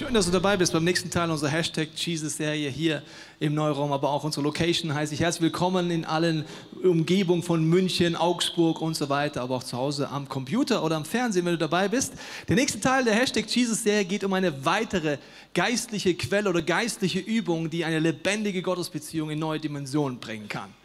Schön, 0.00 0.14
dass 0.14 0.24
du 0.24 0.32
dabei 0.32 0.56
bist 0.56 0.72
beim 0.72 0.84
nächsten 0.84 1.10
Teil 1.10 1.30
unserer 1.30 1.50
Hashtag 1.50 1.88
Jesus-Serie 1.94 2.70
hier 2.70 3.02
im 3.38 3.52
Neuraum, 3.52 3.92
aber 3.92 4.08
auch 4.08 4.24
unsere 4.24 4.42
Location 4.42 4.94
heiße 4.94 5.12
ich 5.12 5.20
herzlich 5.20 5.42
willkommen 5.42 5.90
in 5.90 6.06
allen 6.06 6.46
Umgebungen 6.82 7.42
von 7.42 7.62
München, 7.62 8.16
Augsburg 8.16 8.80
und 8.80 8.94
so 8.94 9.10
weiter, 9.10 9.42
aber 9.42 9.56
auch 9.56 9.62
zu 9.62 9.76
Hause 9.76 10.08
am 10.08 10.26
Computer 10.26 10.82
oder 10.82 10.96
am 10.96 11.04
Fernsehen, 11.04 11.44
wenn 11.44 11.52
du 11.52 11.58
dabei 11.58 11.86
bist. 11.86 12.14
Der 12.48 12.56
nächste 12.56 12.80
Teil 12.80 13.04
der 13.04 13.12
Hashtag 13.12 13.44
Jesus-Serie 13.46 14.06
geht 14.06 14.24
um 14.24 14.32
eine 14.32 14.64
weitere 14.64 15.18
geistliche 15.52 16.14
Quelle 16.14 16.48
oder 16.48 16.62
geistliche 16.62 17.18
Übung, 17.18 17.68
die 17.68 17.84
eine 17.84 17.98
lebendige 17.98 18.62
Gottesbeziehung 18.62 19.28
in 19.28 19.38
neue 19.38 19.60
Dimensionen 19.60 20.18
bringen 20.18 20.48
kann. 20.48 20.79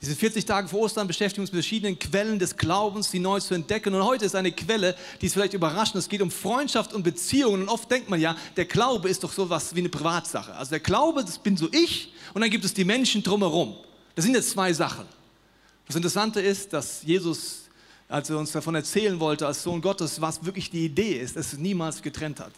Diese 0.00 0.14
40 0.14 0.44
Tage 0.44 0.68
vor 0.68 0.80
Ostern 0.80 1.08
beschäftigen 1.08 1.40
uns 1.40 1.50
mit 1.50 1.64
verschiedenen 1.64 1.98
Quellen 1.98 2.38
des 2.38 2.56
Glaubens, 2.56 3.10
die 3.10 3.18
neu 3.18 3.40
zu 3.40 3.54
entdecken. 3.54 3.92
Und 3.94 4.04
heute 4.04 4.24
ist 4.24 4.36
eine 4.36 4.52
Quelle, 4.52 4.94
die 5.20 5.26
ist 5.26 5.32
vielleicht 5.32 5.54
überraschend. 5.54 5.96
Es 5.96 6.08
geht 6.08 6.22
um 6.22 6.30
Freundschaft 6.30 6.92
und 6.92 7.02
Beziehungen. 7.02 7.62
Und 7.62 7.68
oft 7.68 7.90
denkt 7.90 8.08
man 8.08 8.20
ja, 8.20 8.36
der 8.56 8.66
Glaube 8.66 9.08
ist 9.08 9.24
doch 9.24 9.32
so 9.32 9.50
was 9.50 9.74
wie 9.74 9.80
eine 9.80 9.88
Privatsache. 9.88 10.54
Also 10.54 10.70
der 10.70 10.80
Glaube, 10.80 11.24
das 11.24 11.38
bin 11.38 11.56
so 11.56 11.68
ich 11.72 12.12
und 12.32 12.42
dann 12.42 12.50
gibt 12.50 12.64
es 12.64 12.72
die 12.74 12.84
Menschen 12.84 13.24
drumherum. 13.24 13.74
Das 14.14 14.24
sind 14.24 14.34
jetzt 14.34 14.50
zwei 14.50 14.72
Sachen. 14.72 15.04
Das 15.88 15.96
Interessante 15.96 16.40
ist, 16.40 16.72
dass 16.72 17.02
Jesus, 17.02 17.62
als 18.08 18.30
er 18.30 18.38
uns 18.38 18.52
davon 18.52 18.76
erzählen 18.76 19.18
wollte, 19.18 19.48
als 19.48 19.64
Sohn 19.64 19.80
Gottes, 19.80 20.20
was 20.20 20.44
wirklich 20.44 20.70
die 20.70 20.84
Idee 20.84 21.14
ist, 21.14 21.36
es 21.36 21.54
niemals 21.54 22.02
getrennt 22.02 22.38
hat. 22.38 22.52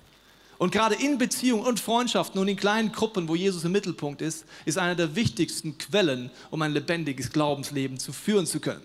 Und 0.60 0.72
gerade 0.72 0.94
in 0.94 1.16
Beziehungen 1.16 1.64
und 1.64 1.80
Freundschaften 1.80 2.38
und 2.38 2.46
in 2.46 2.54
kleinen 2.58 2.92
Gruppen, 2.92 3.28
wo 3.28 3.34
Jesus 3.34 3.64
im 3.64 3.72
Mittelpunkt 3.72 4.20
ist, 4.20 4.44
ist 4.66 4.76
eine 4.76 4.94
der 4.94 5.16
wichtigsten 5.16 5.78
Quellen, 5.78 6.30
um 6.50 6.60
ein 6.60 6.72
lebendiges 6.72 7.32
Glaubensleben 7.32 7.98
zu 7.98 8.12
führen 8.12 8.44
zu 8.44 8.60
können. 8.60 8.82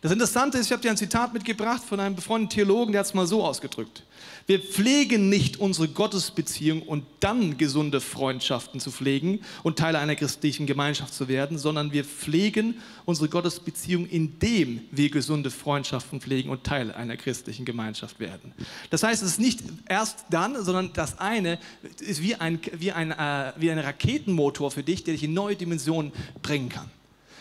Das 0.00 0.12
Interessante 0.12 0.58
ist, 0.58 0.66
ich 0.66 0.72
habe 0.72 0.82
dir 0.82 0.90
ein 0.90 0.96
Zitat 0.96 1.32
mitgebracht 1.32 1.82
von 1.82 1.98
einem 1.98 2.14
befreundeten 2.14 2.50
Theologen, 2.50 2.92
der 2.92 3.00
hat 3.00 3.06
es 3.06 3.14
mal 3.14 3.26
so 3.26 3.44
ausgedrückt. 3.44 4.04
Wir 4.46 4.60
pflegen 4.60 5.28
nicht 5.28 5.58
unsere 5.58 5.88
Gottesbeziehung 5.88 6.82
und 6.82 7.04
dann 7.20 7.58
gesunde 7.58 8.00
Freundschaften 8.00 8.78
zu 8.78 8.92
pflegen 8.92 9.40
und 9.64 9.78
Teil 9.78 9.96
einer 9.96 10.14
christlichen 10.14 10.66
Gemeinschaft 10.66 11.12
zu 11.14 11.26
werden, 11.26 11.58
sondern 11.58 11.92
wir 11.92 12.04
pflegen 12.04 12.76
unsere 13.04 13.28
Gottesbeziehung, 13.28 14.06
indem 14.06 14.82
wir 14.92 15.10
gesunde 15.10 15.50
Freundschaften 15.50 16.20
pflegen 16.20 16.50
und 16.50 16.62
Teil 16.62 16.92
einer 16.92 17.16
christlichen 17.16 17.64
Gemeinschaft 17.64 18.20
werden. 18.20 18.54
Das 18.90 19.02
heißt, 19.02 19.22
es 19.22 19.32
ist 19.32 19.40
nicht 19.40 19.60
erst 19.88 20.26
dann, 20.30 20.64
sondern 20.64 20.92
das 20.92 21.18
eine 21.18 21.58
ist 22.00 22.22
wie 22.22 22.36
ein, 22.36 22.60
wie 22.72 22.92
ein, 22.92 23.10
äh, 23.10 23.52
wie 23.56 23.70
ein 23.70 23.78
Raketenmotor 23.78 24.70
für 24.70 24.84
dich, 24.84 25.02
der 25.02 25.14
dich 25.14 25.24
in 25.24 25.34
neue 25.34 25.56
Dimensionen 25.56 26.12
bringen 26.40 26.68
kann. 26.68 26.88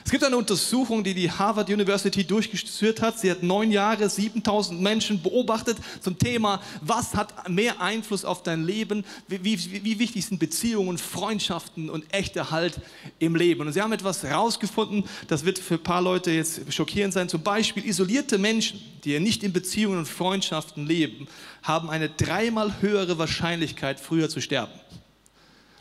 Es 0.08 0.12
gibt 0.12 0.24
eine 0.24 0.38
Untersuchung, 0.38 1.04
die 1.04 1.14
die 1.14 1.30
Harvard 1.30 1.70
University 1.70 2.24
durchgeführt 2.24 3.02
hat. 3.02 3.20
Sie 3.20 3.30
hat 3.30 3.44
neun 3.44 3.74
Jahre, 3.74 4.10
7000 4.10 4.82
Menschen 4.82 5.22
beobachtet 5.22 5.76
zum 6.00 6.18
Thema, 6.18 6.62
was 6.80 7.14
hat 7.14 7.50
mehr 7.50 7.82
Einfluss 7.82 8.24
auf 8.24 8.42
dein 8.42 8.64
Leben, 8.64 9.04
wie, 9.28 9.44
wie, 9.44 9.84
wie 9.84 10.00
wichtig 10.00 10.26
sind 10.26 10.40
Beziehungen, 10.40 10.98
Freundschaften 10.98 11.90
und 11.90 12.06
echter 12.14 12.52
Halt 12.52 12.80
im 13.20 13.36
Leben. 13.36 13.68
Und 13.68 13.74
sie 13.74 13.82
haben 13.82 13.92
etwas 13.92 14.24
herausgefunden, 14.24 15.04
das 15.28 15.44
wird 15.44 15.60
für 15.60 15.74
ein 15.74 15.84
paar 15.84 16.02
Leute 16.02 16.32
jetzt 16.32 16.74
schockierend 16.74 17.14
sein. 17.14 17.28
Zum 17.28 17.42
Beispiel 17.42 17.86
isolierte 17.86 18.38
Menschen, 18.38 18.80
die 19.04 19.20
nicht 19.20 19.44
in 19.44 19.52
Beziehungen 19.52 19.98
und 19.98 20.08
Freundschaften 20.08 20.88
leben, 20.88 21.28
haben 21.64 21.90
eine 21.90 22.08
dreimal 22.08 22.80
höhere 22.80 23.18
Wahrscheinlichkeit, 23.18 24.00
früher 24.00 24.30
zu 24.30 24.40
sterben. 24.40 24.72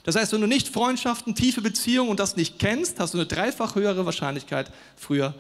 Das 0.07 0.15
heißt, 0.15 0.33
wenn 0.33 0.41
du 0.41 0.47
nicht 0.47 0.69
Freundschaften, 0.69 1.35
tiefe 1.35 1.61
Beziehungen 1.61 2.11
und 2.11 2.21
das 2.21 2.37
nicht 2.37 2.61
kennst, 2.61 3.01
hast 3.01 3.13
du 3.13 3.19
eine 3.19 3.27
dreifach 3.27 3.75
höhere 3.75 4.07
Wahrscheinlichkeit, 4.07 4.71
früher 4.97 5.35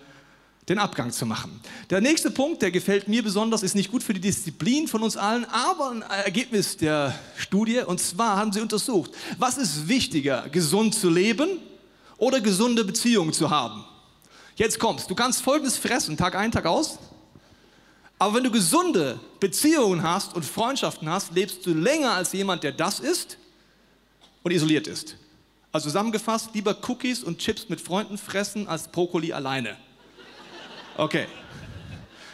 den 0.68 0.80
Abgang 0.80 1.12
zu 1.12 1.24
machen. 1.24 1.60
Der 1.88 2.00
nächste 2.00 2.32
Punkt, 2.32 2.62
der 2.62 2.72
gefällt 2.72 3.06
mir 3.06 3.22
besonders, 3.22 3.62
ist 3.62 3.76
nicht 3.76 3.92
gut 3.92 4.02
für 4.02 4.12
die 4.12 4.20
Disziplin 4.20 4.88
von 4.88 5.04
uns 5.04 5.16
allen, 5.16 5.44
aber 5.44 5.90
ein 5.90 6.02
Ergebnis 6.02 6.76
der 6.76 7.16
Studie. 7.36 7.78
Und 7.78 8.00
zwar 8.00 8.38
haben 8.38 8.52
sie 8.52 8.60
untersucht, 8.60 9.12
was 9.38 9.56
ist 9.56 9.86
wichtiger, 9.86 10.48
gesund 10.48 10.96
zu 10.96 11.10
leben 11.10 11.60
oder 12.16 12.40
gesunde 12.40 12.84
Beziehungen 12.84 13.32
zu 13.32 13.48
haben? 13.48 13.84
Jetzt 14.56 14.80
kommst, 14.80 15.08
du 15.08 15.14
kannst 15.14 15.42
folgendes 15.42 15.76
fressen, 15.76 16.16
Tag 16.16 16.34
ein, 16.34 16.50
Tag 16.50 16.66
aus. 16.66 16.98
Aber 18.18 18.34
wenn 18.34 18.42
du 18.44 18.50
gesunde 18.50 19.20
Beziehungen 19.38 20.02
hast 20.02 20.34
und 20.34 20.44
Freundschaften 20.44 21.08
hast, 21.08 21.32
lebst 21.36 21.64
du 21.64 21.72
länger 21.72 22.14
als 22.14 22.32
jemand, 22.32 22.64
der 22.64 22.72
das 22.72 22.98
ist 22.98 23.38
und 24.46 24.52
isoliert 24.52 24.86
ist. 24.86 25.16
Also 25.72 25.88
zusammengefasst, 25.88 26.50
lieber 26.54 26.76
Cookies 26.86 27.24
und 27.24 27.38
Chips 27.38 27.68
mit 27.68 27.80
Freunden 27.80 28.16
fressen 28.16 28.68
als 28.68 28.86
Brokkoli 28.86 29.32
alleine. 29.32 29.76
Okay. 30.96 31.26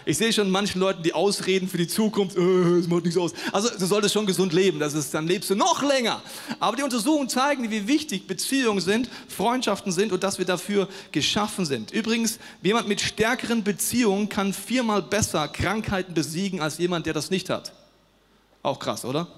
Ich 0.05 0.19
sehe 0.19 0.31
schon 0.31 0.51
manchen 0.51 0.79
Leuten 0.79 1.03
die 1.03 1.15
Ausreden 1.15 1.69
für 1.69 1.79
die 1.79 1.87
Zukunft, 1.87 2.37
äh, 2.37 2.41
es 2.41 2.87
macht 2.87 3.05
nichts 3.05 3.19
aus. 3.19 3.33
Also 3.51 3.71
du 3.71 3.87
solltest 3.87 4.13
schon 4.13 4.27
gesund 4.27 4.53
leben, 4.53 4.79
das 4.79 4.93
ist, 4.93 5.15
dann 5.15 5.27
lebst 5.27 5.49
du 5.49 5.55
noch 5.55 5.83
länger. 5.83 6.21
Aber 6.61 6.77
die 6.77 6.83
Untersuchungen 6.83 7.31
zeigen, 7.31 7.71
wie 7.71 7.89
wichtig 7.89 8.27
Beziehungen 8.27 8.81
sind, 8.83 9.09
Freundschaften 9.29 9.91
sind 9.91 10.13
und 10.13 10.23
dass 10.23 10.39
wir 10.39 10.45
dafür 10.45 10.89
geschaffen 11.13 11.65
sind. 11.65 11.93
Übrigens, 11.93 12.39
jemand 12.63 12.89
mit 12.89 13.01
stärkeren 13.01 13.65
Beziehungen 13.65 14.29
kann 14.29 14.53
viermal 14.53 15.01
besser 15.01 15.49
Krankheiten 15.49 16.13
besiegen 16.13 16.61
als 16.61 16.77
jemand, 16.77 17.07
der 17.07 17.15
das 17.15 17.31
nicht 17.31 17.49
hat. 17.49 17.73
Auch 18.63 18.79
krass, 18.79 19.07
oder? 19.07 19.29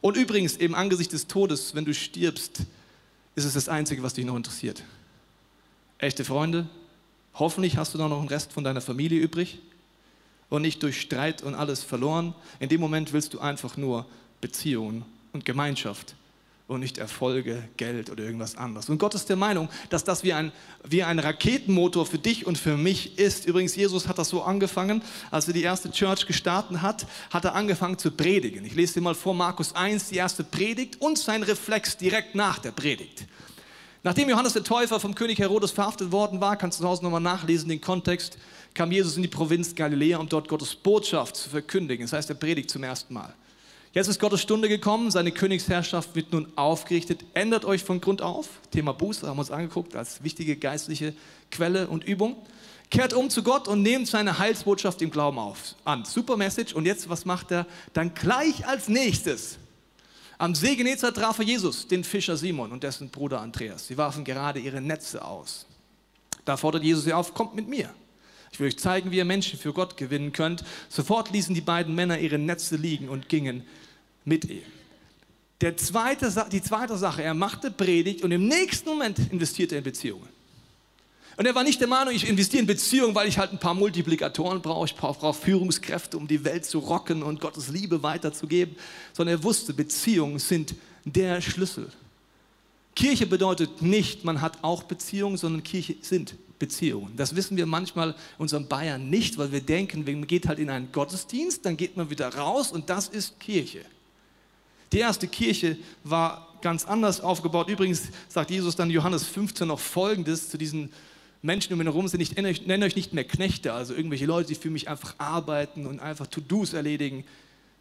Und 0.00 0.16
übrigens, 0.16 0.56
im 0.56 0.74
Angesicht 0.74 1.12
des 1.12 1.26
Todes, 1.26 1.74
wenn 1.74 1.84
du 1.84 1.94
stirbst, 1.94 2.60
ist 3.34 3.44
es 3.44 3.54
das 3.54 3.68
Einzige, 3.68 4.02
was 4.02 4.14
dich 4.14 4.24
noch 4.24 4.36
interessiert. 4.36 4.82
Echte 5.98 6.24
Freunde, 6.24 6.68
hoffentlich 7.34 7.76
hast 7.76 7.94
du 7.94 7.98
da 7.98 8.08
noch 8.08 8.20
einen 8.20 8.28
Rest 8.28 8.52
von 8.52 8.64
deiner 8.64 8.80
Familie 8.80 9.20
übrig 9.20 9.60
und 10.48 10.62
nicht 10.62 10.82
durch 10.82 11.00
Streit 11.00 11.42
und 11.42 11.54
alles 11.54 11.82
verloren. 11.82 12.34
In 12.60 12.68
dem 12.68 12.80
Moment 12.80 13.12
willst 13.12 13.34
du 13.34 13.40
einfach 13.40 13.76
nur 13.76 14.06
Beziehungen 14.40 15.04
und 15.32 15.44
Gemeinschaft 15.44 16.14
und 16.68 16.80
nicht 16.80 16.98
Erfolge, 16.98 17.64
Geld 17.78 18.10
oder 18.10 18.22
irgendwas 18.22 18.54
anderes. 18.54 18.90
Und 18.90 18.98
Gott 18.98 19.14
ist 19.14 19.30
der 19.30 19.36
Meinung, 19.36 19.70
dass 19.88 20.04
das 20.04 20.22
wie 20.22 20.34
ein, 20.34 20.52
wie 20.84 21.02
ein 21.02 21.18
Raketenmotor 21.18 22.04
für 22.04 22.18
dich 22.18 22.46
und 22.46 22.58
für 22.58 22.76
mich 22.76 23.18
ist. 23.18 23.46
Übrigens, 23.46 23.74
Jesus 23.74 24.06
hat 24.06 24.18
das 24.18 24.28
so 24.28 24.42
angefangen, 24.42 25.02
als 25.30 25.48
er 25.48 25.54
die 25.54 25.62
erste 25.62 25.90
Church 25.90 26.26
gestartet 26.26 26.82
hat, 26.82 27.06
hat 27.30 27.46
er 27.46 27.54
angefangen 27.54 27.96
zu 27.96 28.10
predigen. 28.10 28.66
Ich 28.66 28.74
lese 28.74 28.94
dir 28.94 29.00
mal 29.00 29.14
vor 29.14 29.34
Markus 29.34 29.74
1, 29.74 30.10
die 30.10 30.16
erste 30.16 30.44
Predigt 30.44 31.00
und 31.00 31.16
sein 31.18 31.42
Reflex 31.42 31.96
direkt 31.96 32.34
nach 32.34 32.58
der 32.58 32.72
Predigt. 32.72 33.24
Nachdem 34.02 34.28
Johannes 34.28 34.52
der 34.52 34.62
Täufer 34.62 35.00
vom 35.00 35.14
König 35.14 35.38
Herodes 35.38 35.70
verhaftet 35.70 36.12
worden 36.12 36.40
war, 36.40 36.56
kannst 36.56 36.78
du 36.78 36.82
zu 36.82 36.88
Hause 36.88 37.02
nochmal 37.02 37.22
nachlesen, 37.22 37.70
den 37.70 37.80
Kontext, 37.80 38.36
kam 38.74 38.92
Jesus 38.92 39.16
in 39.16 39.22
die 39.22 39.28
Provinz 39.28 39.74
Galiläa, 39.74 40.18
um 40.18 40.28
dort 40.28 40.48
Gottes 40.48 40.74
Botschaft 40.74 41.34
zu 41.34 41.48
verkündigen. 41.48 42.04
Das 42.04 42.12
heißt, 42.12 42.28
er 42.28 42.36
predigt 42.36 42.70
zum 42.70 42.84
ersten 42.84 43.14
Mal. 43.14 43.34
Jetzt 43.92 44.08
ist 44.08 44.20
Gottes 44.20 44.42
Stunde 44.42 44.68
gekommen, 44.68 45.10
seine 45.10 45.32
Königsherrschaft 45.32 46.14
wird 46.14 46.32
nun 46.32 46.52
aufgerichtet. 46.56 47.24
Ändert 47.32 47.64
euch 47.64 47.82
von 47.82 48.00
Grund 48.00 48.20
auf. 48.20 48.48
Thema 48.70 48.92
Buße 48.92 49.26
haben 49.26 49.36
wir 49.36 49.40
uns 49.40 49.50
angeguckt 49.50 49.96
als 49.96 50.22
wichtige 50.22 50.56
geistliche 50.56 51.14
Quelle 51.50 51.88
und 51.88 52.04
Übung. 52.04 52.36
Kehrt 52.90 53.12
um 53.14 53.30
zu 53.30 53.42
Gott 53.42 53.66
und 53.66 53.82
nehmt 53.82 54.06
seine 54.06 54.38
Heilsbotschaft 54.38 55.00
im 55.02 55.10
Glauben 55.10 55.38
auf, 55.38 55.74
an. 55.84 56.04
Super 56.04 56.36
Message. 56.36 56.74
Und 56.74 56.86
jetzt, 56.86 57.08
was 57.08 57.24
macht 57.24 57.50
er? 57.50 57.66
Dann 57.92 58.14
gleich 58.14 58.66
als 58.66 58.88
nächstes. 58.88 59.58
Am 60.38 60.54
See 60.54 60.76
Genezareth 60.76 61.16
traf 61.16 61.38
er 61.38 61.44
Jesus, 61.44 61.88
den 61.88 62.04
Fischer 62.04 62.36
Simon 62.36 62.72
und 62.72 62.82
dessen 62.82 63.10
Bruder 63.10 63.40
Andreas. 63.40 63.86
Sie 63.86 63.96
warfen 63.96 64.24
gerade 64.24 64.60
ihre 64.60 64.80
Netze 64.80 65.24
aus. 65.24 65.66
Da 66.44 66.56
fordert 66.56 66.84
Jesus 66.84 67.04
sie 67.04 67.12
auf, 67.12 67.34
kommt 67.34 67.54
mit 67.54 67.68
mir. 67.68 67.90
Ich 68.52 68.60
will 68.60 68.68
euch 68.68 68.78
zeigen, 68.78 69.10
wie 69.10 69.18
ihr 69.18 69.24
Menschen 69.24 69.58
für 69.58 69.72
Gott 69.72 69.96
gewinnen 69.96 70.32
könnt. 70.32 70.64
Sofort 70.88 71.30
ließen 71.30 71.54
die 71.54 71.60
beiden 71.60 71.94
Männer 71.94 72.18
ihre 72.18 72.38
Netze 72.38 72.76
liegen 72.76 73.08
und 73.08 73.28
gingen 73.28 73.64
mit 74.24 74.44
ihm. 74.44 74.62
Der 75.60 75.76
zweite, 75.76 76.32
die 76.52 76.62
zweite 76.62 76.96
Sache, 76.96 77.22
er 77.22 77.34
machte 77.34 77.70
Predigt 77.70 78.22
und 78.22 78.30
im 78.30 78.46
nächsten 78.46 78.88
Moment 78.88 79.18
investierte 79.32 79.74
er 79.74 79.78
in 79.78 79.84
Beziehungen. 79.84 80.28
Und 81.36 81.46
er 81.46 81.54
war 81.54 81.62
nicht 81.62 81.80
der 81.80 81.86
Meinung, 81.86 82.12
ich 82.12 82.28
investiere 82.28 82.62
in 82.62 82.66
Beziehungen, 82.66 83.14
weil 83.14 83.28
ich 83.28 83.38
halt 83.38 83.52
ein 83.52 83.60
paar 83.60 83.74
Multiplikatoren 83.74 84.60
brauche, 84.60 84.86
ich 84.86 84.96
brauche 84.96 85.32
Führungskräfte, 85.32 86.16
um 86.16 86.26
die 86.26 86.44
Welt 86.44 86.64
zu 86.64 86.80
rocken 86.80 87.22
und 87.22 87.40
Gottes 87.40 87.68
Liebe 87.68 88.02
weiterzugeben, 88.02 88.74
sondern 89.12 89.36
er 89.36 89.44
wusste, 89.44 89.72
Beziehungen 89.72 90.40
sind 90.40 90.74
der 91.04 91.40
Schlüssel. 91.40 91.90
Kirche 92.96 93.26
bedeutet 93.26 93.82
nicht, 93.82 94.24
man 94.24 94.40
hat 94.40 94.58
auch 94.62 94.82
Beziehungen, 94.82 95.36
sondern 95.36 95.62
Kirche 95.62 95.94
sind 96.00 96.34
Beziehungen. 96.58 97.16
Das 97.16 97.36
wissen 97.36 97.56
wir 97.56 97.66
manchmal 97.66 98.10
in 98.10 98.14
unserem 98.38 98.66
Bayern 98.66 99.08
nicht, 99.08 99.38
weil 99.38 99.52
wir 99.52 99.60
denken, 99.60 100.04
man 100.04 100.26
geht 100.26 100.48
halt 100.48 100.58
in 100.58 100.70
einen 100.70 100.90
Gottesdienst, 100.92 101.64
dann 101.64 101.76
geht 101.76 101.96
man 101.96 102.10
wieder 102.10 102.34
raus 102.34 102.72
und 102.72 102.90
das 102.90 103.08
ist 103.08 103.38
Kirche. 103.40 103.84
Die 104.92 104.98
erste 104.98 105.28
Kirche 105.28 105.76
war 106.04 106.48
ganz 106.62 106.86
anders 106.86 107.20
aufgebaut. 107.20 107.68
Übrigens 107.68 108.08
sagt 108.28 108.50
Jesus 108.50 108.74
dann 108.74 108.90
Johannes 108.90 109.24
15 109.24 109.68
noch 109.68 109.78
Folgendes 109.78 110.48
zu 110.50 110.58
diesen 110.58 110.90
Menschen 111.40 111.72
um 111.72 111.80
ihn 111.80 111.86
herum 111.86 112.08
sind, 112.08 112.20
ich 112.20 112.34
nenne 112.34 112.84
euch 112.84 112.96
nicht 112.96 113.12
mehr 113.12 113.24
Knechte, 113.24 113.72
also 113.72 113.94
irgendwelche 113.94 114.26
Leute, 114.26 114.48
die 114.48 114.54
für 114.56 114.70
mich 114.70 114.88
einfach 114.88 115.14
arbeiten 115.18 115.86
und 115.86 116.00
einfach 116.00 116.26
To-Dos 116.26 116.72
erledigen. 116.72 117.24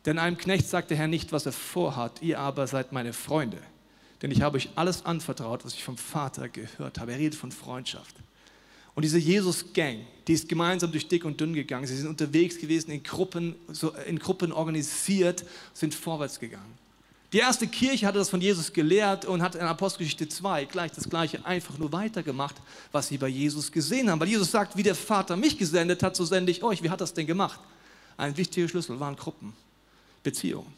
Denn 0.06 0.20
einem 0.20 0.38
Knecht 0.38 0.68
sagt 0.70 0.92
der 0.92 0.98
Herr 0.98 1.08
nicht, 1.08 1.32
was 1.32 1.48
er 1.48 1.52
vorhat, 1.52 2.22
ihr 2.22 2.40
aber 2.40 2.68
seid 2.68 2.92
meine 2.92 3.14
Freunde. 3.14 3.58
denn 4.22 4.32
ich 4.32 4.42
habe 4.42 4.58
euch 4.58 4.70
alles 4.76 5.06
anvertraut, 5.06 5.64
was 5.66 5.74
ich 5.74 5.84
vom 5.84 5.98
Vater 5.98 6.50
gehört 6.50 7.00
habe. 7.00 7.12
Er 7.12 7.20
redet 7.20 7.36
von 7.36 7.52
Freundschaft. 7.52 8.16
Und 8.98 9.04
diese 9.04 9.20
Jesus-Gang, 9.20 10.00
die 10.28 10.34
ist 10.34 10.50
gemeinsam 10.50 10.92
durch 10.92 11.08
dick 11.08 11.24
und 11.24 11.40
dünn 11.40 11.54
gegangen. 11.54 11.86
Sie 11.86 11.96
sind 11.96 12.08
unterwegs 12.08 12.58
gewesen, 12.58 12.90
in 12.90 13.04
Gruppen, 13.04 13.54
so 13.72 13.92
in 14.08 14.18
Gruppen 14.18 14.52
organisiert, 14.52 15.46
sind 15.76 15.94
vorwärts 15.94 16.40
gegangen. 16.40 16.74
Die 17.32 17.38
erste 17.38 17.68
Kirche 17.68 18.08
hatte 18.08 18.18
das 18.18 18.32
von 18.32 18.42
Jesus 18.42 18.74
gelehrt 18.74 19.26
und 19.26 19.44
hat 19.44 19.54
in 19.54 19.62
Apostelgeschichte 19.62 20.28
2 20.28 20.66
gleich 20.66 20.94
das 20.94 21.08
Gleiche 21.08 21.46
einfach 21.46 21.78
nur 21.78 21.92
weitergemacht, 21.92 22.56
was 22.92 23.10
sie 23.10 23.20
bei 23.20 23.28
Jesus 23.28 23.72
gesehen 23.72 24.10
haben. 24.10 24.20
Weil 24.20 24.30
Jesus 24.30 24.50
sagt, 24.50 24.76
wie 24.76 24.82
der 24.82 24.96
Vater 24.96 25.38
mich 25.38 25.60
gesendet 25.60 26.02
hat, 26.02 26.16
so 26.16 26.26
sende 26.26 26.52
ich 26.52 26.64
euch. 26.64 26.82
Wie 26.82 26.90
hat 26.90 27.00
das 27.00 27.14
denn 27.14 27.28
gemacht? 27.28 27.60
Ein 28.18 28.36
wichtiger 28.36 28.68
Schlüssel 28.68 29.00
waren 29.00 29.16
Gruppen, 29.16 29.54
Beziehungen. 30.24 30.74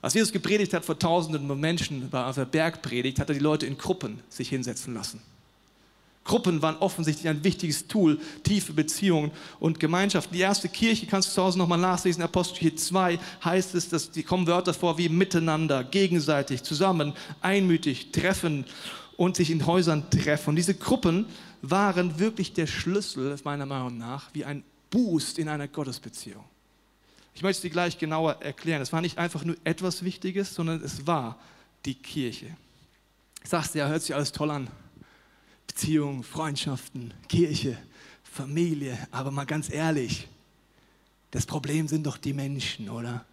Als 0.00 0.14
Jesus 0.14 0.32
gepredigt 0.32 0.72
hat 0.72 0.86
vor 0.86 0.98
tausenden 0.98 1.46
Menschen 1.60 2.08
bei 2.08 2.32
der 2.32 2.46
Bergpredigt, 2.46 3.18
hat 3.18 3.28
er 3.28 3.34
die 3.34 3.40
Leute 3.40 3.66
in 3.66 3.76
Gruppen 3.76 4.20
sich 4.30 4.48
hinsetzen 4.48 4.94
lassen. 4.94 5.20
Gruppen 6.24 6.62
waren 6.62 6.76
offensichtlich 6.76 7.28
ein 7.28 7.42
wichtiges 7.42 7.88
Tool, 7.88 8.18
tiefe 8.44 8.72
Beziehungen 8.72 9.32
und 9.58 9.80
Gemeinschaften. 9.80 10.34
Die 10.34 10.40
erste 10.40 10.68
Kirche, 10.68 11.06
kannst 11.06 11.30
du 11.30 11.34
zu 11.34 11.42
Hause 11.42 11.58
nochmal 11.58 11.78
nachlesen, 11.78 12.22
Apostel 12.22 12.74
2 12.74 13.18
heißt 13.44 13.74
es, 13.74 13.88
dass 13.88 14.10
die 14.10 14.22
kommen 14.22 14.46
Wörter 14.46 14.72
vor 14.72 14.98
wie 14.98 15.08
miteinander, 15.08 15.82
gegenseitig, 15.82 16.62
zusammen, 16.62 17.12
einmütig, 17.40 18.12
treffen 18.12 18.64
und 19.16 19.36
sich 19.36 19.50
in 19.50 19.66
Häusern 19.66 20.08
treffen. 20.10 20.50
Und 20.50 20.56
diese 20.56 20.74
Gruppen 20.74 21.26
waren 21.60 22.18
wirklich 22.18 22.52
der 22.52 22.66
Schlüssel, 22.66 23.36
meiner 23.44 23.66
Meinung 23.66 23.98
nach, 23.98 24.30
wie 24.32 24.44
ein 24.44 24.62
Boost 24.90 25.38
in 25.38 25.48
einer 25.48 25.66
Gottesbeziehung. 25.66 26.44
Ich 27.34 27.42
möchte 27.42 27.58
es 27.58 27.62
dir 27.62 27.70
gleich 27.70 27.98
genauer 27.98 28.42
erklären. 28.42 28.82
Es 28.82 28.92
war 28.92 29.00
nicht 29.00 29.18
einfach 29.18 29.44
nur 29.44 29.56
etwas 29.64 30.04
Wichtiges, 30.04 30.54
sondern 30.54 30.82
es 30.82 31.06
war 31.06 31.38
die 31.84 31.94
Kirche. 31.94 32.56
Sagst 33.42 33.74
du 33.74 33.78
ja, 33.78 33.88
hört 33.88 34.02
sich 34.02 34.14
alles 34.14 34.30
toll 34.30 34.50
an. 34.50 34.68
Beziehungen, 35.74 36.22
Freundschaften, 36.22 37.14
Kirche, 37.28 37.78
Familie. 38.22 38.98
Aber 39.10 39.30
mal 39.30 39.46
ganz 39.46 39.72
ehrlich, 39.72 40.28
das 41.30 41.46
Problem 41.46 41.88
sind 41.88 42.04
doch 42.04 42.18
die 42.18 42.34
Menschen, 42.34 42.90
oder? 42.90 43.24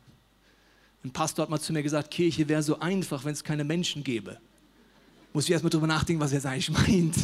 Ein 1.03 1.11
Pastor 1.11 1.43
hat 1.43 1.49
mal 1.49 1.59
zu 1.59 1.73
mir 1.73 1.83
gesagt, 1.83 2.11
Kirche 2.11 2.47
wäre 2.47 2.63
so 2.63 2.79
einfach, 2.79 3.25
wenn 3.25 3.33
es 3.33 3.43
keine 3.43 3.65
Menschen 3.65 4.05
gäbe. 4.05 4.39
Muss 5.33 5.45
ich 5.45 5.51
erstmal 5.51 5.69
drüber 5.69 5.87
nachdenken, 5.87 6.21
was 6.21 6.31
er 6.31 6.37
jetzt 6.37 6.45
eigentlich 6.45 6.69
meint. 6.69 7.15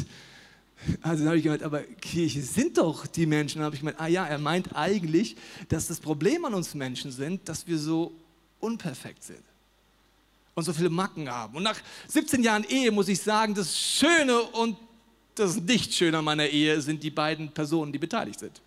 Also 1.02 1.26
habe 1.26 1.38
ich 1.38 1.44
gemeint, 1.44 1.64
aber 1.64 1.82
Kirche 1.82 2.42
sind 2.42 2.78
doch 2.78 3.08
die 3.08 3.26
Menschen. 3.26 3.60
Dann 3.60 3.68
habe 3.68 3.76
ich 3.76 3.82
gemeint, 3.82 4.00
ah 4.02 4.08
ja, 4.08 4.28
er 4.28 4.38
meint 4.38 4.76
eigentlich, 4.76 5.38
dass 5.70 5.88
das 5.88 6.02
Problem 6.02 6.44
an 6.44 6.54
uns 6.54 6.74
Menschen 6.76 7.12
sind, 7.12 7.48
dass 7.48 7.66
wir 7.68 7.80
so 7.80 8.14
unperfekt 8.60 9.24
sind 9.24 9.44
und 10.56 10.64
so 10.64 10.74
viele 10.74 10.90
Macken 10.90 11.30
haben. 11.30 11.56
Und 11.56 11.64
nach 11.64 11.80
17 12.10 12.44
Jahren 12.44 12.66
Ehe 12.66 12.92
muss 12.92 13.08
ich 13.08 13.22
sagen, 13.22 13.54
das 13.54 13.80
Schöne 13.80 14.42
und 14.42 14.78
das 15.36 15.58
Nicht-Schöne 15.58 16.18
an 16.18 16.26
meiner 16.26 16.48
Ehe 16.48 16.82
sind 16.82 17.04
die 17.04 17.12
beiden 17.12 17.52
Personen, 17.52 17.92
die 17.92 18.00
beteiligt 18.00 18.40
sind. 18.40 18.62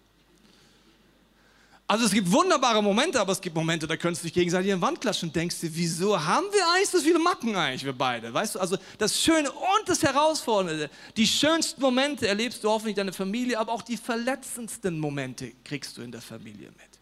Also 1.90 2.04
es 2.04 2.12
gibt 2.12 2.30
wunderbare 2.30 2.82
Momente, 2.82 3.18
aber 3.18 3.32
es 3.32 3.40
gibt 3.40 3.56
Momente, 3.56 3.86
da 3.86 3.96
könntest 3.96 4.22
du 4.22 4.26
dich 4.26 4.34
gegenseitig 4.34 4.70
in 4.70 4.76
die 4.76 4.82
Wand 4.82 5.00
klatschen 5.00 5.30
und 5.30 5.34
denkst 5.34 5.58
dir, 5.58 5.70
wieso 5.74 6.22
haben 6.22 6.44
wir 6.52 6.60
eigentlich 6.74 6.90
so 6.90 7.00
viele 7.00 7.18
Macken 7.18 7.56
eigentlich, 7.56 7.82
wir 7.82 7.94
beide? 7.94 8.32
Weißt 8.32 8.56
du, 8.56 8.58
also 8.58 8.76
das 8.98 9.18
Schöne 9.18 9.50
und 9.50 9.88
das 9.88 10.02
Herausfordernde, 10.02 10.90
die 11.16 11.26
schönsten 11.26 11.80
Momente 11.80 12.28
erlebst 12.28 12.62
du 12.62 12.68
hoffentlich 12.68 12.92
in 12.92 12.98
deiner 12.98 13.14
Familie, 13.14 13.58
aber 13.58 13.72
auch 13.72 13.80
die 13.80 13.96
verletzendsten 13.96 15.00
Momente 15.00 15.52
kriegst 15.64 15.96
du 15.96 16.02
in 16.02 16.12
der 16.12 16.20
Familie 16.20 16.66
mit. 16.66 16.98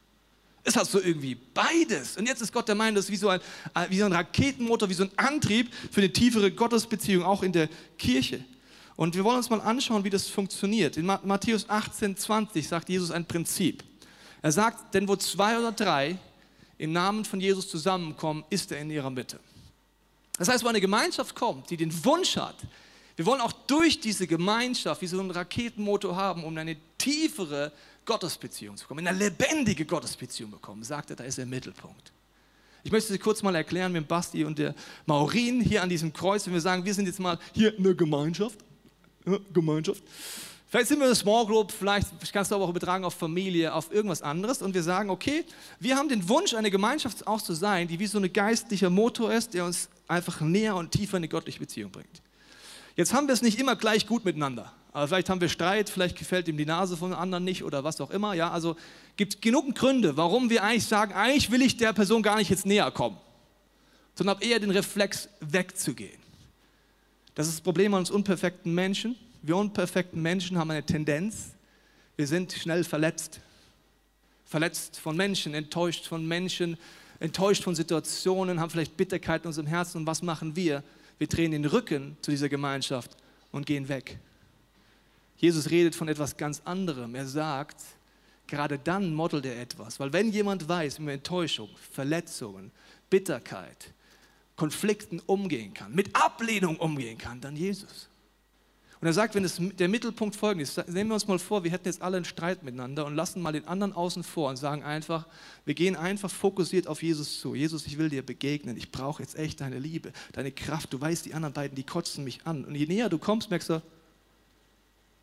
Es 0.62 0.76
hat 0.76 0.86
so 0.86 1.00
irgendwie 1.00 1.34
beides. 1.34 2.16
Und 2.16 2.26
jetzt 2.26 2.40
ist 2.40 2.52
Gott 2.52 2.68
der 2.68 2.76
Meinung, 2.76 2.94
das 2.94 3.06
ist 3.06 3.10
wie 3.10 3.16
so 3.16 3.28
ein, 3.28 3.40
wie 3.88 3.98
so 3.98 4.04
ein 4.04 4.12
Raketenmotor, 4.12 4.88
wie 4.88 4.94
so 4.94 5.02
ein 5.02 5.10
Antrieb 5.16 5.68
für 5.90 6.00
eine 6.00 6.12
tiefere 6.12 6.52
Gottesbeziehung, 6.52 7.24
auch 7.24 7.42
in 7.42 7.50
der 7.50 7.68
Kirche. 7.98 8.44
Und 8.96 9.14
wir 9.14 9.25
wollen 9.25 9.37
uns 9.37 9.50
mal 9.50 9.60
anschauen, 9.60 10.04
wie 10.04 10.10
das 10.10 10.26
funktioniert. 10.26 10.96
In 10.96 11.04
Matthäus 11.04 11.69
18, 11.69 12.16
20 12.16 12.66
sagt 12.66 12.88
Jesus 12.88 13.10
ein 13.10 13.26
Prinzip. 13.26 13.84
Er 14.43 14.52
sagt, 14.52 14.94
denn 14.94 15.06
wo 15.06 15.16
zwei 15.16 15.58
oder 15.58 15.72
drei 15.72 16.19
im 16.78 16.93
Namen 16.93 17.25
von 17.25 17.40
Jesus 17.40 17.69
zusammenkommen, 17.69 18.44
ist 18.50 18.72
er 18.72 18.78
in 18.78 18.90
ihrer 18.90 19.10
Mitte. 19.10 19.38
Das 20.38 20.48
heißt, 20.48 20.64
wo 20.64 20.69
eine 20.69 20.81
Gemeinschaft 20.81 21.34
kommt, 21.34 21.70
die 21.70 21.76
den 21.76 22.04
Wunsch 22.04 22.37
hat, 22.37 22.56
wir 23.16 23.25
wollen 23.25 23.40
auch 23.40 23.52
durch 23.52 23.98
diese 23.98 24.26
Gemeinschaft 24.26 25.00
wie 25.00 25.06
so 25.06 25.19
einen 25.19 25.31
Raketenmotor 25.31 26.14
haben, 26.14 26.44
um 26.44 26.56
eine 26.56 26.76
tiefere 26.99 27.72
Gottesbeziehung 28.04 28.76
zu 28.76 28.87
kommen, 28.87 29.06
eine 29.06 29.19
lebendige 29.19 29.87
Gottesbeziehung 29.87 30.50
bekommen, 30.50 30.84
sagt 30.84 31.10
er, 31.10 31.16
da 31.16 31.25
ist 31.25 31.38
der 31.38 31.46
Mittelpunkt. 31.46 32.12
Ich 32.84 32.92
möchte 32.92 33.12
Sie 33.12 33.19
kurz 33.19 33.42
mal 33.42 33.54
erklären 33.54 33.90
mit 33.90 34.06
Basti 34.06 34.44
und 34.44 34.58
der 34.58 34.75
Maurin 35.06 35.60
hier 35.60 35.82
an 35.82 35.88
diesem 35.88 36.12
Kreuz, 36.12 36.46
wenn 36.46 36.52
wir 36.52 36.60
sagen, 36.60 36.84
wir 36.84 36.94
sind 36.94 37.06
jetzt 37.06 37.19
mal 37.19 37.38
hier 37.52 37.75
eine 37.76 37.96
Gemeinschaft. 37.96 38.58
Gemeinschaft. 39.52 40.02
Vielleicht 40.69 40.88
sind 40.88 40.99
wir 40.99 41.06
eine 41.06 41.14
Small 41.14 41.46
Group, 41.46 41.70
vielleicht 41.70 42.08
kannst 42.32 42.50
du 42.50 42.56
aber 42.56 42.64
auch 42.64 42.70
übertragen 42.70 43.05
auf 43.05 43.14
Familie, 43.14 43.73
auf 43.73 43.93
irgendwas 43.93 44.20
anderes. 44.20 44.62
Und 44.62 44.75
wir 44.75 44.82
sagen, 44.82 45.11
okay, 45.11 45.44
wir 45.78 45.96
haben 45.96 46.08
den 46.08 46.28
Wunsch, 46.28 46.55
eine 46.55 46.70
Gemeinschaft 46.70 47.26
auch 47.26 47.40
zu 47.40 47.55
sein, 47.55 47.87
die 47.87 47.99
wie 47.99 48.06
so 48.06 48.19
ein 48.19 48.32
geistlicher 48.32 48.90
Motor 48.90 49.32
ist, 49.32 49.55
der 49.55 49.64
uns 49.64 49.88
einfach 50.08 50.40
näher 50.40 50.75
und 50.75 50.90
tiefer 50.90 51.17
in 51.17 51.20
eine 51.20 51.28
göttliche 51.28 51.61
Beziehung 51.61 51.93
bringt. 51.93 52.23
Jetzt 52.96 53.12
haben 53.12 53.28
wir 53.28 53.34
es 53.34 53.43
nicht 53.43 53.61
immer 53.61 53.76
gleich 53.76 54.06
gut 54.06 54.25
miteinander. 54.25 54.73
Aber 54.93 55.06
vielleicht 55.06 55.28
haben 55.28 55.40
wir 55.40 55.50
Streit, 55.50 55.90
vielleicht 55.90 56.19
gefällt 56.19 56.49
ihm 56.49 56.56
die 56.56 56.64
Nase 56.64 56.96
von 56.96 57.12
anderen 57.12 57.44
nicht 57.44 57.62
oder 57.62 57.84
was 57.84 58.00
auch 58.00 58.11
immer. 58.11 58.32
Ja, 58.34 58.50
also 58.50 58.76
gibt 59.17 59.43
genug 59.43 59.75
Gründe, 59.75 60.17
warum 60.17 60.50
wir 60.50 60.64
eigentlich 60.64 60.87
sagen, 60.87 61.12
eigentlich 61.12 61.50
will 61.50 61.62
ich 61.62 61.76
der 61.76 61.93
Person 61.93 62.23
gar 62.23 62.37
nicht 62.37 62.50
jetzt 62.50 62.64
näher 62.64 62.90
kommen, 62.90 63.19
sondern 64.14 64.37
habe 64.37 64.46
eher 64.46 64.58
den 64.58 64.70
Reflex 64.70 65.28
wegzugehen. 65.40 66.25
Das 67.36 67.46
ist 67.46 67.58
das 67.58 67.62
Problem 67.62 67.94
an 67.94 68.00
uns 68.00 68.10
unperfekten 68.10 68.74
Menschen 68.74 69.14
wir 69.46 69.56
unperfekten 69.56 70.20
Menschen 70.20 70.58
haben 70.58 70.72
eine 70.72 70.82
Tendenz, 70.82 71.54
wir 72.16 72.26
sind 72.26 72.52
schnell 72.52 72.82
verletzt. 72.82 73.40
Verletzt 74.44 74.98
von 74.98 75.16
Menschen, 75.16 75.54
enttäuscht 75.54 76.06
von 76.06 76.26
Menschen, 76.26 76.76
enttäuscht 77.20 77.62
von 77.62 77.76
Situationen, 77.76 78.58
haben 78.58 78.70
vielleicht 78.70 78.96
Bitterkeit 78.96 79.42
in 79.42 79.48
unserem 79.48 79.68
Herzen. 79.68 79.98
Und 79.98 80.06
was 80.06 80.20
machen 80.22 80.56
wir? 80.56 80.82
Wir 81.18 81.28
drehen 81.28 81.52
den 81.52 81.64
Rücken 81.64 82.16
zu 82.22 82.32
dieser 82.32 82.48
Gemeinschaft 82.48 83.16
und 83.52 83.66
gehen 83.66 83.88
weg. 83.88 84.18
Jesus 85.36 85.70
redet 85.70 85.94
von 85.94 86.08
etwas 86.08 86.36
ganz 86.36 86.62
anderem. 86.64 87.14
Er 87.14 87.26
sagt, 87.26 87.76
gerade 88.48 88.80
dann 88.80 89.14
modelt 89.14 89.46
er 89.46 89.60
etwas. 89.60 90.00
Weil 90.00 90.12
wenn 90.12 90.32
jemand 90.32 90.68
weiß, 90.68 90.98
man 90.98 91.10
Enttäuschung, 91.10 91.68
Verletzungen, 91.92 92.72
Bitterkeit, 93.10 93.92
Konflikten 94.56 95.20
umgehen 95.20 95.74
kann, 95.74 95.94
mit 95.94 96.16
Ablehnung 96.16 96.76
umgehen 96.78 97.18
kann, 97.18 97.40
dann 97.40 97.56
Jesus. 97.56 98.08
Und 98.98 99.06
er 99.06 99.12
sagt, 99.12 99.34
wenn 99.34 99.44
es 99.44 99.60
der 99.60 99.88
Mittelpunkt 99.88 100.34
folgend 100.34 100.62
ist, 100.62 100.88
nehmen 100.88 101.10
wir 101.10 101.14
uns 101.14 101.28
mal 101.28 101.38
vor, 101.38 101.62
wir 101.62 101.70
hätten 101.70 101.86
jetzt 101.86 102.00
alle 102.00 102.16
einen 102.16 102.25
Streit 102.25 102.62
miteinander 102.62 103.04
und 103.04 103.14
lassen 103.14 103.42
mal 103.42 103.52
den 103.52 103.68
anderen 103.68 103.92
außen 103.92 104.25
vor 104.25 104.48
und 104.48 104.56
sagen 104.56 104.82
einfach, 104.82 105.26
wir 105.66 105.75
gehen 105.75 105.96
einfach 105.96 106.30
fokussiert 106.30 106.88
auf 106.88 107.02
Jesus 107.02 107.38
zu. 107.38 107.54
Jesus, 107.54 107.86
ich 107.86 107.98
will 107.98 108.08
dir 108.08 108.25
begegnen. 108.25 108.76
Ich 108.78 108.90
brauche 108.90 109.22
jetzt 109.22 109.36
echt 109.36 109.60
deine 109.60 109.78
Liebe, 109.78 110.12
deine 110.32 110.50
Kraft. 110.50 110.94
Du 110.94 111.00
weißt, 111.00 111.26
die 111.26 111.34
anderen 111.34 111.52
beiden, 111.52 111.76
die 111.76 111.84
kotzen 111.84 112.25
mich 112.25 112.46
an. 112.46 112.64
Und 112.64 112.75
je 112.75 112.86
näher 112.86 113.10
du 113.10 113.18
kommst, 113.18 113.50
merkst 113.50 113.68
du, 113.68 113.82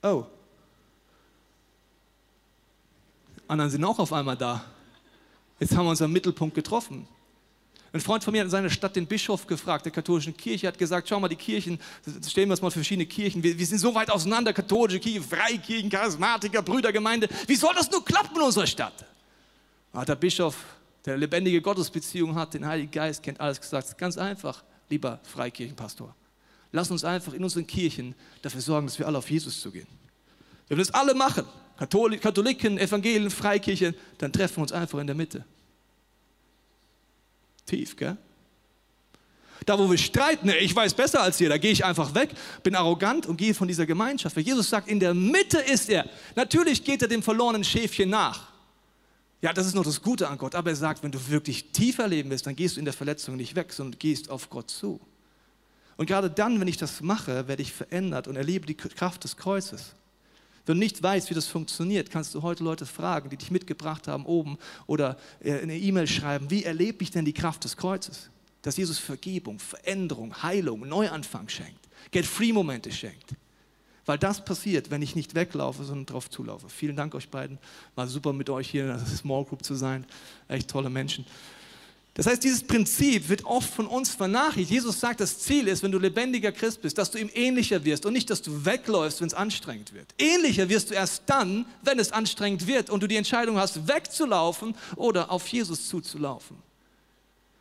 oh, 0.04 0.28
anderen 3.48 3.72
sind 3.72 3.84
auch 3.84 3.98
auf 3.98 4.14
einmal 4.14 4.38
da. 4.38 4.64
Jetzt 5.60 5.76
haben 5.76 5.86
wir 5.86 5.90
unseren 5.92 6.12
Mittelpunkt 6.12 6.56
getroffen. 6.56 7.08
Ein 7.94 8.02
Freund 8.02 8.24
von 8.24 8.32
mir 8.32 8.40
hat 8.40 8.46
in 8.46 8.52
seiner 8.52 8.72
Stadt 8.72 8.96
den 8.96 9.06
Bischof 9.06 9.46
gefragt, 9.46 9.86
der 9.86 9.92
katholischen 9.92 10.36
Kirche, 10.36 10.68
hat 10.68 10.80
gesagt, 10.80 11.08
schau 11.08 11.20
mal, 11.20 11.28
die 11.28 11.36
Kirchen, 11.36 11.80
stellen 12.28 12.50
wir 12.50 12.54
uns 12.54 12.62
mal 12.62 12.72
für 12.72 12.80
verschiedene 12.80 13.06
Kirchen, 13.06 13.44
wir, 13.44 13.58
wir 13.58 13.66
sind 13.68 13.78
so 13.78 13.94
weit 13.94 14.10
auseinander, 14.10 14.52
katholische 14.52 15.00
Kirche, 15.00 15.22
Freikirchen, 15.22 15.92
Charismatiker, 15.92 16.64
Brüdergemeinde, 16.64 17.30
wie 17.46 17.56
soll 17.56 17.72
das 17.76 17.92
nur 17.92 18.04
klappen 18.04 18.36
in 18.36 18.42
unserer 18.42 18.66
Stadt? 18.66 19.06
Da 19.92 20.00
hat 20.00 20.10
der 20.10 20.16
Bischof, 20.16 20.58
der 21.06 21.18
lebendige 21.18 21.62
Gottesbeziehung 21.62 22.34
hat, 22.34 22.56
den 22.56 22.66
Heiligen 22.66 22.90
Geist 22.90 23.22
kennt, 23.22 23.40
alles 23.40 23.62
gesagt, 23.62 23.96
ganz 24.00 24.18
einfach, 24.18 24.64
lieber 24.90 25.20
Freikirchenpastor. 25.22 26.16
Lass 26.72 26.90
uns 26.90 27.04
einfach 27.04 27.34
in 27.34 27.44
unseren 27.44 27.68
Kirchen 27.68 28.16
dafür 28.42 28.62
sorgen, 28.62 28.88
dass 28.88 28.98
wir 28.98 29.06
alle 29.06 29.20
auf 29.20 29.30
Jesus 29.30 29.62
zugehen. 29.62 29.86
Wenn 30.68 30.80
wir 30.80 30.84
das 30.84 30.96
alle 30.96 31.14
machen, 31.14 31.46
Katholiken, 31.78 32.80
Evangelien, 32.80 33.30
Freikirchen, 33.30 33.94
dann 34.18 34.34
treffen 34.34 34.58
wir 34.58 34.62
uns 34.64 34.72
einfach 34.72 34.98
in 34.98 35.06
der 35.06 35.16
Mitte. 35.16 35.46
Tief, 37.66 37.96
gell? 37.96 38.18
Da, 39.66 39.80
wo 39.80 39.90
wir 39.90 39.98
streiten, 39.98 40.50
ich 40.60 40.76
weiß 40.76 40.94
besser 40.94 41.22
als 41.22 41.40
ihr, 41.40 41.48
da 41.48 41.58
gehe 41.58 41.72
ich 41.72 41.86
einfach 41.86 42.14
weg, 42.14 42.32
bin 42.64 42.76
arrogant 42.76 43.26
und 43.26 43.38
gehe 43.38 43.54
von 43.54 43.68
dieser 43.68 43.86
Gemeinschaft. 43.86 44.36
Weil 44.36 44.44
Jesus 44.44 44.70
sagt, 44.70 44.90
in 44.90 45.00
der 45.00 45.14
Mitte 45.14 45.60
ist 45.60 45.90
er. 45.90 46.06
Natürlich 46.36 46.84
geht 46.84 47.02
er 47.02 47.08
dem 47.08 47.24
verlorenen 47.24 47.64
Schäfchen 47.64 48.10
nach. 48.10 48.52
Ja, 49.42 49.54
das 49.54 49.66
ist 49.66 49.76
noch 49.76 49.84
das 49.84 50.02
Gute 50.02 50.28
an 50.28 50.38
Gott. 50.38 50.56
Aber 50.56 50.70
er 50.70 50.76
sagt, 50.76 51.04
wenn 51.04 51.12
du 51.12 51.30
wirklich 51.30 51.72
tiefer 51.72 52.08
leben 52.08 52.30
willst, 52.30 52.46
dann 52.46 52.56
gehst 52.56 52.76
du 52.76 52.80
in 52.80 52.86
der 52.86 52.94
Verletzung 52.94 53.36
nicht 53.36 53.56
weg, 53.56 53.72
sondern 53.72 54.00
gehst 54.00 54.30
auf 54.30 54.50
Gott 54.50 54.70
zu. 54.70 55.00
Und 55.96 56.08
gerade 56.08 56.30
dann, 56.30 56.60
wenn 56.60 56.68
ich 56.68 56.78
das 56.78 57.02
mache, 57.02 57.48
werde 57.48 57.62
ich 57.62 57.72
verändert 57.72 58.28
und 58.28 58.36
erlebe 58.36 58.66
die 58.66 58.76
Kraft 58.76 59.24
des 59.24 59.38
Kreuzes. 59.38 59.96
Wenn 60.66 60.76
du 60.76 60.80
nicht 60.80 61.04
weißt, 61.04 61.30
wie 61.30 61.34
das 61.34 61.48
funktioniert, 61.48 62.10
kannst 62.10 62.34
du 62.34 62.42
heute 62.42 62.64
Leute 62.64 62.86
fragen, 62.86 63.30
die 63.30 63.38
dich 63.38 63.52
mitgebracht 63.52 64.08
haben 64.08 64.26
oben 64.26 64.58
oder 64.88 65.18
äh, 65.42 65.60
eine 65.60 65.78
E-Mail 65.78 66.08
schreiben, 66.08 66.50
wie 66.50 66.64
erlebe 66.64 67.04
ich 67.04 67.12
denn 67.12 67.26
die 67.26 67.34
Kraft 67.34 67.64
des 67.64 67.76
Kreuzes? 67.76 68.30
dass 68.64 68.78
Jesus 68.78 68.98
Vergebung, 68.98 69.60
Veränderung, 69.60 70.42
Heilung, 70.42 70.88
Neuanfang 70.88 71.48
schenkt, 71.50 71.88
Get-Free-Momente 72.12 72.92
schenkt. 72.92 73.36
Weil 74.06 74.18
das 74.18 74.44
passiert, 74.44 74.90
wenn 74.90 75.02
ich 75.02 75.16
nicht 75.16 75.36
weglaufe, 75.36 75.84
sondern 75.84 76.06
drauf 76.06 76.30
zulaufe. 76.30 76.68
Vielen 76.68 76.96
Dank 76.96 77.14
euch 77.16 77.30
beiden. 77.30 77.58
War 77.96 78.08
super 78.08 78.34
mit 78.34 78.50
euch 78.50 78.70
hier 78.70 78.84
in 78.84 78.88
der 78.90 79.00
Small 79.00 79.46
Group 79.46 79.64
zu 79.64 79.76
sein. 79.76 80.06
Echt 80.48 80.70
tolle 80.70 80.90
Menschen. 80.90 81.26
Das 82.16 82.28
heißt, 82.28 82.44
dieses 82.44 82.64
Prinzip 82.64 83.28
wird 83.28 83.44
oft 83.44 83.74
von 83.74 83.88
uns 83.88 84.12
vernachlässigt. 84.12 84.70
Jesus 84.70 85.00
sagt, 85.00 85.20
das 85.20 85.40
Ziel 85.40 85.68
ist, 85.68 85.82
wenn 85.82 85.92
du 85.92 85.98
lebendiger 85.98 86.52
Christ 86.52 86.82
bist, 86.82 86.98
dass 87.00 87.10
du 87.10 87.18
ihm 87.18 87.30
ähnlicher 87.34 87.84
wirst 87.84 88.06
und 88.06 88.14
nicht, 88.14 88.30
dass 88.30 88.44
du 88.44 88.66
wegläufst, 88.66 89.22
wenn 89.22 89.28
es 89.28 89.34
anstrengend 89.34 89.94
wird. 89.94 90.14
Ähnlicher 90.20 90.70
wirst 90.70 90.92
du 90.92 90.94
erst 90.94 91.24
dann, 91.26 91.66
wenn 91.82 91.98
es 91.98 92.12
anstrengend 92.12 92.68
wird 92.68 92.92
und 92.92 93.02
du 93.02 93.08
die 93.08 93.16
Entscheidung 93.16 93.58
hast, 93.58 93.88
wegzulaufen 93.88 94.76
oder 94.96 95.32
auf 95.32 95.48
Jesus 95.48 95.88
zuzulaufen. 95.88 96.58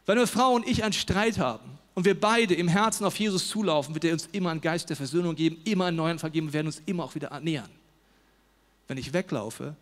Wenn 0.05 0.19
wir 0.19 0.27
Frau 0.27 0.53
und 0.53 0.69
ich 0.69 0.85
einen 0.85 0.93
Streit 0.93 1.39
haben 1.39 1.79
und 1.95 2.05
wir 2.05 2.19
beide 2.19 2.55
im 2.55 2.69
Herzen 2.69 3.07
auf 3.07 3.19
Jesus 3.19 3.49
zulaufen, 3.49 3.95
wird 3.95 4.05
er 4.05 4.13
uns 4.13 4.29
immer 4.33 4.51
einen 4.51 4.61
Geist 4.61 4.91
der 4.91 4.97
Versöhnung 4.97 5.35
geben, 5.35 5.63
immer 5.65 5.87
einen 5.87 5.97
neuen 5.97 6.19
vergeben 6.19 6.49
und 6.49 6.53
werden 6.53 6.67
uns 6.67 6.83
immer 6.85 7.05
auch 7.05 7.15
wieder 7.15 7.33
annähern. 7.33 7.71
Wenn 8.87 8.99
ich 8.99 9.15
weglaufe, 9.15 9.77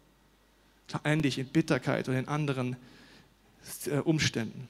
ende 1.02 1.26
ich 1.26 1.38
in 1.38 1.46
Bitterkeit 1.46 2.08
und 2.08 2.14
in 2.14 2.28
anderen 2.28 2.76
Umständen. 4.04 4.68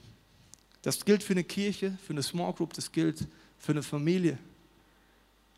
Das 0.82 1.04
gilt 1.04 1.22
für 1.22 1.34
eine 1.34 1.44
Kirche, 1.44 1.96
für 2.06 2.12
eine 2.12 2.22
Small 2.22 2.52
Group, 2.52 2.72
das 2.74 2.90
gilt 2.90 3.26
für 3.58 3.72
eine 3.72 3.82
Familie, 3.82 4.38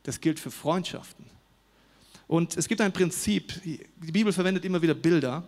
das 0.03 0.21
gilt 0.21 0.41
für 0.41 0.51
Freundschaften. 0.51 1.25
Und 2.27 2.57
es 2.57 2.67
gibt 2.67 2.81
ein 2.81 2.93
Prinzip, 2.93 3.61
die 3.63 4.13
Bibel 4.13 4.33
verwendet 4.33 4.65
immer 4.65 4.81
wieder 4.83 4.95
Bilder 4.95 5.45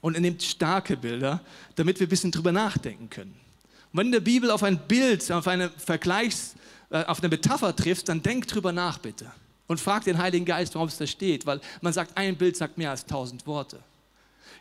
und 0.00 0.14
er 0.14 0.20
nimmt 0.20 0.42
starke 0.42 0.96
Bilder, 0.96 1.40
damit 1.76 2.00
wir 2.00 2.06
ein 2.06 2.10
bisschen 2.10 2.32
drüber 2.32 2.52
nachdenken 2.52 3.08
können. 3.08 3.34
Und 3.92 3.98
wenn 3.98 4.06
in 4.06 4.12
der 4.12 4.20
Bibel 4.20 4.50
auf 4.50 4.62
ein 4.62 4.78
Bild, 4.86 5.30
auf 5.32 5.46
eine 5.46 5.70
Vergleichs, 5.70 6.54
äh, 6.90 7.04
auf 7.04 7.20
eine 7.20 7.28
Metapher 7.28 7.74
triffst, 7.74 8.08
dann 8.08 8.22
denk 8.22 8.46
drüber 8.46 8.72
nach 8.72 8.98
bitte 8.98 9.30
und 9.66 9.80
frag 9.80 10.04
den 10.04 10.18
Heiligen 10.18 10.44
Geist, 10.44 10.74
warum 10.74 10.88
es 10.88 10.96
da 10.96 11.06
steht, 11.06 11.46
weil 11.46 11.60
man 11.80 11.92
sagt, 11.92 12.16
ein 12.16 12.36
Bild 12.36 12.56
sagt 12.56 12.76
mehr 12.76 12.90
als 12.90 13.06
tausend 13.06 13.46
Worte. 13.46 13.80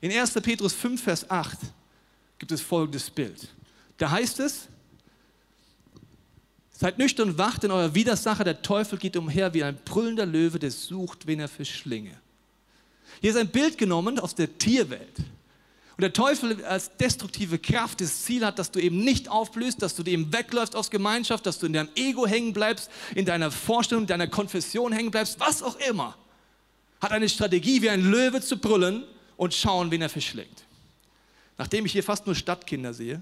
In 0.01 0.12
1. 0.12 0.34
Petrus 0.34 0.74
5, 0.74 1.01
Vers 1.01 1.30
8 1.30 1.58
gibt 2.39 2.51
es 2.51 2.62
folgendes 2.62 3.10
Bild. 3.10 3.48
Da 3.98 4.10
heißt 4.10 4.39
es, 4.39 4.67
seid 6.72 6.98
nüchtern 6.98 7.38
wacht 7.38 7.65
in 7.65 7.72
eurer 7.72 7.93
Widersacher, 7.93 8.46
der 8.46 8.62
Teufel 8.62 8.98
geht 8.98 9.17
umher 9.17 9.53
wie 9.53 9.63
ein 9.63 9.77
brüllender 9.84 10.25
Löwe, 10.25 10.58
der 10.58 10.72
sucht, 10.72 11.27
wen 11.27 11.41
er 11.41 11.50
verschlinge. 11.50 12.17
Hier 13.22 13.31
ist 13.31 13.38
ein 13.38 13.50
Bild 13.50 13.77
genommen 13.77 14.17
aus 14.17 14.34
der 14.34 14.58
Tierwelt. 14.58 15.17
Und 15.98 16.03
der 16.03 16.13
Teufel 16.13 16.63
als 16.63 16.96
destruktive 16.96 17.60
Kraft 17.60 18.00
das 18.00 18.24
Ziel 18.24 18.46
hat, 18.46 18.58
dass 18.58 18.72
du 18.72 18.79
eben 18.79 19.03
nicht 19.03 19.27
aufblühst, 19.27 19.81
dass 19.81 19.98
du 19.98 20.03
eben 20.03 20.31
wegläufst 20.31 20.74
aus 20.74 20.89
Gemeinschaft, 20.89 21.46
dass 21.46 21.60
du 21.60 21.65
in 21.65 21.74
deinem 21.74 21.89
Ego 21.96 22.25
hängen 22.25 22.53
bleibst, 22.53 22.89
in 23.15 23.25
deiner 23.25 23.51
Vorstellung, 23.51 24.03
in 24.03 24.08
deiner 24.08 24.27
Konfession 24.27 24.93
hängen 24.93 25.12
bleibst, 25.12 25.41
was 25.41 25.62
auch 25.62 25.75
immer. 25.89 26.15
Hat 27.01 27.12
eine 27.12 27.27
Strategie, 27.27 27.81
wie 27.81 27.89
ein 27.89 28.10
Löwe 28.10 28.39
zu 28.39 28.58
brüllen 28.58 29.03
und 29.36 29.53
schauen, 29.53 29.91
wen 29.91 30.01
er 30.01 30.08
verschlingt. 30.08 30.63
Nachdem 31.60 31.86
ich 31.86 31.92
hier 31.92 32.04
fast 32.04 32.25
nur 32.25 32.36
Stadtkinder 32.36 32.94
sehe 32.94 33.22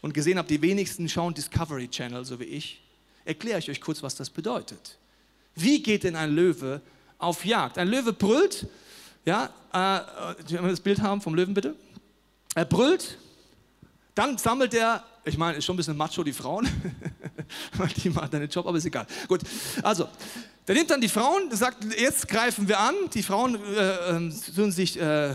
und 0.00 0.14
gesehen 0.14 0.38
habe, 0.38 0.46
die 0.46 0.62
wenigsten 0.62 1.08
schauen 1.08 1.34
Discovery 1.34 1.88
Channel, 1.88 2.24
so 2.24 2.38
wie 2.38 2.44
ich, 2.44 2.80
erkläre 3.24 3.58
ich 3.58 3.68
euch 3.68 3.80
kurz, 3.80 4.00
was 4.00 4.14
das 4.14 4.30
bedeutet. 4.30 4.96
Wie 5.56 5.82
geht 5.82 6.04
denn 6.04 6.14
ein 6.14 6.30
Löwe 6.30 6.80
auf 7.18 7.44
Jagd? 7.44 7.78
Ein 7.78 7.88
Löwe 7.88 8.12
brüllt, 8.12 8.68
ja, 9.24 9.46
äh, 9.72 10.52
wir 10.52 10.62
das 10.62 10.80
Bild 10.80 11.00
haben 11.02 11.20
vom 11.20 11.34
Löwen 11.34 11.52
bitte. 11.52 11.74
Er 12.54 12.64
brüllt, 12.64 13.18
dann 14.14 14.38
sammelt 14.38 14.72
er, 14.74 15.02
ich 15.24 15.36
meine, 15.36 15.58
ist 15.58 15.64
schon 15.64 15.74
ein 15.74 15.78
bisschen 15.78 15.96
macho, 15.96 16.22
die 16.22 16.32
Frauen, 16.32 16.68
die 18.04 18.10
machen 18.10 18.30
deinen 18.30 18.48
Job, 18.48 18.68
aber 18.68 18.78
ist 18.78 18.86
egal. 18.86 19.08
Gut, 19.26 19.40
also, 19.82 20.08
der 20.68 20.76
nimmt 20.76 20.90
dann 20.90 21.00
die 21.00 21.08
Frauen, 21.08 21.50
sagt, 21.50 21.78
jetzt 21.98 22.28
greifen 22.28 22.68
wir 22.68 22.78
an. 22.78 22.94
Die 23.12 23.24
Frauen 23.24 23.56
äh, 23.56 24.30
tun 24.54 24.64
ähm, 24.66 24.70
sich 24.70 24.96
äh, 24.96 25.34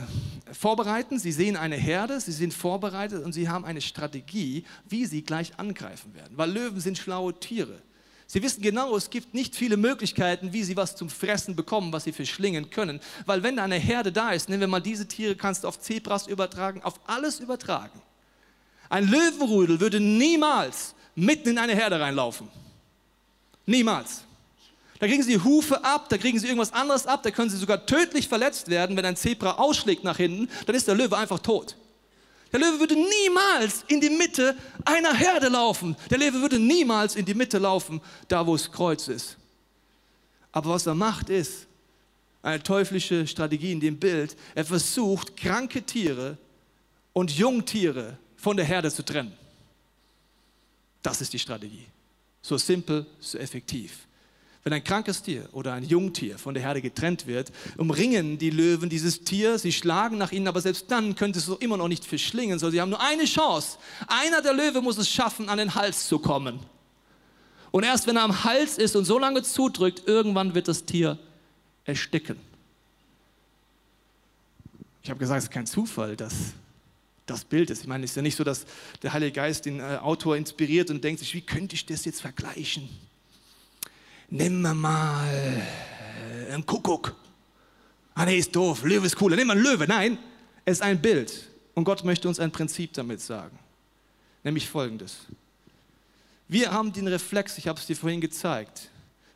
vorbereiten, 0.54 1.20
sie 1.20 1.32
sehen 1.32 1.56
eine 1.56 1.76
Herde, 1.76 2.20
sie 2.20 2.32
sind 2.32 2.54
vorbereitet 2.54 3.24
und 3.24 3.34
sie 3.34 3.50
haben 3.50 3.66
eine 3.66 3.82
Strategie, 3.82 4.66
wie 4.88 5.06
sie 5.06 5.22
gleich 5.22 5.58
angreifen 5.58 6.14
werden. 6.14 6.38
Weil 6.38 6.52
Löwen 6.52 6.80
sind 6.80 6.98
schlaue 6.98 7.40
Tiere. 7.40 7.82
Sie 8.30 8.44
wissen 8.44 8.62
genau, 8.62 8.96
es 8.98 9.10
gibt 9.10 9.34
nicht 9.34 9.56
viele 9.56 9.78
Möglichkeiten, 9.78 10.52
wie 10.52 10.64
sie 10.64 10.76
was 10.76 10.98
zum 10.98 11.10
Fressen 11.10 11.56
bekommen, 11.56 11.94
was 11.94 12.04
sie 12.04 12.12
verschlingen 12.12 12.70
können. 12.70 13.00
Weil 13.26 13.42
wenn 13.42 13.56
da 13.56 13.64
eine 13.64 13.78
Herde 13.78 14.12
da 14.12 14.32
ist, 14.32 14.50
nehmen 14.50 14.62
wir 14.62 14.68
mal 14.68 14.82
diese 14.82 15.08
Tiere, 15.08 15.36
kannst 15.36 15.64
du 15.64 15.68
auf 15.70 15.80
Zebras 15.80 16.28
übertragen, 16.28 16.82
auf 16.84 17.00
alles 17.08 17.40
übertragen. 17.40 18.02
Ein 18.90 19.08
Löwenrudel 19.08 19.80
würde 19.80 20.02
niemals 20.02 20.94
mitten 21.16 21.50
in 21.50 21.58
eine 21.58 21.74
Herde 21.74 22.00
reinlaufen. 22.00 22.50
Niemals. 23.66 24.27
Da 25.00 25.08
kriegen 25.08 25.22
sie 25.22 25.40
Hufe 25.40 25.84
ab, 25.84 26.10
da 26.10 26.18
kriegen 26.18 26.40
sie 26.40 26.48
irgendwas 26.48 26.74
anderes 26.74 27.06
ab, 27.06 27.22
da 27.24 27.32
können 27.32 27.50
sie 27.50 27.58
sogar 27.58 27.86
tödlich 27.86 28.28
verletzt 28.28 28.70
werden. 28.70 28.98
Wenn 28.98 29.06
ein 29.06 29.16
Zebra 29.16 29.58
ausschlägt 29.58 30.04
nach 30.04 30.18
hinten, 30.18 30.50
dann 30.66 30.76
ist 30.76 30.88
der 30.88 30.96
Löwe 30.96 31.18
einfach 31.18 31.40
tot. 31.40 31.76
Der 32.52 32.60
Löwe 32.60 32.80
würde 32.80 32.96
niemals 32.96 33.84
in 33.88 34.02
die 34.02 34.10
Mitte 34.10 34.56
einer 34.86 35.14
Herde 35.14 35.50
laufen. 35.50 35.96
Der 36.10 36.18
Löwe 36.18 36.42
würde 36.42 36.60
niemals 36.60 37.16
in 37.16 37.26
die 37.26 37.34
Mitte 37.34 37.58
laufen, 37.58 38.02
da 38.28 38.46
wo 38.46 38.56
es 38.56 38.72
Kreuz 38.72 39.08
ist. 39.08 39.38
Aber 40.52 40.72
was 40.72 40.88
er 40.88 40.96
macht 40.96 41.30
ist, 41.30 41.68
eine 42.42 42.64
teuflische 42.64 43.28
Strategie 43.28 43.74
in 43.74 43.80
dem 43.80 43.98
Bild, 43.98 44.36
er 44.56 44.66
versucht, 44.66 45.36
kranke 45.36 45.84
Tiere 45.84 46.38
und 47.14 47.32
Jungtiere 47.32 48.18
von 48.38 48.56
der 48.56 48.66
Herde 48.66 48.92
zu 48.92 49.04
trennen. 49.04 49.34
Das 51.04 51.22
ist 51.22 51.34
die 51.34 51.40
Strategie. 51.40 51.86
So 52.42 52.58
simpel, 52.58 53.06
so 53.20 53.38
effektiv. 53.38 54.07
Wenn 54.68 54.74
ein 54.74 54.84
krankes 54.84 55.24
Tier 55.24 55.48
oder 55.54 55.72
ein 55.72 55.86
Jungtier 55.86 56.38
von 56.38 56.54
der 56.54 56.62
Herde 56.62 56.82
getrennt 56.82 57.26
wird, 57.26 57.54
umringen 57.78 58.38
die 58.38 58.50
Löwen 58.50 58.90
dieses 58.90 59.22
Tier, 59.22 59.58
sie 59.58 59.72
schlagen 59.72 60.18
nach 60.18 60.34
ihnen, 60.34 60.46
aber 60.46 60.60
selbst 60.60 60.92
dann 60.92 61.16
könnte 61.16 61.40
es 61.40 61.46
so 61.46 61.56
immer 61.56 61.78
noch 61.78 61.88
nicht 61.88 62.04
verschlingen, 62.04 62.60
sondern 62.60 62.74
sie 62.74 62.82
haben 62.82 62.90
nur 62.90 63.00
eine 63.00 63.24
Chance. 63.24 63.78
Einer 64.08 64.42
der 64.42 64.52
Löwe 64.52 64.82
muss 64.82 64.98
es 64.98 65.10
schaffen, 65.10 65.48
an 65.48 65.58
den 65.58 65.74
Hals 65.74 66.10
zu 66.10 66.20
kommen. 66.20 66.60
Und 67.72 67.86
erst 67.86 68.08
wenn 68.08 68.18
er 68.18 68.24
am 68.24 68.44
Hals 68.44 68.78
ist 68.78 68.98
und 68.98 69.06
so 69.06 69.18
lange 69.18 69.42
zudrückt, 69.42 70.04
irgendwann 70.06 70.54
wird 70.54 70.68
das 70.68 70.84
Tier 70.84 71.18
ersticken. 71.86 72.36
Ich 75.02 75.10
habe 75.10 75.18
gesagt, 75.18 75.38
es 75.38 75.44
ist 75.46 75.52
kein 75.52 75.66
Zufall, 75.66 76.18
dass 76.18 76.34
das 77.26 77.46
Bild 77.46 77.70
ist. 77.70 77.84
Ich 77.84 77.88
meine, 77.88 78.04
es 78.04 78.12
ist 78.12 78.16
ja 78.18 78.22
nicht 78.22 78.36
so, 78.36 78.44
dass 78.44 78.66
der 79.02 79.14
Heilige 79.14 79.32
Geist 79.32 79.66
den 79.66 79.80
äh, 79.80 80.00
Autor 80.02 80.36
inspiriert 80.36 80.90
und 80.90 81.06
denkt 81.06 81.22
sich, 81.22 81.34
wie 81.34 81.40
könnte 81.40 81.74
ich 81.74 81.86
das 81.86 82.04
jetzt 82.04 82.20
vergleichen? 82.20 82.90
Nimm 84.30 84.62
mal 84.62 85.62
äh, 86.48 86.54
einen 86.54 86.66
Kuckuck. 86.66 87.16
Ah 88.14 88.26
nee, 88.26 88.38
ist 88.38 88.56
doof, 88.56 88.84
Löwe 88.84 89.06
ist 89.06 89.16
cooler, 89.16 89.36
nimm 89.36 89.48
mal 89.48 89.54
einen 89.54 89.64
Löwe. 89.64 89.88
Nein, 89.88 90.18
es 90.66 90.78
ist 90.78 90.82
ein 90.82 91.02
Bild. 91.02 91.50
Und 91.74 91.84
Gott 91.84 92.04
möchte 92.04 92.28
uns 92.28 92.40
ein 92.40 92.52
Prinzip 92.52 92.94
damit 92.94 93.22
sagen. 93.22 93.58
Nämlich 94.44 94.68
folgendes. 94.68 95.18
Wir 96.48 96.72
haben 96.72 96.94
den 96.94 97.08
Reflex, 97.08 97.58
ich 97.58 97.68
habe 97.68 97.80
es 97.80 97.86
dir 97.86 97.96
vorhin 97.96 98.22
gezeigt, 98.22 98.90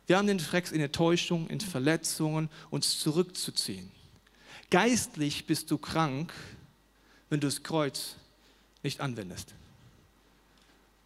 wir 0.06 0.16
haben 0.16 0.26
den 0.26 0.38
Reflex 0.38 0.72
in 0.72 0.80
Enttäuschung, 0.80 1.48
in 1.48 1.60
Verletzungen, 1.60 2.48
uns 2.70 2.98
zurückzuziehen. 2.98 3.90
Geistlich 4.70 5.46
bist 5.46 5.70
du 5.70 5.78
krank, 5.78 6.32
wenn 7.28 7.38
du 7.40 7.46
das 7.46 7.62
Kreuz 7.62 8.16
nicht 8.82 9.00
anwendest. 9.00 9.54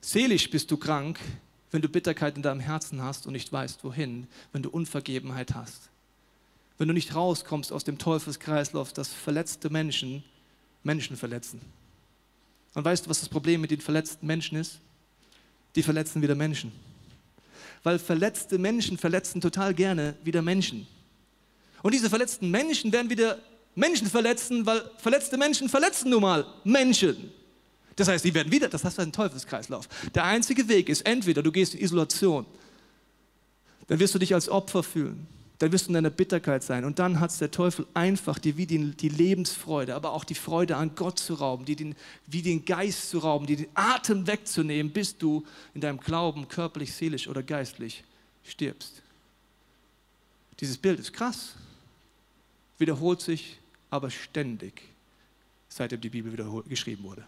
Seelisch 0.00 0.48
bist 0.50 0.70
du 0.70 0.76
krank, 0.76 1.18
wenn 1.76 1.82
du 1.82 1.90
Bitterkeit 1.90 2.38
in 2.38 2.42
deinem 2.42 2.60
Herzen 2.60 3.02
hast 3.02 3.26
und 3.26 3.34
nicht 3.34 3.52
weißt, 3.52 3.84
wohin, 3.84 4.28
wenn 4.50 4.62
du 4.62 4.70
Unvergebenheit 4.70 5.54
hast, 5.54 5.90
wenn 6.78 6.88
du 6.88 6.94
nicht 6.94 7.14
rauskommst 7.14 7.70
aus 7.70 7.84
dem 7.84 7.98
Teufelskreislauf, 7.98 8.94
dass 8.94 9.12
verletzte 9.12 9.68
Menschen 9.68 10.24
Menschen 10.84 11.18
verletzen. 11.18 11.60
Und 12.72 12.82
weißt 12.82 13.04
du, 13.04 13.10
was 13.10 13.20
das 13.20 13.28
Problem 13.28 13.60
mit 13.60 13.72
den 13.72 13.82
verletzten 13.82 14.26
Menschen 14.26 14.56
ist? 14.56 14.78
Die 15.74 15.82
verletzen 15.82 16.22
wieder 16.22 16.34
Menschen. 16.34 16.72
Weil 17.82 17.98
verletzte 17.98 18.56
Menschen 18.56 18.96
verletzen 18.96 19.42
total 19.42 19.74
gerne 19.74 20.16
wieder 20.24 20.40
Menschen. 20.40 20.86
Und 21.82 21.92
diese 21.92 22.08
verletzten 22.08 22.50
Menschen 22.50 22.90
werden 22.90 23.10
wieder 23.10 23.38
Menschen 23.74 24.06
verletzen, 24.06 24.64
weil 24.64 24.82
verletzte 24.96 25.36
Menschen 25.36 25.68
verletzen 25.68 26.08
nun 26.08 26.22
mal 26.22 26.46
Menschen. 26.64 27.30
Das 27.96 28.08
heißt, 28.08 28.22
sie 28.22 28.34
werden 28.34 28.52
wieder, 28.52 28.68
das 28.68 28.84
heißt 28.84 29.00
ein 29.00 29.12
Teufelskreislauf. 29.12 29.88
Der 30.14 30.24
einzige 30.24 30.68
Weg 30.68 30.90
ist 30.90 31.06
entweder 31.06 31.42
du 31.42 31.50
gehst 31.50 31.74
in 31.74 31.80
Isolation, 31.80 32.44
dann 33.88 33.98
wirst 33.98 34.14
du 34.14 34.18
dich 34.18 34.34
als 34.34 34.50
Opfer 34.50 34.82
fühlen, 34.82 35.26
dann 35.58 35.72
wirst 35.72 35.86
du 35.86 35.90
in 35.90 35.94
deiner 35.94 36.10
Bitterkeit 36.10 36.62
sein 36.62 36.84
und 36.84 36.98
dann 36.98 37.20
hat 37.20 37.30
es 37.30 37.38
der 37.38 37.50
Teufel 37.50 37.86
einfach 37.94 38.38
dir 38.38 38.58
wie 38.58 38.66
die, 38.66 38.90
die, 38.90 39.08
Lebensfreude, 39.08 39.94
aber 39.94 40.12
auch 40.12 40.24
die 40.24 40.34
Freude 40.34 40.76
an 40.76 40.94
Gott 40.94 41.18
zu 41.18 41.34
rauben, 41.34 41.64
die 41.64 41.74
den, 41.74 41.94
wie 42.26 42.42
den 42.42 42.66
Geist 42.66 43.08
zu 43.08 43.18
rauben, 43.18 43.46
die 43.46 43.56
den 43.56 43.68
Atem 43.72 44.26
wegzunehmen, 44.26 44.92
bis 44.92 45.16
du 45.16 45.46
in 45.72 45.80
deinem 45.80 45.98
Glauben 45.98 46.48
körperlich, 46.48 46.92
seelisch 46.92 47.26
oder 47.28 47.42
geistlich 47.42 48.04
stirbst. 48.44 49.02
Dieses 50.60 50.76
Bild 50.76 51.00
ist 51.00 51.14
krass, 51.14 51.54
wiederholt 52.76 53.22
sich 53.22 53.58
aber 53.88 54.10
ständig, 54.10 54.82
seitdem 55.70 56.02
die 56.02 56.10
Bibel 56.10 56.36
geschrieben 56.68 57.04
wurde 57.04 57.24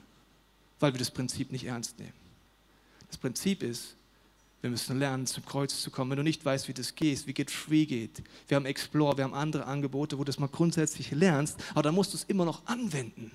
weil 0.80 0.92
wir 0.92 0.99
das 0.99 1.11
Prinzip 1.11 1.52
nicht 1.52 1.64
ernst 1.64 1.99
nehmen. 1.99 2.12
Das 3.08 3.16
Prinzip 3.16 3.62
ist, 3.62 3.94
wir 4.61 4.70
müssen 4.70 4.99
lernen, 4.99 5.26
zum 5.26 5.44
Kreuz 5.44 5.80
zu 5.80 5.90
kommen. 5.90 6.11
Wenn 6.11 6.18
du 6.18 6.25
nicht 6.25 6.44
weißt, 6.44 6.66
wie 6.68 6.75
das 6.75 6.94
geht, 6.94 7.26
wie 7.26 7.32
Get 7.32 7.50
Free 7.50 7.87
geht, 7.87 8.23
wir 8.49 8.56
haben 8.56 8.66
Explore, 8.66 9.16
wir 9.16 9.25
haben 9.25 9.35
andere 9.35 9.66
Angebote, 9.66 10.18
wo 10.18 10.25
du 10.25 10.26
das 10.26 10.38
mal 10.38 10.49
grundsätzlich 10.49 11.12
lernst, 11.12 11.56
aber 11.70 11.82
dann 11.82 11.94
musst 11.94 12.12
du 12.12 12.16
es 12.16 12.25
immer 12.25 12.44
noch 12.44 12.66
anwenden. 12.66 13.30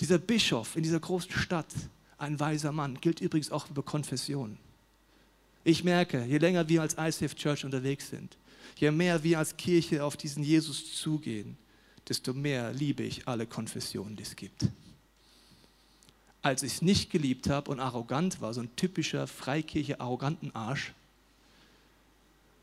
Dieser 0.00 0.18
Bischof 0.18 0.74
in 0.76 0.82
dieser 0.82 1.00
großen 1.00 1.32
Stadt, 1.32 1.72
ein 2.16 2.40
weiser 2.40 2.72
Mann, 2.72 2.98
gilt 3.00 3.20
übrigens 3.20 3.52
auch 3.52 3.68
über 3.68 3.82
Konfessionen. 3.82 4.58
Ich 5.64 5.84
merke, 5.84 6.24
je 6.24 6.38
länger 6.38 6.68
wir 6.68 6.82
als 6.82 6.96
ICF 6.98 7.34
Church 7.34 7.64
unterwegs 7.64 8.08
sind, 8.08 8.36
je 8.76 8.90
mehr 8.90 9.22
wir 9.22 9.38
als 9.38 9.56
Kirche 9.56 10.02
auf 10.02 10.16
diesen 10.16 10.42
Jesus 10.42 10.94
zugehen, 10.94 11.56
desto 12.08 12.32
mehr 12.32 12.72
liebe 12.72 13.02
ich 13.02 13.28
alle 13.28 13.46
Konfessionen, 13.46 14.16
die 14.16 14.22
es 14.22 14.34
gibt. 14.34 14.66
Als 16.42 16.62
ich 16.62 16.74
es 16.74 16.82
nicht 16.82 17.10
geliebt 17.10 17.48
habe 17.48 17.70
und 17.70 17.80
arrogant 17.80 18.40
war, 18.40 18.52
so 18.52 18.60
ein 18.60 18.74
typischer 18.76 19.26
Freikirche 19.26 20.00
arroganten 20.00 20.54
Arsch. 20.54 20.92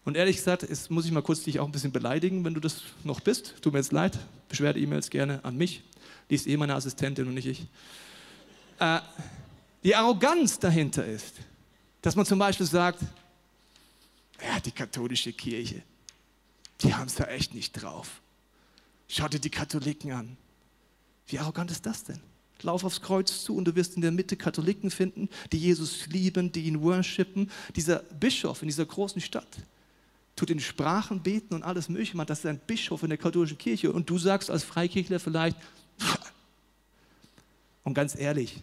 Und 0.06 0.18
ehrlich 0.18 0.38
gesagt, 0.38 0.64
jetzt 0.64 0.90
muss 0.92 1.06
ich 1.06 1.12
mal 1.12 1.22
kurz 1.22 1.44
dich 1.44 1.60
auch 1.60 1.66
ein 1.66 1.72
bisschen 1.72 1.92
beleidigen, 1.92 2.44
wenn 2.44 2.54
du 2.54 2.60
das 2.60 2.82
noch 3.04 3.20
bist. 3.20 3.56
Tut 3.62 3.74
mir 3.74 3.80
jetzt 3.80 3.92
leid. 3.92 4.18
Beschwerde-E-Mails 4.50 5.10
gerne 5.10 5.44
an 5.46 5.56
mich. 5.56 5.84
Die 6.30 6.36
ist 6.36 6.48
eh 6.48 6.58
meine 6.58 6.76
Assistentin 6.76 7.28
und 7.28 7.36
nicht 7.36 7.48
ich. 7.48 7.66
Äh, 8.80 9.00
die 9.84 9.96
Arroganz 9.96 10.60
dahinter 10.60 11.06
ist, 11.06 11.36
dass 12.02 12.16
man 12.16 12.26
zum 12.26 12.40
Beispiel 12.40 12.66
sagt, 12.66 13.02
ja, 14.42 14.60
die 14.60 14.72
katholische 14.72 15.34
Kirche, 15.34 15.82
die 16.82 16.94
haben 16.94 17.08
es 17.08 17.16
da 17.16 17.26
echt 17.26 17.54
nicht 17.54 17.74
drauf. 17.74 18.22
Schau 19.08 19.28
dir 19.28 19.40
die 19.40 19.50
Katholiken 19.50 20.12
an. 20.12 20.38
Wie 21.28 21.40
arrogant 21.40 21.72
ist 21.72 21.86
das 21.86 22.04
denn? 22.04 22.22
Lauf 22.64 22.84
aufs 22.84 23.02
Kreuz 23.02 23.44
zu 23.44 23.56
und 23.56 23.66
du 23.66 23.76
wirst 23.76 23.96
in 23.96 24.02
der 24.02 24.12
Mitte 24.12 24.36
Katholiken 24.36 24.92
finden, 24.92 25.30
die 25.52 25.58
Jesus 25.58 26.08
lieben, 26.08 26.52
die 26.52 26.64
ihn 26.64 26.82
worshipen. 26.82 27.50
Dieser 27.76 28.00
Bischof 28.00 28.62
in 28.62 28.68
dieser 28.68 28.86
großen 28.86 29.22
Stadt 29.22 29.48
tut 30.36 30.50
in 30.50 30.60
Sprachen 30.60 31.22
beten 31.22 31.54
und 31.54 31.64
alles 31.64 31.90
Mögliche. 31.90 32.16
Man, 32.16 32.28
das 32.28 32.40
ist 32.40 32.46
ein 32.46 32.60
Bischof 32.60 33.04
in 33.04 33.10
der 33.10 33.18
katholischen 33.18 33.58
Kirche. 33.58 33.92
Und 33.92 34.10
du 34.10 34.18
sagst 34.18 34.50
als 34.50 34.64
Freikirchler 34.64 35.20
vielleicht, 35.20 35.58
und 37.84 37.94
ganz 37.94 38.16
ehrlich, 38.16 38.62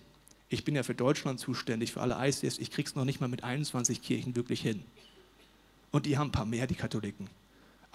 ich 0.48 0.64
bin 0.64 0.74
ja 0.74 0.82
für 0.82 0.94
Deutschland 0.94 1.40
zuständig, 1.40 1.92
für 1.92 2.00
alle 2.00 2.16
ICS, 2.18 2.58
ich 2.58 2.70
krieg's 2.70 2.94
noch 2.94 3.04
nicht 3.04 3.20
mal 3.20 3.28
mit 3.28 3.44
21 3.44 4.00
Kirchen 4.00 4.36
wirklich 4.36 4.60
hin. 4.60 4.82
Und 5.90 6.06
die 6.06 6.18
haben 6.18 6.28
ein 6.28 6.32
paar 6.32 6.46
mehr, 6.46 6.66
die 6.66 6.74
Katholiken. 6.74 7.28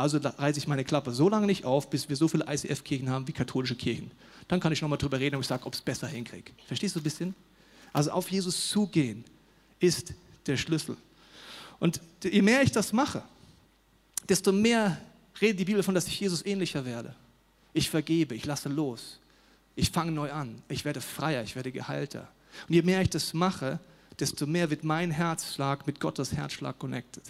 Also 0.01 0.17
reiße 0.17 0.57
ich 0.57 0.67
meine 0.67 0.83
Klappe 0.83 1.11
so 1.11 1.29
lange 1.29 1.45
nicht 1.45 1.63
auf, 1.63 1.89
bis 1.89 2.09
wir 2.09 2.15
so 2.15 2.27
viele 2.27 2.45
ICF-Kirchen 2.47 3.09
haben 3.09 3.27
wie 3.27 3.33
katholische 3.33 3.75
Kirchen. 3.75 4.09
Dann 4.47 4.59
kann 4.59 4.73
ich 4.73 4.81
nochmal 4.81 4.97
drüber 4.97 5.19
reden 5.19 5.35
und 5.35 5.41
ich 5.41 5.47
sage, 5.47 5.63
ob 5.67 5.75
es 5.75 5.81
besser 5.81 6.07
hinkriege. 6.07 6.51
Verstehst 6.65 6.95
du 6.95 6.99
ein 6.99 7.03
bisschen? 7.03 7.35
Also 7.93 8.09
auf 8.09 8.31
Jesus 8.31 8.69
zugehen 8.69 9.23
ist 9.79 10.13
der 10.47 10.57
Schlüssel. 10.57 10.97
Und 11.79 12.01
je 12.23 12.41
mehr 12.41 12.63
ich 12.63 12.71
das 12.71 12.93
mache, 12.93 13.21
desto 14.27 14.51
mehr 14.51 14.99
redet 15.39 15.59
die 15.59 15.65
Bibel 15.65 15.81
davon, 15.81 15.93
dass 15.93 16.07
ich 16.07 16.19
Jesus 16.19 16.43
ähnlicher 16.45 16.83
werde. 16.83 17.15
Ich 17.73 17.89
vergebe, 17.89 18.33
ich 18.33 18.45
lasse 18.45 18.69
los. 18.69 19.19
Ich 19.75 19.91
fange 19.91 20.11
neu 20.11 20.31
an. 20.31 20.63
Ich 20.67 20.83
werde 20.83 21.01
freier, 21.01 21.43
ich 21.43 21.55
werde 21.55 21.71
geheilter. 21.71 22.27
Und 22.67 22.73
je 22.73 22.81
mehr 22.81 23.01
ich 23.01 23.09
das 23.11 23.33
mache, 23.33 23.79
desto 24.19 24.47
mehr 24.47 24.69
wird 24.71 24.83
mein 24.83 25.11
Herzschlag 25.11 25.85
mit 25.85 25.99
Gottes 25.99 26.33
Herzschlag 26.33 26.79
connected. 26.79 27.23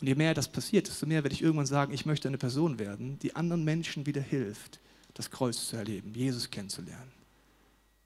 Und 0.00 0.06
je 0.06 0.14
mehr 0.14 0.34
das 0.34 0.48
passiert, 0.48 0.88
desto 0.88 1.06
mehr 1.06 1.22
werde 1.24 1.34
ich 1.34 1.42
irgendwann 1.42 1.66
sagen, 1.66 1.92
ich 1.92 2.04
möchte 2.04 2.28
eine 2.28 2.38
Person 2.38 2.78
werden, 2.78 3.18
die 3.20 3.34
anderen 3.34 3.64
Menschen 3.64 4.06
wieder 4.06 4.20
hilft, 4.20 4.78
das 5.14 5.30
Kreuz 5.30 5.68
zu 5.68 5.76
erleben, 5.76 6.12
Jesus 6.14 6.50
kennenzulernen. 6.50 7.12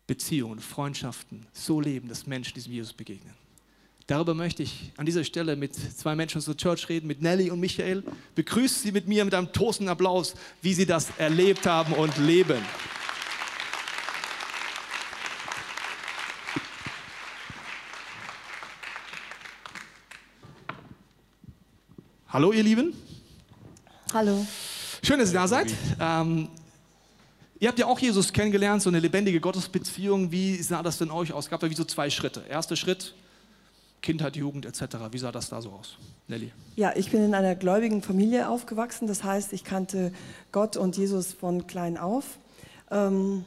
Beziehungen, 0.06 0.60
Freundschaften 0.60 1.46
so 1.52 1.80
leben, 1.80 2.08
dass 2.08 2.26
Menschen 2.26 2.54
diesem 2.54 2.72
Jesus 2.72 2.92
begegnen. 2.92 3.34
Darüber 4.06 4.34
möchte 4.34 4.64
ich 4.64 4.90
an 4.96 5.06
dieser 5.06 5.22
Stelle 5.22 5.54
mit 5.54 5.74
zwei 5.74 6.16
Menschen 6.16 6.38
aus 6.38 6.46
der 6.46 6.56
Church 6.56 6.88
reden, 6.88 7.06
mit 7.06 7.22
Nelly 7.22 7.48
und 7.50 7.60
Michael. 7.60 8.02
Begrüße 8.34 8.80
sie 8.80 8.90
mit 8.90 9.06
mir 9.06 9.24
mit 9.24 9.34
einem 9.34 9.52
tosenden 9.52 9.88
Applaus, 9.88 10.34
wie 10.62 10.74
sie 10.74 10.84
das 10.84 11.10
erlebt 11.16 11.64
haben 11.64 11.92
und 11.92 12.16
leben. 12.18 12.58
Hallo, 22.32 22.52
ihr 22.52 22.62
Lieben. 22.62 22.94
Hallo. 24.14 24.46
Schön, 25.02 25.18
dass 25.18 25.30
ihr 25.30 25.40
da 25.40 25.48
seid. 25.48 25.74
Ähm, 25.98 26.46
ihr 27.58 27.66
habt 27.66 27.76
ja 27.80 27.86
auch 27.86 27.98
Jesus 27.98 28.32
kennengelernt, 28.32 28.82
so 28.82 28.88
eine 28.88 29.00
lebendige 29.00 29.40
Gottesbeziehung. 29.40 30.30
Wie 30.30 30.62
sah 30.62 30.80
das 30.84 30.98
denn 30.98 31.10
euch 31.10 31.32
aus? 31.32 31.46
Es 31.46 31.50
gab 31.50 31.60
ja 31.64 31.68
wie 31.68 31.74
so 31.74 31.82
zwei 31.82 32.08
Schritte. 32.08 32.44
Erster 32.48 32.76
Schritt, 32.76 33.16
Kindheit, 34.00 34.36
Jugend 34.36 34.64
etc. 34.64 34.96
Wie 35.10 35.18
sah 35.18 35.32
das 35.32 35.48
da 35.48 35.60
so 35.60 35.70
aus? 35.70 35.98
Nelly? 36.28 36.52
Ja, 36.76 36.92
ich 36.94 37.10
bin 37.10 37.24
in 37.24 37.34
einer 37.34 37.56
gläubigen 37.56 38.00
Familie 38.00 38.48
aufgewachsen. 38.48 39.08
Das 39.08 39.24
heißt, 39.24 39.52
ich 39.52 39.64
kannte 39.64 40.12
Gott 40.52 40.76
und 40.76 40.96
Jesus 40.96 41.32
von 41.32 41.66
klein 41.66 41.98
auf. 41.98 42.38
Ähm, 42.92 43.44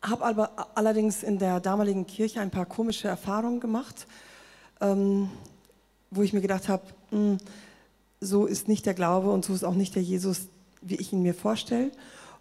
habe 0.00 0.24
aber 0.24 0.68
allerdings 0.74 1.22
in 1.22 1.38
der 1.38 1.60
damaligen 1.60 2.06
Kirche 2.06 2.40
ein 2.40 2.50
paar 2.50 2.64
komische 2.64 3.06
Erfahrungen 3.06 3.60
gemacht. 3.60 4.06
Ähm, 4.80 5.28
wo 6.10 6.22
ich 6.22 6.32
mir 6.32 6.40
gedacht 6.40 6.70
habe, 6.70 6.84
so 8.20 8.46
ist 8.46 8.68
nicht 8.68 8.86
der 8.86 8.94
Glaube 8.94 9.30
und 9.30 9.44
so 9.44 9.54
ist 9.54 9.64
auch 9.64 9.74
nicht 9.74 9.94
der 9.94 10.02
Jesus, 10.02 10.48
wie 10.82 10.96
ich 10.96 11.12
ihn 11.12 11.22
mir 11.22 11.34
vorstelle. 11.34 11.90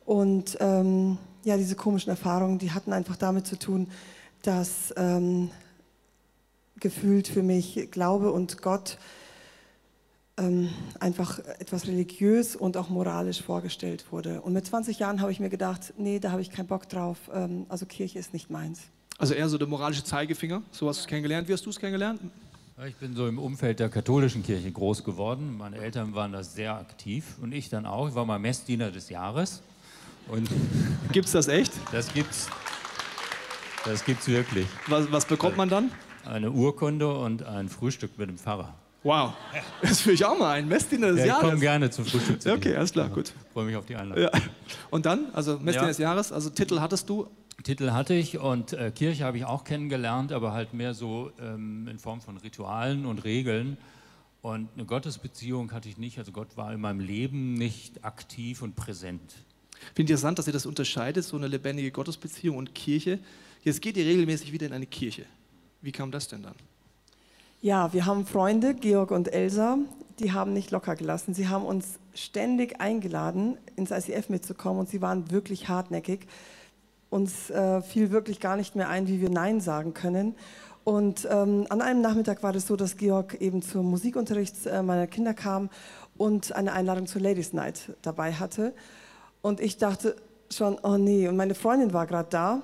Und 0.06 0.58
ähm, 0.60 1.18
ja, 1.44 1.58
diese 1.58 1.76
komischen 1.76 2.10
Erfahrungen, 2.10 2.60
die 2.60 2.72
hatten 2.72 2.94
einfach 2.94 3.18
damit 3.18 3.48
zu 3.48 3.58
tun, 3.58 3.88
dass 4.42 4.94
ähm, 4.98 5.50
gefühlt 6.80 7.28
für 7.28 7.44
mich 7.44 7.90
Glaube 7.92 8.32
und 8.32 8.62
Gott 8.62 8.98
ähm, 10.38 10.70
einfach 11.00 11.40
etwas 11.60 11.88
religiös 11.88 12.56
und 12.56 12.78
auch 12.78 12.90
moralisch 12.90 13.42
vorgestellt 13.42 14.06
wurde. 14.12 14.42
Und 14.42 14.54
mit 14.54 14.66
20 14.66 15.00
Jahren 15.00 15.22
habe 15.22 15.32
ich 15.32 15.40
mir 15.40 15.50
gedacht, 15.50 15.94
nee, 15.98 16.20
da 16.20 16.32
habe 16.32 16.42
ich 16.42 16.52
keinen 16.52 16.68
Bock 16.68 16.88
drauf. 16.88 17.18
Ähm, 17.34 17.66
also 17.70 17.86
Kirche 17.86 18.20
ist 18.20 18.34
nicht 18.34 18.50
meins. 18.50 18.82
Also 19.18 19.34
eher 19.34 19.50
so 19.50 19.58
der 19.58 19.68
moralische 19.68 20.04
Zeigefinger, 20.04 20.62
so 20.72 20.88
hast 20.88 21.00
du 21.00 21.02
es 21.02 21.08
kennengelernt. 21.08 21.48
Wie 21.48 21.54
hast 21.54 21.66
du 21.66 21.72
es 21.72 21.80
kennengelernt? 21.80 22.22
Ich 22.86 22.96
bin 22.98 23.16
so 23.16 23.28
im 23.28 23.40
Umfeld 23.40 23.80
der 23.80 23.90
katholischen 23.90 24.44
Kirche 24.44 24.72
groß 24.72 25.04
geworden. 25.04 25.58
Meine 25.58 25.78
Eltern 25.78 26.14
waren 26.14 26.32
da 26.32 26.44
sehr 26.44 26.76
aktiv 26.76 27.24
und 27.42 27.52
ich 27.52 27.70
dann 27.70 27.88
auch. 27.88 28.08
Ich 28.08 28.14
war 28.14 28.24
mal 28.24 28.38
Messdiener 28.38 28.92
des 28.92 29.10
Jahres. 29.10 29.64
Und 30.28 30.48
gibt's 31.12 31.32
das 31.32 31.48
echt? 31.48 31.74
Das 31.92 32.14
gibt's. 32.14 32.48
Das 33.84 34.06
gibt's 34.06 34.28
wirklich. 34.28 34.68
Was, 34.86 35.12
was 35.12 35.26
bekommt 35.26 35.58
man 35.58 35.70
dann? 35.70 35.90
Eine 36.24 36.52
Urkunde 36.52 37.12
und 37.12 37.42
ein 37.42 37.68
Frühstück 37.68 38.16
mit 38.20 38.30
dem 38.30 38.38
Pfarrer. 38.38 38.76
Wow, 39.02 39.34
das 39.82 40.06
will 40.06 40.14
ich 40.14 40.24
auch 40.24 40.38
mal 40.38 40.52
ein 40.52 40.68
Messdiener 40.68 41.08
des 41.08 41.22
ja, 41.22 41.26
Jahres. 41.26 41.44
Ich 41.44 41.50
komme 41.50 41.60
gerne 41.60 41.90
zum 41.90 42.06
Frühstück. 42.06 42.44
Zu 42.44 42.54
okay, 42.54 42.76
alles 42.76 42.92
klar, 42.92 43.10
gut. 43.10 43.34
Freue 43.54 43.66
mich 43.66 43.76
auf 43.76 43.88
die 43.88 43.96
Einladung. 43.96 44.24
Ja. 44.24 44.32
Und 44.92 45.08
dann, 45.08 45.34
also 45.34 45.54
Messdiener 45.54 45.82
ja. 45.82 45.88
des 45.88 45.98
Jahres, 45.98 46.32
also 46.32 46.52
Titel 46.52 46.80
hattest 46.80 47.10
du? 47.10 47.28
Titel 47.64 47.92
hatte 47.92 48.14
ich 48.14 48.38
und 48.38 48.74
äh, 48.74 48.92
Kirche 48.92 49.26
habe 49.26 49.38
ich 49.38 49.46
auch 49.46 49.64
kennengelernt, 49.64 50.32
aber 50.32 50.54
halt 50.54 50.74
mehr 50.74 50.94
so 50.94 51.32
ähm, 51.42 51.88
in 51.88 52.00
Form 52.00 52.22
von 52.22 52.38
Ritualen 52.38 53.06
und 53.06 53.24
Regeln. 53.24 53.78
Und 54.42 54.70
eine 54.76 54.86
Gottesbeziehung 54.86 55.72
hatte 55.72 55.90
ich 55.90 55.98
nicht. 55.98 56.20
Also 56.20 56.32
Gott 56.32 56.56
war 56.56 56.72
in 56.72 56.80
meinem 56.80 57.00
Leben 57.00 57.56
nicht 57.56 58.06
aktiv 58.06 58.62
und 58.62 58.76
präsent. 58.76 59.34
Finde 59.96 60.14
interessant, 60.14 60.40
dass 60.40 60.48
ihr 60.48 60.54
das 60.54 60.66
unterscheidet, 60.66 61.26
so 61.26 61.36
eine 61.36 61.48
lebendige 61.48 61.92
Gottesbeziehung 61.92 62.58
und 62.58 62.76
Kirche. 62.76 63.20
Jetzt 63.64 63.82
geht 63.82 63.98
ihr 63.98 64.06
regelmäßig 64.06 64.52
wieder 64.52 64.68
in 64.68 64.74
eine 64.74 64.86
Kirche. 64.86 65.26
Wie 65.82 65.92
kam 65.92 66.12
das 66.12 66.28
denn 66.28 66.44
dann? 66.44 66.56
Ja, 67.62 67.92
wir 67.92 68.06
haben 68.06 68.26
Freunde, 68.26 68.76
Georg 68.76 69.12
und 69.12 69.34
Elsa, 69.34 69.80
die 70.20 70.32
haben 70.32 70.54
nicht 70.54 70.70
locker 70.72 70.96
gelassen. 70.96 71.34
Sie 71.34 71.48
haben 71.48 71.66
uns 71.66 72.00
ständig 72.14 72.80
eingeladen, 72.80 73.58
ins 73.76 73.92
ICF 73.92 74.30
mitzukommen 74.30 74.80
und 74.80 74.90
sie 74.90 75.02
waren 75.02 75.32
wirklich 75.32 75.68
hartnäckig 75.68 76.28
uns 77.10 77.50
äh, 77.50 77.82
fiel 77.82 78.12
wirklich 78.12 78.40
gar 78.40 78.58
nicht 78.58 78.76
mehr 78.76 78.90
ein, 78.90 79.08
wie 79.08 79.22
wir 79.22 79.30
Nein 79.30 79.62
sagen 79.62 79.94
können. 79.94 80.36
Und 80.84 81.28
ähm, 81.30 81.66
an 81.70 81.82
einem 81.82 82.02
Nachmittag 82.02 82.44
war 82.44 82.54
das 82.54 82.68
so, 82.68 82.76
dass 82.76 82.96
Georg 82.96 83.36
eben 83.42 83.62
zum 83.62 83.90
Musikunterricht 83.90 84.66
äh, 84.66 84.82
meiner 84.82 85.08
Kinder 85.08 85.34
kam 85.34 85.70
und 86.18 86.54
eine 86.54 86.72
Einladung 86.72 87.08
zur 87.08 87.22
Ladies 87.22 87.54
Night 87.54 87.94
dabei 88.02 88.34
hatte. 88.34 88.74
Und 89.42 89.60
ich 89.60 89.78
dachte 89.78 90.16
schon, 90.50 90.78
oh 90.84 90.98
nee, 90.98 91.28
und 91.28 91.36
meine 91.36 91.56
Freundin 91.56 91.94
war 91.94 92.08
gerade 92.08 92.30
da. 92.30 92.62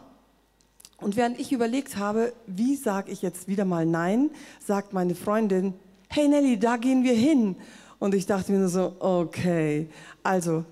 Und 1.02 1.18
während 1.18 1.38
ich 1.38 1.52
überlegt 1.52 1.98
habe, 1.98 2.32
wie 2.48 2.78
sage 2.78 3.12
ich 3.12 3.22
jetzt 3.22 3.50
wieder 3.50 3.66
mal 3.66 3.86
Nein, 3.86 4.30
sagt 4.66 4.94
meine 4.94 5.16
Freundin, 5.16 5.74
hey 6.08 6.30
Nelly, 6.30 6.58
da 6.58 6.78
gehen 6.78 7.04
wir 7.04 7.14
hin. 7.14 7.58
Und 8.00 8.16
ich 8.16 8.26
dachte 8.26 8.52
mir 8.52 8.60
nur 8.60 8.70
so, 8.70 8.96
okay, 9.00 9.90
also 10.24 10.64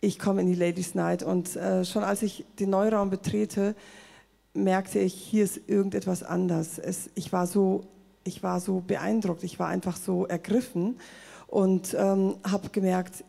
ich 0.00 0.18
komme 0.18 0.40
in 0.40 0.46
die 0.46 0.54
Ladies 0.54 0.94
Night 0.94 1.22
und 1.22 1.56
äh, 1.56 1.84
schon 1.84 2.02
als 2.02 2.22
ich 2.22 2.44
den 2.58 2.70
Neuraum 2.70 3.10
betrete, 3.10 3.74
merkte 4.54 4.98
ich, 4.98 5.14
hier 5.14 5.44
ist 5.44 5.60
irgendetwas 5.68 6.22
anders. 6.22 6.78
Es, 6.78 7.10
ich, 7.14 7.32
war 7.32 7.46
so, 7.46 7.86
ich 8.24 8.42
war 8.42 8.60
so 8.60 8.80
beeindruckt, 8.80 9.44
ich 9.44 9.58
war 9.58 9.68
einfach 9.68 9.96
so 9.96 10.26
ergriffen 10.26 10.98
und 11.46 11.94
ähm, 11.94 12.36
habe 12.44 12.70
gemerkt, 12.70 13.24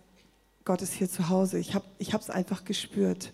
Gott 0.63 0.81
ist 0.81 0.93
hier 0.93 1.09
zu 1.09 1.29
Hause. 1.29 1.59
Ich 1.59 1.73
habe 1.73 1.85
es 1.99 2.29
einfach 2.29 2.65
gespürt. 2.65 3.33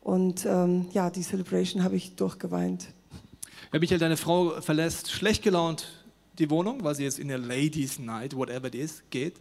Und 0.00 0.44
ähm, 0.44 0.86
ja, 0.92 1.08
die 1.08 1.22
Celebration 1.22 1.82
habe 1.82 1.96
ich 1.96 2.16
durchgeweint. 2.16 2.88
Wenn 3.70 3.80
Michael 3.80 3.98
deine 3.98 4.16
Frau 4.16 4.60
verlässt, 4.60 5.10
schlecht 5.10 5.42
gelaunt 5.42 6.04
die 6.38 6.50
Wohnung, 6.50 6.82
weil 6.82 6.94
sie 6.94 7.04
jetzt 7.04 7.18
in 7.18 7.28
der 7.28 7.38
Ladies 7.38 7.98
Night, 7.98 8.36
whatever 8.36 8.66
it 8.66 8.74
is, 8.74 9.02
geht, 9.10 9.40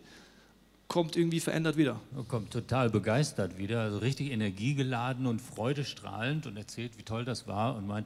kommt 0.94 1.18
irgendwie 1.18 1.40
verändert 1.40 1.76
wieder. 1.76 2.00
Er 2.16 2.24
kommt 2.24 2.52
total 2.52 2.92
begeistert 2.92 3.58
wieder, 3.58 3.82
also 3.82 3.98
richtig 3.98 4.30
energiegeladen 4.30 5.26
und 5.26 5.42
freudestrahlend 5.42 6.46
und 6.46 6.56
erzählt, 6.56 7.00
wie 7.00 7.02
toll 7.02 7.26
das 7.26 7.48
war 7.48 7.76
und 7.76 7.88
meint, 7.88 8.06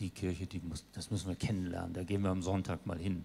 die 0.00 0.08
Kirche, 0.08 0.46
die 0.46 0.58
muss, 0.60 0.86
das 0.94 1.10
müssen 1.10 1.28
wir 1.28 1.36
kennenlernen, 1.36 1.92
da 1.92 2.04
gehen 2.04 2.22
wir 2.22 2.30
am 2.30 2.40
Sonntag 2.40 2.86
mal 2.86 2.96
hin. 2.96 3.24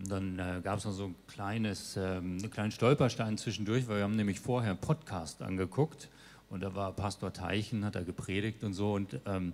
Und 0.00 0.10
dann 0.10 0.36
äh, 0.40 0.60
gab 0.64 0.80
es 0.80 0.84
noch 0.84 0.90
so 0.90 1.04
ein 1.04 1.14
kleines, 1.28 1.96
ähm, 1.96 2.38
einen 2.40 2.50
kleinen 2.50 2.72
Stolperstein 2.72 3.38
zwischendurch, 3.38 3.86
weil 3.86 3.98
wir 3.98 4.02
haben 4.02 4.16
nämlich 4.16 4.40
vorher 4.40 4.72
einen 4.72 4.80
Podcast 4.80 5.40
angeguckt 5.40 6.08
und 6.50 6.60
da 6.60 6.74
war 6.74 6.90
Pastor 6.94 7.32
Teichen, 7.32 7.84
hat 7.84 7.94
er 7.94 8.02
gepredigt 8.02 8.64
und 8.64 8.74
so 8.74 8.94
und 8.94 9.20
ähm, 9.26 9.52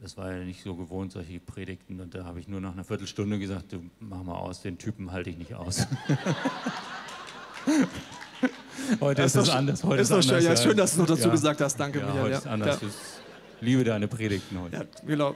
das 0.00 0.16
war 0.16 0.32
ja 0.32 0.42
nicht 0.42 0.62
so 0.62 0.74
gewohnt, 0.74 1.12
solche 1.12 1.38
Predigten 1.38 2.00
und 2.00 2.14
da 2.14 2.24
habe 2.24 2.40
ich 2.40 2.48
nur 2.48 2.62
nach 2.62 2.72
einer 2.72 2.84
Viertelstunde 2.84 3.38
gesagt, 3.38 3.74
du 3.74 3.82
mach 3.98 4.22
mal 4.22 4.36
aus, 4.36 4.62
den 4.62 4.78
Typen 4.78 5.12
halte 5.12 5.28
ich 5.28 5.36
nicht 5.36 5.54
aus. 5.54 5.86
heute 9.00 9.22
ist, 9.22 9.36
ist 9.36 9.42
es 9.42 9.50
anders. 9.50 9.84
Heute 9.84 10.02
ist, 10.02 10.08
ist 10.10 10.12
anders, 10.12 10.26
schön, 10.26 10.44
ja, 10.44 10.56
schön, 10.56 10.76
dass 10.76 10.94
du 10.94 11.00
noch 11.00 11.06
dazu 11.06 11.22
ja. 11.24 11.30
gesagt 11.30 11.60
hast. 11.60 11.76
Danke, 11.78 12.00
ja, 12.00 12.06
Michael. 12.06 12.22
Heute 12.22 12.32
Ja. 12.32 12.38
ist 12.38 12.46
anders. 12.46 12.78
Ich 12.82 13.62
liebe 13.66 13.84
deine 13.84 14.08
Predigten 14.08 14.60
heute. 14.60 14.76
Ja, 14.76 14.84
genau. 15.06 15.34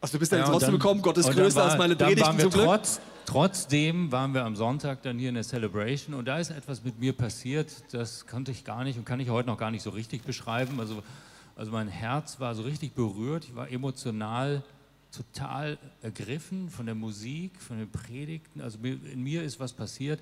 Also 0.00 0.12
du 0.12 0.18
bist 0.18 0.32
ja, 0.32 0.38
Ja, 0.38 0.44
jetzt 0.44 0.54
und 0.54 0.62
rausgekommen, 0.62 1.02
Gott 1.02 1.16
ist 1.18 1.30
größer 1.30 1.56
war- 1.56 1.64
als 1.70 1.78
meine 1.78 1.96
Predigten 1.96 2.22
waren 2.26 2.36
wir 2.36 2.42
zum 2.42 2.50
Glück. 2.52 2.64
Trotz, 2.66 3.00
trotzdem 3.24 4.12
waren 4.12 4.34
wir 4.34 4.44
am 4.44 4.54
Sonntag 4.54 5.02
dann 5.02 5.18
hier 5.18 5.30
in 5.30 5.34
der 5.34 5.44
Celebration 5.44 6.14
und 6.14 6.26
da 6.26 6.38
ist 6.38 6.50
etwas 6.50 6.84
mit 6.84 6.98
mir 7.00 7.14
passiert, 7.14 7.72
das 7.92 8.26
konnte 8.26 8.50
ich 8.50 8.64
gar 8.64 8.84
nicht 8.84 8.98
und 8.98 9.06
kann 9.06 9.18
ich 9.20 9.30
heute 9.30 9.48
noch 9.48 9.56
gar 9.56 9.70
nicht 9.70 9.82
so 9.82 9.90
richtig 9.90 10.22
beschreiben. 10.24 10.78
Also, 10.78 11.02
also 11.56 11.70
mein 11.72 11.88
Herz 11.88 12.38
war 12.38 12.54
so 12.54 12.62
richtig 12.62 12.92
berührt, 12.94 13.44
ich 13.44 13.56
war 13.56 13.70
emotional 13.70 14.62
total 15.16 15.78
ergriffen 16.02 16.68
von 16.68 16.84
der 16.86 16.96
Musik, 16.96 17.52
von 17.62 17.78
den 17.78 17.88
Predigten. 17.90 18.60
Also 18.60 18.78
in 18.82 19.22
mir 19.22 19.42
ist 19.42 19.58
was 19.60 19.72
passiert 19.72 20.20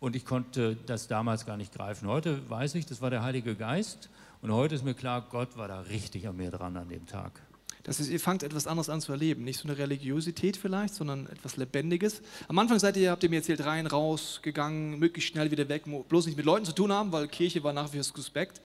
und 0.00 0.16
ich 0.16 0.24
konnte 0.24 0.76
das 0.86 1.08
damals 1.08 1.46
gar 1.46 1.56
nicht 1.56 1.72
greifen. 1.72 2.08
Heute 2.08 2.48
weiß 2.48 2.74
ich, 2.76 2.86
das 2.86 3.00
war 3.00 3.10
der 3.10 3.22
Heilige 3.22 3.54
Geist 3.54 4.08
und 4.42 4.52
heute 4.52 4.74
ist 4.74 4.84
mir 4.84 4.94
klar, 4.94 5.26
Gott 5.28 5.56
war 5.56 5.68
da 5.68 5.80
richtig 5.80 6.28
an 6.28 6.36
mir 6.36 6.50
dran 6.50 6.76
an 6.76 6.88
dem 6.88 7.06
Tag. 7.06 7.40
Das 7.82 8.00
ist, 8.00 8.10
ihr 8.10 8.20
fangt 8.20 8.42
etwas 8.42 8.66
anderes 8.66 8.90
an 8.90 9.00
zu 9.00 9.12
erleben. 9.12 9.44
Nicht 9.44 9.58
so 9.58 9.66
eine 9.66 9.78
Religiosität 9.78 10.58
vielleicht, 10.58 10.94
sondern 10.94 11.26
etwas 11.28 11.56
Lebendiges. 11.56 12.20
Am 12.46 12.58
Anfang 12.58 12.78
seid 12.78 12.98
ihr, 12.98 13.10
habt 13.10 13.22
ihr 13.22 13.30
mir 13.30 13.36
erzählt, 13.36 13.64
rein, 13.64 13.86
raus, 13.86 14.40
gegangen, 14.42 14.98
möglichst 14.98 15.30
schnell 15.30 15.50
wieder 15.50 15.68
weg, 15.70 15.84
bloß 16.08 16.26
nicht 16.26 16.36
mit 16.36 16.44
Leuten 16.44 16.66
zu 16.66 16.72
tun 16.72 16.92
haben, 16.92 17.12
weil 17.12 17.28
Kirche 17.28 17.64
war 17.64 17.72
nach 17.72 17.92
wie 17.92 17.96
vor 17.96 18.04
suspekt. 18.04 18.60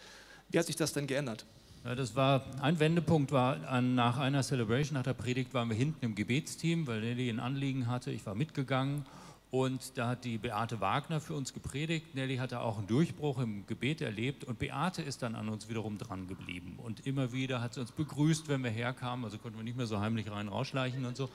Wie 0.50 0.60
hat 0.60 0.66
sich 0.66 0.76
das 0.76 0.92
denn 0.92 1.08
geändert? 1.08 1.46
Ja, 1.86 1.96
das 1.96 2.16
war 2.16 2.46
ein 2.62 2.80
Wendepunkt 2.80 3.32
war 3.32 3.66
an, 3.70 3.96
nach 3.96 4.18
einer 4.18 4.44
Celebration, 4.44 4.96
nach 4.96 5.04
der 5.04 5.14
Predigt 5.14 5.54
waren 5.54 5.70
wir 5.70 5.76
hinten 5.76 6.04
im 6.04 6.16
Gebetsteam, 6.16 6.86
weil 6.88 7.02
Nelly 7.02 7.30
ein 7.30 7.40
Anliegen 7.40 7.88
hatte. 7.88 8.12
Ich 8.12 8.26
war 8.26 8.36
mitgegangen 8.36 9.06
und 9.54 10.00
da 10.00 10.08
hat 10.08 10.26
die 10.26 10.40
Beate 10.40 10.82
Wagner 10.82 11.22
für 11.22 11.36
uns 11.36 11.54
gepredigt. 11.54 12.16
Nelly 12.16 12.38
hatte 12.38 12.62
auch 12.62 12.80
einen 12.80 12.88
Durchbruch 12.88 13.38
im 13.38 13.68
Gebet 13.68 14.02
erlebt 14.02 14.44
und 14.44 14.58
Beate 14.58 15.04
ist 15.04 15.22
dann 15.22 15.36
an 15.36 15.48
uns 15.48 15.70
wiederum 15.70 16.00
dran 16.00 16.28
geblieben. 16.28 16.80
Und 16.82 17.06
immer 17.06 17.34
wieder 17.34 17.62
hat 17.62 17.76
sie 17.76 17.80
uns 17.80 17.92
begrüßt, 17.92 18.48
wenn 18.48 18.64
wir 18.64 18.72
herkamen, 18.72 19.24
also 19.24 19.38
konnten 19.38 19.60
wir 19.60 19.64
nicht 19.64 19.78
mehr 19.78 19.86
so 19.86 20.00
heimlich 20.00 20.32
rein 20.32 20.48
rausschleichen 20.48 21.06
und 21.06 21.16
so. 21.16 21.30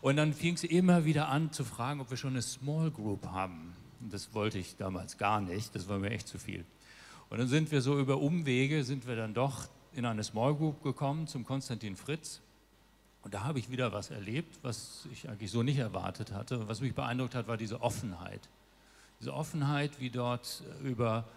Und 0.00 0.16
dann 0.16 0.34
fing 0.34 0.56
sie 0.56 0.66
immer 0.66 1.04
wieder 1.04 1.28
an 1.28 1.52
zu 1.52 1.62
fragen, 1.62 2.00
ob 2.00 2.10
wir 2.10 2.16
schon 2.16 2.30
eine 2.30 2.42
Small 2.42 2.90
Group 2.90 3.24
haben. 3.26 3.72
Und 4.00 4.12
das 4.12 4.34
wollte 4.34 4.58
ich 4.58 4.76
damals 4.76 5.16
gar 5.16 5.40
nicht, 5.40 5.72
das 5.72 5.88
war 5.88 6.00
mir 6.00 6.10
echt 6.10 6.26
zu 6.26 6.40
viel. 6.40 6.64
Und 7.28 7.38
dann 7.38 7.46
sind 7.46 7.70
wir 7.70 7.82
so 7.82 8.00
über 8.00 8.18
Umwege, 8.18 8.82
sind 8.82 9.06
wir 9.06 9.14
dann 9.14 9.32
doch 9.32 9.68
in 9.92 10.04
eine 10.06 10.24
Small 10.24 10.56
Group 10.56 10.82
gekommen 10.82 11.28
zum 11.28 11.44
Konstantin 11.44 11.94
Fritz. 11.94 12.40
Und 13.22 13.34
da 13.34 13.44
habe 13.44 13.58
ich 13.58 13.70
wieder 13.70 13.92
was 13.92 14.10
erlebt, 14.10 14.58
was 14.62 15.06
ich 15.12 15.28
eigentlich 15.28 15.50
so 15.50 15.62
nicht 15.62 15.78
erwartet 15.78 16.32
hatte. 16.32 16.68
Was 16.68 16.80
mich 16.80 16.94
beeindruckt 16.94 17.34
hat, 17.34 17.48
war 17.48 17.56
diese 17.56 17.82
Offenheit. 17.82 18.48
Diese 19.20 19.34
Offenheit, 19.34 20.00
wie 20.00 20.10
dort 20.10 20.62
über 20.82 21.28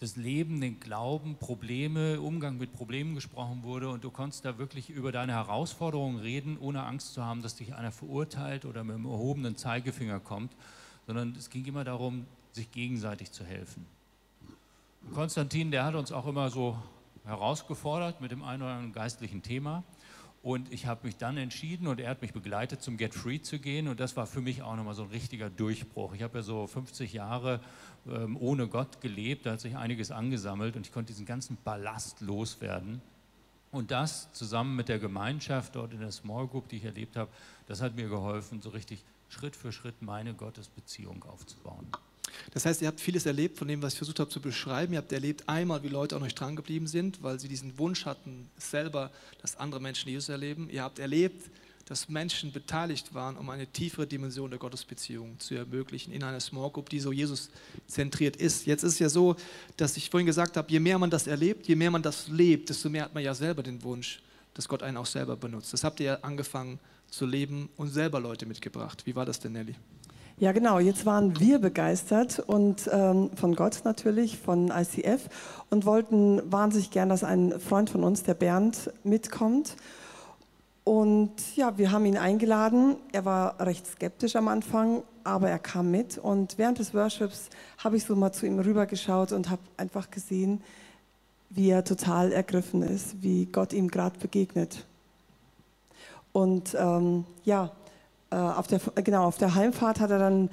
das 0.00 0.16
Leben, 0.16 0.60
den 0.60 0.78
Glauben, 0.78 1.36
Probleme, 1.36 2.20
Umgang 2.20 2.58
mit 2.58 2.72
Problemen 2.72 3.14
gesprochen 3.14 3.62
wurde 3.62 3.88
und 3.88 4.04
du 4.04 4.10
konntest 4.10 4.44
da 4.44 4.58
wirklich 4.58 4.90
über 4.90 5.10
deine 5.10 5.32
Herausforderungen 5.32 6.18
reden, 6.18 6.58
ohne 6.58 6.82
Angst 6.82 7.14
zu 7.14 7.24
haben, 7.24 7.42
dass 7.42 7.56
dich 7.56 7.74
einer 7.74 7.92
verurteilt 7.92 8.66
oder 8.66 8.84
mit 8.84 8.96
dem 8.96 9.06
erhobenen 9.06 9.56
Zeigefinger 9.56 10.20
kommt, 10.20 10.52
sondern 11.06 11.34
es 11.36 11.48
ging 11.48 11.64
immer 11.64 11.84
darum, 11.84 12.26
sich 12.52 12.70
gegenseitig 12.72 13.32
zu 13.32 13.44
helfen. 13.44 13.86
Und 15.02 15.14
Konstantin, 15.14 15.70
der 15.70 15.84
hat 15.84 15.94
uns 15.94 16.12
auch 16.12 16.26
immer 16.26 16.50
so 16.50 16.76
herausgefordert 17.24 18.20
mit 18.20 18.32
dem 18.32 18.42
einen 18.42 18.62
oder 18.62 18.72
anderen 18.72 18.92
geistlichen 18.92 19.42
Thema. 19.42 19.82
Und 20.46 20.72
ich 20.72 20.86
habe 20.86 21.04
mich 21.08 21.16
dann 21.16 21.38
entschieden 21.38 21.88
und 21.88 21.98
er 21.98 22.08
hat 22.08 22.22
mich 22.22 22.32
begleitet, 22.32 22.80
zum 22.80 22.96
Get 22.96 23.14
Free 23.14 23.40
zu 23.40 23.58
gehen. 23.58 23.88
Und 23.88 23.98
das 23.98 24.16
war 24.16 24.28
für 24.28 24.40
mich 24.40 24.62
auch 24.62 24.76
nochmal 24.76 24.94
so 24.94 25.02
ein 25.02 25.08
richtiger 25.08 25.50
Durchbruch. 25.50 26.14
Ich 26.14 26.22
habe 26.22 26.38
ja 26.38 26.44
so 26.44 26.68
50 26.68 27.12
Jahre 27.12 27.58
ähm, 28.08 28.36
ohne 28.36 28.68
Gott 28.68 29.00
gelebt, 29.00 29.44
da 29.44 29.54
hat 29.54 29.60
sich 29.60 29.76
einiges 29.76 30.12
angesammelt 30.12 30.76
und 30.76 30.86
ich 30.86 30.92
konnte 30.92 31.12
diesen 31.12 31.26
ganzen 31.26 31.58
Ballast 31.64 32.20
loswerden. 32.20 33.02
Und 33.72 33.90
das 33.90 34.32
zusammen 34.34 34.76
mit 34.76 34.88
der 34.88 35.00
Gemeinschaft 35.00 35.74
dort 35.74 35.92
in 35.92 35.98
der 35.98 36.12
Small 36.12 36.46
Group, 36.46 36.68
die 36.68 36.76
ich 36.76 36.84
erlebt 36.84 37.16
habe, 37.16 37.28
das 37.66 37.82
hat 37.82 37.96
mir 37.96 38.08
geholfen, 38.08 38.62
so 38.62 38.70
richtig 38.70 39.02
Schritt 39.28 39.56
für 39.56 39.72
Schritt 39.72 40.00
meine 40.00 40.32
Gottesbeziehung 40.32 41.24
aufzubauen. 41.24 41.88
Das 42.52 42.66
heißt, 42.66 42.82
ihr 42.82 42.88
habt 42.88 43.00
vieles 43.00 43.26
erlebt 43.26 43.58
von 43.58 43.68
dem, 43.68 43.82
was 43.82 43.94
ich 43.94 43.98
versucht 43.98 44.20
habe 44.20 44.30
zu 44.30 44.40
beschreiben. 44.40 44.92
Ihr 44.92 44.98
habt 44.98 45.12
erlebt 45.12 45.48
einmal, 45.48 45.82
wie 45.82 45.88
Leute 45.88 46.16
an 46.16 46.22
euch 46.22 46.34
dran 46.34 46.56
geblieben 46.56 46.86
sind, 46.86 47.22
weil 47.22 47.38
sie 47.38 47.48
diesen 47.48 47.78
Wunsch 47.78 48.04
hatten, 48.06 48.48
selber, 48.58 49.10
dass 49.42 49.56
andere 49.56 49.80
Menschen 49.80 50.10
Jesus 50.10 50.28
erleben. 50.28 50.68
Ihr 50.70 50.82
habt 50.82 50.98
erlebt, 50.98 51.50
dass 51.86 52.08
Menschen 52.08 52.52
beteiligt 52.52 53.14
waren, 53.14 53.36
um 53.36 53.48
eine 53.48 53.66
tiefere 53.66 54.08
Dimension 54.08 54.50
der 54.50 54.58
Gottesbeziehung 54.58 55.38
zu 55.38 55.54
ermöglichen 55.54 56.12
in 56.12 56.24
einer 56.24 56.40
Small 56.40 56.70
Group, 56.70 56.90
die 56.90 56.98
so 56.98 57.12
Jesus 57.12 57.48
zentriert 57.86 58.36
ist. 58.36 58.66
Jetzt 58.66 58.82
ist 58.82 58.94
es 58.94 58.98
ja 58.98 59.08
so, 59.08 59.36
dass 59.76 59.96
ich 59.96 60.10
vorhin 60.10 60.26
gesagt 60.26 60.56
habe, 60.56 60.70
je 60.70 60.80
mehr 60.80 60.98
man 60.98 61.10
das 61.10 61.28
erlebt, 61.28 61.68
je 61.68 61.76
mehr 61.76 61.92
man 61.92 62.02
das 62.02 62.26
lebt, 62.26 62.70
desto 62.70 62.90
mehr 62.90 63.04
hat 63.04 63.14
man 63.14 63.22
ja 63.22 63.34
selber 63.34 63.62
den 63.62 63.80
Wunsch, 63.84 64.20
dass 64.54 64.66
Gott 64.66 64.82
einen 64.82 64.96
auch 64.96 65.06
selber 65.06 65.36
benutzt. 65.36 65.72
Das 65.72 65.84
habt 65.84 66.00
ihr 66.00 66.06
ja 66.06 66.14
angefangen 66.22 66.80
zu 67.08 67.24
leben 67.24 67.68
und 67.76 67.90
selber 67.90 68.18
Leute 68.18 68.46
mitgebracht. 68.46 69.06
Wie 69.06 69.14
war 69.14 69.24
das 69.24 69.38
denn, 69.38 69.52
Nelly? 69.52 69.76
Ja, 70.38 70.52
genau. 70.52 70.78
Jetzt 70.78 71.06
waren 71.06 71.40
wir 71.40 71.58
begeistert 71.58 72.40
und 72.40 72.90
ähm, 72.92 73.30
von 73.34 73.56
Gott 73.56 73.80
natürlich, 73.84 74.36
von 74.36 74.68
ICF 74.68 75.30
und 75.70 75.86
wollten 75.86 76.42
wahnsinnig 76.52 76.90
gern, 76.90 77.08
dass 77.08 77.24
ein 77.24 77.58
Freund 77.58 77.88
von 77.88 78.04
uns, 78.04 78.22
der 78.22 78.34
Bernd, 78.34 78.92
mitkommt. 79.02 79.76
Und 80.84 81.32
ja, 81.56 81.78
wir 81.78 81.90
haben 81.90 82.04
ihn 82.04 82.18
eingeladen. 82.18 82.96
Er 83.12 83.24
war 83.24 83.58
recht 83.60 83.86
skeptisch 83.86 84.36
am 84.36 84.48
Anfang, 84.48 85.04
aber 85.24 85.48
er 85.48 85.58
kam 85.58 85.90
mit. 85.90 86.18
Und 86.18 86.58
während 86.58 86.80
des 86.80 86.92
Worships 86.92 87.48
habe 87.78 87.96
ich 87.96 88.04
so 88.04 88.14
mal 88.14 88.32
zu 88.32 88.44
ihm 88.44 88.58
rübergeschaut 88.58 89.32
und 89.32 89.48
habe 89.48 89.62
einfach 89.78 90.10
gesehen, 90.10 90.60
wie 91.48 91.70
er 91.70 91.82
total 91.82 92.30
ergriffen 92.30 92.82
ist, 92.82 93.22
wie 93.22 93.46
Gott 93.46 93.72
ihm 93.72 93.88
gerade 93.88 94.18
begegnet. 94.18 94.84
Und 96.32 96.76
ähm, 96.78 97.24
ja, 97.44 97.72
äh, 98.30 98.36
auf 98.36 98.66
der, 98.66 98.80
genau, 99.02 99.24
auf 99.24 99.38
der 99.38 99.54
Heimfahrt 99.54 100.00
hat 100.00 100.10
er 100.10 100.18
dann 100.18 100.50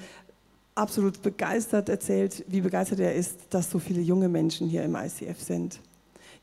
absolut 0.75 1.21
begeistert 1.21 1.89
erzählt, 1.89 2.43
wie 2.47 2.61
begeistert 2.61 2.99
er 2.99 3.13
ist, 3.15 3.39
dass 3.49 3.69
so 3.69 3.79
viele 3.79 4.01
junge 4.01 4.29
Menschen 4.29 4.67
hier 4.67 4.83
im 4.83 4.95
ICF 4.95 5.39
sind. 5.39 5.79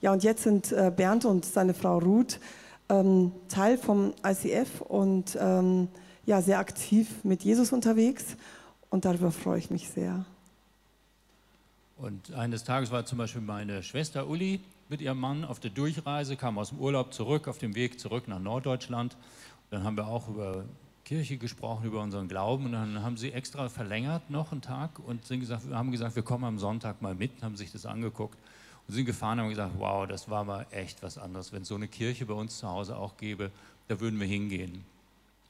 Ja, 0.00 0.12
und 0.12 0.22
jetzt 0.22 0.44
sind 0.44 0.72
äh, 0.72 0.92
Bernd 0.94 1.24
und 1.24 1.44
seine 1.44 1.74
Frau 1.74 1.98
Ruth 1.98 2.40
ähm, 2.88 3.32
Teil 3.48 3.78
vom 3.78 4.14
ICF 4.24 4.80
und 4.82 5.36
ähm, 5.40 5.88
ja, 6.26 6.42
sehr 6.42 6.58
aktiv 6.58 7.08
mit 7.22 7.42
Jesus 7.42 7.72
unterwegs. 7.72 8.36
Und 8.88 9.04
darüber 9.04 9.30
freue 9.30 9.58
ich 9.58 9.70
mich 9.70 9.88
sehr. 9.88 10.24
Und 11.96 12.32
eines 12.32 12.64
Tages 12.64 12.90
war 12.90 13.04
zum 13.04 13.18
Beispiel 13.18 13.42
meine 13.42 13.82
Schwester 13.82 14.26
Uli 14.26 14.60
mit 14.88 15.00
ihrem 15.00 15.20
Mann 15.20 15.44
auf 15.44 15.60
der 15.60 15.70
Durchreise, 15.70 16.36
kam 16.36 16.58
aus 16.58 16.70
dem 16.70 16.78
Urlaub 16.78 17.12
zurück, 17.12 17.46
auf 17.46 17.58
dem 17.58 17.74
Weg 17.74 18.00
zurück 18.00 18.26
nach 18.26 18.40
Norddeutschland. 18.40 19.16
Dann 19.70 19.84
haben 19.84 19.96
wir 19.96 20.08
auch 20.08 20.28
über 20.28 20.64
Kirche 21.10 21.38
gesprochen, 21.38 21.86
über 21.86 22.00
unseren 22.02 22.28
Glauben. 22.28 22.66
Und 22.66 22.72
dann 22.72 23.02
haben 23.02 23.16
sie 23.16 23.32
extra 23.32 23.68
verlängert 23.68 24.30
noch 24.30 24.52
einen 24.52 24.62
Tag 24.62 25.00
und 25.00 25.24
sind 25.24 25.40
gesagt, 25.40 25.64
haben 25.68 25.90
gesagt, 25.90 26.14
wir 26.14 26.22
kommen 26.22 26.44
am 26.44 26.60
Sonntag 26.60 27.02
mal 27.02 27.16
mit, 27.16 27.42
haben 27.42 27.56
sich 27.56 27.72
das 27.72 27.84
angeguckt 27.84 28.38
und 28.86 28.94
sind 28.94 29.06
gefahren 29.06 29.40
und 29.40 29.46
haben 29.46 29.50
gesagt, 29.50 29.72
wow, 29.78 30.06
das 30.06 30.30
war 30.30 30.44
mal 30.44 30.68
echt 30.70 31.02
was 31.02 31.18
anderes. 31.18 31.52
Wenn 31.52 31.62
es 31.62 31.68
so 31.68 31.74
eine 31.74 31.88
Kirche 31.88 32.26
bei 32.26 32.34
uns 32.34 32.58
zu 32.58 32.68
Hause 32.68 32.96
auch 32.96 33.16
gäbe, 33.16 33.50
da 33.88 33.98
würden 33.98 34.20
wir 34.20 34.26
hingehen. 34.28 34.84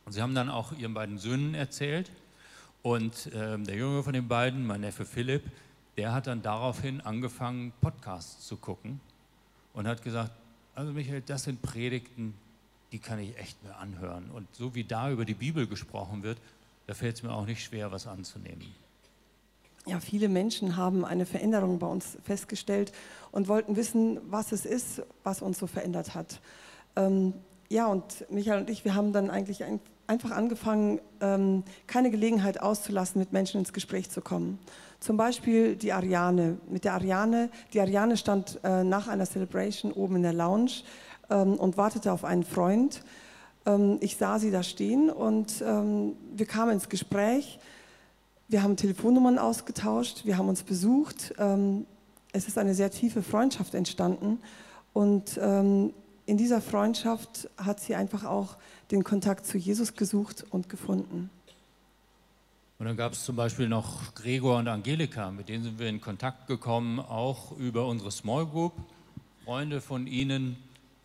Und 0.06 0.12
sie 0.12 0.22
haben 0.22 0.34
dann 0.34 0.48
auch 0.48 0.72
ihren 0.72 0.94
beiden 0.94 1.18
Söhnen 1.18 1.54
erzählt. 1.54 2.10
Und 2.80 3.30
ähm, 3.34 3.66
der 3.66 3.76
Junge 3.76 4.02
von 4.02 4.14
den 4.14 4.28
beiden, 4.28 4.66
mein 4.66 4.80
Neffe 4.80 5.04
Philipp, 5.04 5.42
der 5.98 6.14
hat 6.14 6.26
dann 6.26 6.40
daraufhin 6.40 7.02
angefangen, 7.02 7.74
Podcasts 7.82 8.46
zu 8.46 8.56
gucken 8.56 8.98
und 9.74 9.86
hat 9.86 10.02
gesagt, 10.02 10.32
also 10.74 10.90
Michael, 10.94 11.20
das 11.20 11.44
sind 11.44 11.60
Predigten, 11.60 12.32
die 12.92 12.98
kann 12.98 13.18
ich 13.18 13.37
echt 13.38 13.62
mir 13.62 13.76
anhören. 13.76 14.31
Und 14.31 14.46
so 14.55 14.74
wie 14.74 14.85
da 14.85 15.11
über 15.11 15.24
die 15.24 15.35
Bibel 15.35 15.66
gesprochen 15.66 16.22
wird, 16.22 16.38
da 16.87 16.94
fällt 16.94 17.16
es 17.16 17.22
mir 17.22 17.33
auch 17.33 17.46
nicht 17.46 17.62
schwer, 17.62 17.92
was 17.92 18.07
anzunehmen. 18.07 18.74
Ja, 19.87 19.98
viele 19.98 20.29
Menschen 20.29 20.76
haben 20.76 21.05
eine 21.05 21.24
Veränderung 21.24 21.79
bei 21.79 21.87
uns 21.87 22.18
festgestellt 22.24 22.92
und 23.33 23.48
wollten 23.48 23.76
wissen, 23.76 24.20
was 24.29 24.53
es 24.53 24.66
ist, 24.66 25.03
was 25.24 25.40
uns 25.40 25.59
so 25.59 25.66
verändert 25.66 26.14
hat. 26.14 26.40
Ähm, 26.96 27.33
ja, 27.68 27.87
und 27.87 28.31
Michael 28.31 28.61
und 28.61 28.70
ich, 28.70 28.85
wir 28.85 28.94
haben 28.94 29.12
dann 29.12 29.31
eigentlich 29.31 29.64
ein, 29.64 29.81
einfach 30.07 30.33
angefangen, 30.33 31.00
ähm, 31.20 31.62
keine 31.87 32.11
Gelegenheit 32.11 32.61
auszulassen, 32.61 33.20
mit 33.20 33.33
Menschen 33.33 33.61
ins 33.61 33.72
Gespräch 33.72 34.11
zu 34.11 34.20
kommen. 34.20 34.59
Zum 34.98 35.16
Beispiel 35.16 35.76
die 35.76 35.92
Ariane. 35.92 36.59
Mit 36.68 36.85
der 36.85 36.94
Ariane, 36.94 37.48
die 37.72 37.81
Ariane 37.81 38.16
stand 38.16 38.61
äh, 38.64 38.85
nach 38.85 39.09
einer 39.09 39.24
Celebration 39.24 39.92
oben 39.92 40.16
in 40.16 40.22
der 40.22 40.35
Lounge 40.35 40.83
ähm, 41.30 41.54
und 41.54 41.76
wartete 41.76 42.12
auf 42.12 42.24
einen 42.24 42.44
Freund. 42.44 43.02
Ähm, 43.66 43.98
ich 44.00 44.16
sah 44.16 44.38
sie 44.38 44.50
da 44.50 44.62
stehen 44.62 45.10
und 45.10 45.62
ähm, 45.64 46.14
wir 46.34 46.46
kamen 46.46 46.72
ins 46.72 46.88
Gespräch. 46.88 47.58
Wir 48.48 48.62
haben 48.62 48.76
Telefonnummern 48.76 49.38
ausgetauscht, 49.38 50.24
wir 50.24 50.36
haben 50.36 50.48
uns 50.48 50.62
besucht. 50.62 51.34
Ähm, 51.38 51.86
es 52.32 52.48
ist 52.48 52.58
eine 52.58 52.74
sehr 52.74 52.90
tiefe 52.90 53.22
Freundschaft 53.22 53.74
entstanden 53.74 54.38
und 54.92 55.38
ähm, 55.40 55.92
in 56.26 56.36
dieser 56.36 56.60
Freundschaft 56.60 57.48
hat 57.56 57.80
sie 57.80 57.94
einfach 57.94 58.24
auch 58.24 58.56
den 58.90 59.02
Kontakt 59.02 59.46
zu 59.46 59.58
Jesus 59.58 59.94
gesucht 59.94 60.44
und 60.50 60.68
gefunden. 60.68 61.30
Und 62.78 62.86
dann 62.86 62.96
gab 62.96 63.12
es 63.12 63.24
zum 63.24 63.36
Beispiel 63.36 63.68
noch 63.68 64.14
Gregor 64.14 64.58
und 64.58 64.68
Angelika, 64.68 65.30
mit 65.30 65.48
denen 65.48 65.64
sind 65.64 65.78
wir 65.78 65.88
in 65.88 66.00
Kontakt 66.00 66.46
gekommen, 66.46 66.98
auch 66.98 67.52
über 67.58 67.86
unsere 67.86 68.10
Small 68.10 68.46
Group. 68.46 68.72
Freunde 69.44 69.80
von 69.80 70.06
ihnen 70.06 70.56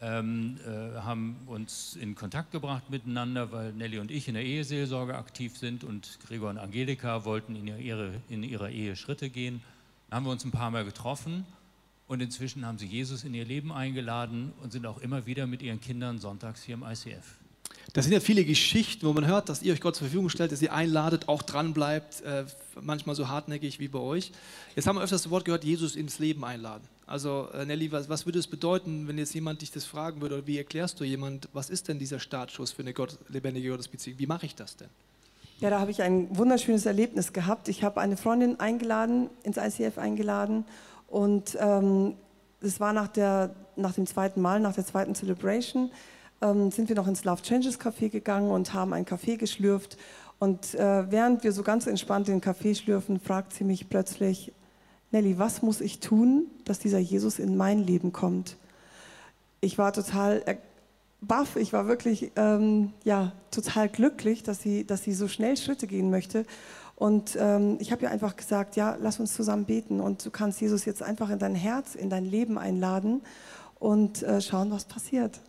ähm, 0.02 0.58
äh, 0.66 1.00
haben 1.00 1.38
uns 1.46 1.96
in 1.96 2.16
Kontakt 2.16 2.52
gebracht 2.52 2.90
miteinander, 2.90 3.52
weil 3.52 3.72
Nelly 3.74 4.00
und 4.00 4.12
ich 4.12 4.28
in 4.28 4.34
der 4.34 4.44
Eheseelsorge 4.44 5.16
aktiv 5.16 5.58
sind 5.58 5.84
und 5.84 6.20
Gregor 6.28 6.50
und 6.50 6.58
Angelika 6.58 7.26
wollten 7.26 7.56
in, 7.56 7.68
ihre, 7.68 8.22
in 8.30 8.44
ihrer 8.44 8.70
Ehe 8.70 8.96
Schritte 8.96 9.30
gehen. 9.30 9.62
Dann 10.10 10.18
haben 10.18 10.26
wir 10.26 10.32
uns 10.32 10.44
ein 10.44 10.52
paar 10.52 10.72
Mal 10.72 10.86
getroffen 10.86 11.46
und 12.08 12.22
inzwischen 12.22 12.66
haben 12.66 12.78
sie 12.78 12.88
Jesus 12.88 13.24
in 13.24 13.34
ihr 13.34 13.46
Leben 13.46 13.72
eingeladen 13.72 14.54
und 14.62 14.72
sind 14.72 14.86
auch 14.86 15.00
immer 15.00 15.26
wieder 15.26 15.48
mit 15.48 15.62
ihren 15.62 15.82
Kindern 15.82 16.20
sonntags 16.20 16.62
hier 16.62 16.76
im 16.76 16.84
ICF. 16.84 17.40
Das 17.94 18.06
sind 18.06 18.14
ja 18.14 18.20
viele 18.20 18.44
Geschichten, 18.44 19.06
wo 19.08 19.14
man 19.14 19.26
hört, 19.26 19.50
dass 19.50 19.62
ihr 19.62 19.74
euch 19.74 19.82
Gott 19.82 19.96
zur 19.96 20.08
Verfügung 20.08 20.30
stellt, 20.30 20.52
dass 20.52 20.62
ihr 20.62 20.74
einladet, 20.74 21.30
auch 21.30 21.42
dran 21.42 21.74
bleibt, 21.74 22.22
äh, 22.22 22.46
manchmal 22.82 23.16
so 23.16 23.30
hartnäckig 23.30 23.80
wie 23.80 23.88
bei 23.88 24.00
euch. 24.00 24.32
Jetzt 24.76 24.88
haben 24.88 24.98
wir 24.98 25.04
öfters 25.04 25.24
das 25.24 25.32
Wort 25.32 25.46
gehört, 25.46 25.64
Jesus 25.64 25.96
ins 25.96 26.20
Leben 26.20 26.44
einladen. 26.44 26.84
Also 27.08 27.48
äh, 27.54 27.66
Nelly, 27.66 27.92
was, 27.92 28.10
was 28.10 28.26
würde 28.26 28.40
es 28.40 28.48
bedeuten, 28.48 29.08
wenn 29.08 29.18
jetzt 29.18 29.34
jemand 29.34 29.62
dich 29.62 29.72
das 29.72 29.86
fragen 29.86 30.22
würde, 30.22 30.36
oder 30.36 30.48
wie 30.48 30.58
erklärst 30.58 31.00
du 31.00 31.04
jemand, 31.04 31.48
was 31.54 31.70
ist 31.70 31.88
denn 31.88 32.00
dieser 32.00 32.20
Startschuss 32.20 32.72
für 32.72 32.82
eine 32.82 32.94
Gott, 32.94 33.18
lebendige 33.30 33.70
Gottesbeziehung? 33.70 34.20
Wie 34.20 34.28
mache 34.28 34.46
ich 34.46 34.56
das 34.56 34.76
denn? 34.76 34.90
Ja, 35.60 35.70
da 35.70 35.80
habe 35.80 35.92
ich 35.92 36.02
ein 36.02 36.28
wunderschönes 36.36 36.86
Erlebnis 36.86 37.32
gehabt. 37.32 37.70
Ich 37.70 37.84
habe 37.84 38.02
eine 38.02 38.18
Freundin 38.18 38.60
eingeladen, 38.60 39.30
ins 39.44 39.58
ICF 39.58 39.98
eingeladen 39.98 40.66
und 41.08 41.58
ähm, 41.62 42.16
das 42.60 42.80
war 42.80 42.92
nach, 42.92 43.08
der, 43.08 43.56
nach 43.76 43.94
dem 43.94 44.08
zweiten 44.08 44.42
Mal, 44.42 44.60
nach 44.60 44.74
der 44.74 44.86
zweiten 44.86 45.16
Celebration, 45.16 45.92
ähm, 46.42 46.72
sind 46.72 46.90
wir 46.90 46.96
noch 46.96 47.08
ins 47.08 47.24
Love 47.24 47.42
Changes 47.42 47.80
Café 47.80 48.10
gegangen 48.10 48.50
und 48.50 48.74
haben 48.74 48.94
einen 48.94 49.06
Kaffee 49.06 49.38
geschlürft. 49.38 49.98
Und 50.40 50.76
äh, 50.76 51.10
während 51.12 51.44
wir 51.44 51.52
so 51.52 51.64
ganz 51.64 51.88
entspannt 51.88 52.28
den 52.28 52.42
Kaffee 52.42 52.76
schlürfen, 52.76 53.20
fragt 53.20 53.54
sie 53.54 53.64
mich 53.64 53.90
plötzlich, 53.90 54.52
Nelly, 55.12 55.40
was 55.40 55.62
muss 55.62 55.82
ich 55.82 56.00
tun, 56.00 56.48
dass 56.66 56.80
dieser 56.80 57.00
Jesus 57.00 57.40
in 57.40 57.56
mein 57.56 57.80
Leben 57.80 58.12
kommt? 58.12 58.58
Ich 59.62 59.78
war 59.78 59.94
total 59.94 60.44
baff, 61.22 61.56
ich 61.56 61.74
war 61.74 61.88
wirklich 61.88 62.32
ähm, 62.36 62.92
ja, 63.04 63.32
total 63.50 63.88
glücklich, 63.88 64.44
dass 64.44 64.62
sie, 64.62 64.86
dass 64.86 65.04
sie 65.04 65.14
so 65.14 65.28
schnell 65.28 65.58
Schritte 65.58 65.88
gehen 65.88 66.10
möchte. 66.10 66.46
Und 66.96 67.38
ähm, 67.40 67.78
ich 67.80 67.92
habe 67.92 68.04
ihr 68.04 68.12
einfach 68.12 68.36
gesagt, 68.36 68.76
ja, 68.76 68.98
lass 69.02 69.20
uns 69.20 69.34
zusammen 69.34 69.66
beten 69.66 70.00
und 70.00 70.26
du 70.26 70.32
kannst 70.32 70.62
Jesus 70.62 70.86
jetzt 70.86 71.02
einfach 71.02 71.30
in 71.30 71.40
dein 71.40 71.56
Herz, 71.56 71.96
in 71.96 72.10
dein 72.10 72.26
Leben 72.26 72.58
einladen 72.58 73.22
und 73.80 74.24
äh, 74.24 74.42
schauen, 74.42 74.72
was 74.72 74.86
passiert 74.86 75.40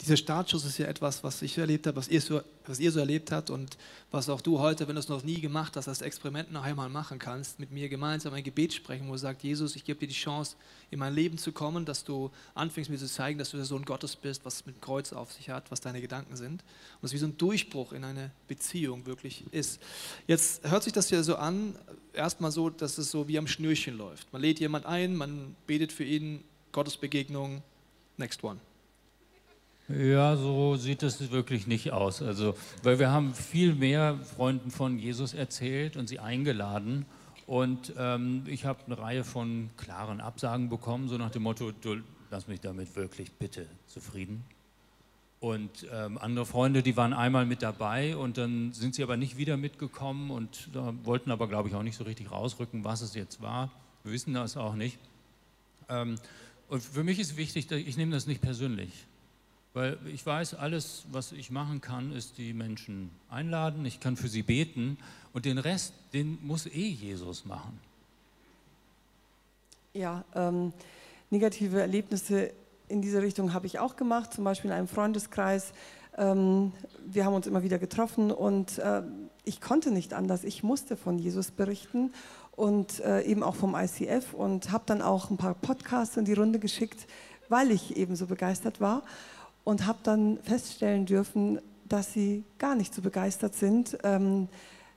dieser 0.00 0.16
Startschuss 0.16 0.64
ist 0.64 0.78
ja 0.78 0.86
etwas, 0.86 1.24
was 1.24 1.42
ich 1.42 1.58
erlebt 1.58 1.86
habe, 1.88 1.96
was 1.96 2.06
ihr, 2.06 2.20
so, 2.20 2.40
was 2.66 2.78
ihr 2.78 2.92
so 2.92 3.00
erlebt 3.00 3.32
habt 3.32 3.50
und 3.50 3.76
was 4.12 4.28
auch 4.28 4.40
du 4.40 4.60
heute, 4.60 4.86
wenn 4.86 4.94
du 4.94 5.00
es 5.00 5.08
noch 5.08 5.24
nie 5.24 5.40
gemacht 5.40 5.74
hast, 5.76 5.88
als 5.88 6.02
Experiment 6.02 6.52
noch 6.52 6.62
einmal 6.62 6.88
machen 6.88 7.18
kannst, 7.18 7.58
mit 7.58 7.72
mir 7.72 7.88
gemeinsam 7.88 8.32
ein 8.32 8.44
Gebet 8.44 8.72
sprechen, 8.72 9.08
wo 9.08 9.12
du 9.12 9.18
sagst, 9.18 9.42
Jesus, 9.42 9.74
ich 9.74 9.84
gebe 9.84 9.98
dir 9.98 10.06
die 10.06 10.14
Chance, 10.14 10.54
in 10.90 11.00
mein 11.00 11.14
Leben 11.14 11.36
zu 11.36 11.50
kommen, 11.50 11.84
dass 11.84 12.04
du 12.04 12.30
anfängst 12.54 12.90
mir 12.90 12.96
zu 12.96 13.08
zeigen, 13.08 13.40
dass 13.40 13.50
du 13.50 13.56
der 13.56 13.66
Sohn 13.66 13.84
Gottes 13.84 14.14
bist, 14.14 14.44
was 14.44 14.64
mit 14.66 14.76
dem 14.76 14.80
Kreuz 14.80 15.12
auf 15.12 15.32
sich 15.32 15.50
hat, 15.50 15.68
was 15.72 15.80
deine 15.80 16.00
Gedanken 16.00 16.36
sind. 16.36 16.62
Und 17.02 17.06
es 17.06 17.12
wie 17.12 17.18
so 17.18 17.26
ein 17.26 17.36
Durchbruch 17.36 17.92
in 17.92 18.04
eine 18.04 18.30
Beziehung 18.46 19.04
wirklich 19.04 19.42
ist. 19.50 19.80
Jetzt 20.28 20.68
hört 20.68 20.84
sich 20.84 20.92
das 20.92 21.10
ja 21.10 21.24
so 21.24 21.34
an, 21.34 21.74
erstmal 22.12 22.52
so, 22.52 22.70
dass 22.70 22.98
es 22.98 23.10
so 23.10 23.26
wie 23.26 23.36
am 23.36 23.48
Schnürchen 23.48 23.98
läuft. 23.98 24.32
Man 24.32 24.42
lädt 24.42 24.60
jemand 24.60 24.86
ein, 24.86 25.16
man 25.16 25.56
betet 25.66 25.90
für 25.90 26.04
ihn, 26.04 26.44
Gottesbegegnung, 26.70 27.62
next 28.16 28.44
one. 28.44 28.60
Ja, 29.88 30.36
so 30.36 30.76
sieht 30.76 31.02
es 31.02 31.30
wirklich 31.30 31.66
nicht 31.66 31.92
aus. 31.92 32.20
Also, 32.20 32.54
weil 32.82 32.98
wir 32.98 33.10
haben 33.10 33.32
viel 33.32 33.74
mehr 33.74 34.18
Freunden 34.36 34.70
von 34.70 34.98
Jesus 34.98 35.32
erzählt 35.32 35.96
und 35.96 36.08
sie 36.08 36.18
eingeladen. 36.18 37.06
Und 37.46 37.94
ähm, 37.96 38.42
ich 38.46 38.66
habe 38.66 38.80
eine 38.84 38.98
Reihe 38.98 39.24
von 39.24 39.70
klaren 39.78 40.20
Absagen 40.20 40.68
bekommen, 40.68 41.08
so 41.08 41.16
nach 41.16 41.30
dem 41.30 41.42
Motto, 41.42 41.72
du 41.72 42.02
lass 42.30 42.48
mich 42.48 42.60
damit 42.60 42.94
wirklich 42.96 43.32
bitte 43.32 43.66
zufrieden. 43.86 44.44
Und 45.40 45.86
ähm, 45.90 46.18
andere 46.18 46.44
Freunde, 46.44 46.82
die 46.82 46.96
waren 46.98 47.14
einmal 47.14 47.46
mit 47.46 47.62
dabei 47.62 48.14
und 48.14 48.36
dann 48.36 48.74
sind 48.74 48.94
sie 48.94 49.02
aber 49.02 49.16
nicht 49.16 49.38
wieder 49.38 49.56
mitgekommen 49.56 50.30
und 50.30 50.68
da 50.74 50.92
wollten 51.04 51.30
aber, 51.30 51.48
glaube 51.48 51.70
ich, 51.70 51.74
auch 51.74 51.82
nicht 51.82 51.96
so 51.96 52.04
richtig 52.04 52.30
rausrücken, 52.30 52.84
was 52.84 53.00
es 53.00 53.14
jetzt 53.14 53.40
war. 53.40 53.70
Wir 54.02 54.12
wissen 54.12 54.34
das 54.34 54.58
auch 54.58 54.74
nicht. 54.74 54.98
Ähm, 55.88 56.16
und 56.68 56.82
für 56.82 57.04
mich 57.04 57.18
ist 57.18 57.38
wichtig, 57.38 57.70
ich 57.72 57.96
nehme 57.96 58.12
das 58.12 58.26
nicht 58.26 58.42
persönlich. 58.42 59.06
Weil 59.78 59.96
ich 60.12 60.26
weiß, 60.26 60.54
alles, 60.54 61.04
was 61.12 61.30
ich 61.30 61.52
machen 61.52 61.80
kann, 61.80 62.10
ist 62.10 62.36
die 62.36 62.52
Menschen 62.52 63.12
einladen, 63.30 63.86
ich 63.86 64.00
kann 64.00 64.16
für 64.16 64.26
sie 64.26 64.42
beten 64.42 64.98
und 65.32 65.44
den 65.44 65.56
Rest, 65.56 65.94
den 66.12 66.36
muss 66.42 66.66
eh 66.66 66.88
Jesus 66.88 67.44
machen. 67.44 67.78
Ja, 69.94 70.24
ähm, 70.34 70.72
negative 71.30 71.80
Erlebnisse 71.80 72.50
in 72.88 73.02
diese 73.02 73.22
Richtung 73.22 73.54
habe 73.54 73.68
ich 73.68 73.78
auch 73.78 73.94
gemacht, 73.94 74.34
zum 74.34 74.42
Beispiel 74.42 74.72
in 74.72 74.76
einem 74.76 74.88
Freundeskreis. 74.88 75.72
Ähm, 76.16 76.72
wir 77.06 77.24
haben 77.24 77.34
uns 77.34 77.46
immer 77.46 77.62
wieder 77.62 77.78
getroffen 77.78 78.32
und 78.32 78.78
äh, 78.78 79.02
ich 79.44 79.60
konnte 79.60 79.92
nicht 79.92 80.12
anders. 80.12 80.42
Ich 80.42 80.64
musste 80.64 80.96
von 80.96 81.20
Jesus 81.20 81.52
berichten 81.52 82.12
und 82.56 82.98
äh, 82.98 83.22
eben 83.22 83.44
auch 83.44 83.54
vom 83.54 83.76
ICF 83.76 84.34
und 84.34 84.72
habe 84.72 84.82
dann 84.86 85.02
auch 85.02 85.30
ein 85.30 85.36
paar 85.36 85.54
Podcasts 85.54 86.16
in 86.16 86.24
die 86.24 86.34
Runde 86.34 86.58
geschickt, 86.58 87.06
weil 87.48 87.70
ich 87.70 87.96
eben 87.96 88.16
so 88.16 88.26
begeistert 88.26 88.80
war 88.80 89.04
und 89.68 89.86
habe 89.86 89.98
dann 90.02 90.38
feststellen 90.44 91.04
dürfen, 91.04 91.60
dass 91.84 92.14
sie 92.14 92.42
gar 92.56 92.74
nicht 92.74 92.94
so 92.94 93.02
begeistert 93.02 93.54
sind, 93.54 93.98
ähm, 94.02 94.48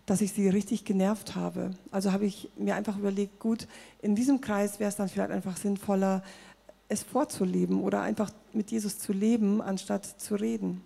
dass 0.05 0.21
ich 0.21 0.31
sie 0.31 0.47
richtig 0.47 0.85
genervt 0.85 1.35
habe. 1.35 1.71
Also 1.91 2.13
habe 2.13 2.23
ich 2.23 2.49
mir 2.55 2.75
einfach 2.75 2.97
überlegt, 2.97 3.37
gut, 3.41 3.67
in 4.01 4.15
diesem 4.15 4.39
Kreis 4.39 4.79
wäre 4.79 4.87
es 4.87 4.95
dann 4.95 5.09
vielleicht 5.09 5.31
einfach 5.31 5.57
sinnvoller, 5.57 6.23
es 6.87 7.03
vorzuleben 7.03 7.81
oder 7.81 8.01
einfach 8.01 8.31
mit 8.53 8.71
Jesus 8.71 8.97
zu 8.97 9.11
leben, 9.11 9.61
anstatt 9.61 10.05
zu 10.05 10.35
reden. 10.35 10.81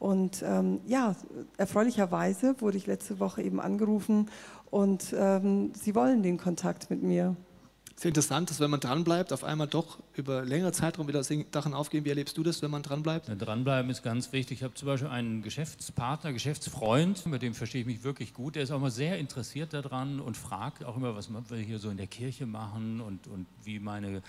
Und 0.00 0.42
ähm, 0.44 0.80
ja, 0.88 1.14
erfreulicherweise 1.56 2.60
wurde 2.60 2.78
ich 2.78 2.88
letzte 2.88 3.20
Woche 3.20 3.42
eben 3.42 3.60
angerufen 3.60 4.28
und 4.72 5.14
ähm, 5.16 5.70
sie 5.80 5.94
wollen 5.94 6.24
den 6.24 6.36
Kontakt 6.36 6.90
mit 6.90 7.00
mir 7.00 7.36
interessant, 8.08 8.48
dass 8.48 8.60
wenn 8.60 8.70
man 8.70 8.80
dranbleibt, 8.80 9.32
auf 9.32 9.44
einmal 9.44 9.66
doch 9.66 9.98
über 10.14 10.42
längere 10.44 10.72
Zeitraum 10.72 11.06
wieder 11.06 11.22
Sachen 11.22 11.74
aufgehen. 11.74 12.04
Wie 12.04 12.08
erlebst 12.08 12.36
du 12.38 12.42
das, 12.42 12.62
wenn 12.62 12.70
man 12.70 12.82
dranbleibt? 12.82 13.28
Ja, 13.28 13.34
dranbleiben 13.34 13.90
ist 13.90 14.02
ganz 14.02 14.32
wichtig. 14.32 14.58
Ich 14.58 14.64
habe 14.64 14.74
zum 14.74 14.86
Beispiel 14.86 15.08
einen 15.10 15.42
Geschäftspartner, 15.42 16.32
Geschäftsfreund, 16.32 17.26
mit 17.26 17.42
dem 17.42 17.52
verstehe 17.52 17.82
ich 17.82 17.86
mich 17.86 18.02
wirklich 18.02 18.32
gut. 18.32 18.56
Der 18.56 18.62
ist 18.62 18.70
auch 18.70 18.80
mal 18.80 18.90
sehr 18.90 19.18
interessiert 19.18 19.74
daran 19.74 20.20
und 20.20 20.36
fragt 20.36 20.84
auch 20.84 20.96
immer, 20.96 21.14
was 21.14 21.30
wir 21.30 21.58
hier 21.58 21.78
so 21.78 21.90
in 21.90 21.98
der 21.98 22.06
Kirche 22.06 22.46
machen 22.46 23.00
und, 23.00 23.26
und 23.26 23.46
wie 23.64 23.78
meine 23.78 24.22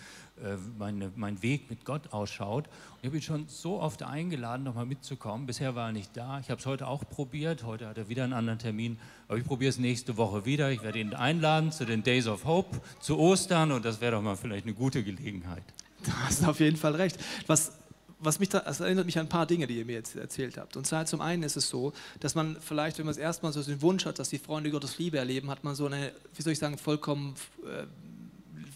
äh, 0.43 0.57
meine, 0.79 1.11
mein 1.15 1.41
Weg 1.43 1.69
mit 1.69 1.85
Gott 1.85 2.13
ausschaut. 2.13 2.67
Und 2.67 2.99
ich 3.01 3.05
habe 3.05 3.17
ihn 3.17 3.21
schon 3.21 3.45
so 3.47 3.79
oft 3.79 4.01
eingeladen, 4.01 4.63
nochmal 4.63 4.87
mitzukommen. 4.87 5.45
Bisher 5.45 5.75
war 5.75 5.89
er 5.89 5.91
nicht 5.91 6.17
da. 6.17 6.39
Ich 6.39 6.49
habe 6.49 6.59
es 6.59 6.65
heute 6.65 6.87
auch 6.87 7.03
probiert. 7.07 7.63
Heute 7.63 7.87
hat 7.87 7.97
er 7.97 8.09
wieder 8.09 8.23
einen 8.23 8.33
anderen 8.33 8.57
Termin. 8.57 8.97
Aber 9.27 9.37
ich 9.37 9.45
probiere 9.45 9.69
es 9.69 9.77
nächste 9.77 10.17
Woche 10.17 10.45
wieder. 10.45 10.71
Ich 10.71 10.81
werde 10.81 10.99
ihn 10.99 11.13
einladen 11.13 11.71
zu 11.71 11.85
den 11.85 12.01
Days 12.01 12.27
of 12.27 12.45
Hope, 12.45 12.81
zu 12.99 13.19
Ostern. 13.19 13.60
Und 13.69 13.83
das 13.83 13.99
wäre 13.99 14.13
doch 14.13 14.21
mal 14.21 14.37
vielleicht 14.37 14.65
eine 14.65 14.73
gute 14.73 15.03
Gelegenheit. 15.03 15.63
Du 16.05 16.11
hast 16.25 16.47
auf 16.47 16.59
jeden 16.59 16.77
Fall 16.77 16.95
recht. 16.95 17.19
Was 17.47 17.73
was 18.21 18.39
mich 18.39 18.49
da, 18.49 18.59
das 18.59 18.79
erinnert 18.79 19.05
mich 19.05 19.17
an 19.17 19.25
ein 19.25 19.29
paar 19.29 19.45
Dinge, 19.45 19.67
die 19.67 19.77
ihr 19.77 19.85
mir 19.85 19.93
jetzt 19.93 20.15
erzählt 20.15 20.57
habt. 20.57 20.77
Und 20.77 20.85
zwar 20.85 21.05
zum 21.05 21.21
einen 21.21 21.43
ist 21.43 21.57
es 21.57 21.67
so, 21.69 21.91
dass 22.19 22.35
man 22.35 22.55
vielleicht, 22.61 22.99
wenn 22.99 23.05
man 23.05 23.11
es 23.11 23.17
erstmal 23.17 23.51
so 23.51 23.61
den 23.63 23.81
Wunsch 23.81 24.05
hat, 24.05 24.19
dass 24.19 24.29
die 24.29 24.37
Freunde 24.37 24.69
Gottes 24.69 24.99
Liebe 24.99 25.17
erleben, 25.17 25.49
hat 25.49 25.63
man 25.63 25.75
so 25.75 25.87
eine, 25.87 26.11
wie 26.35 26.41
soll 26.41 26.53
ich 26.53 26.59
sagen, 26.59 26.77
vollkommen 26.77 27.33
äh, 27.63 27.85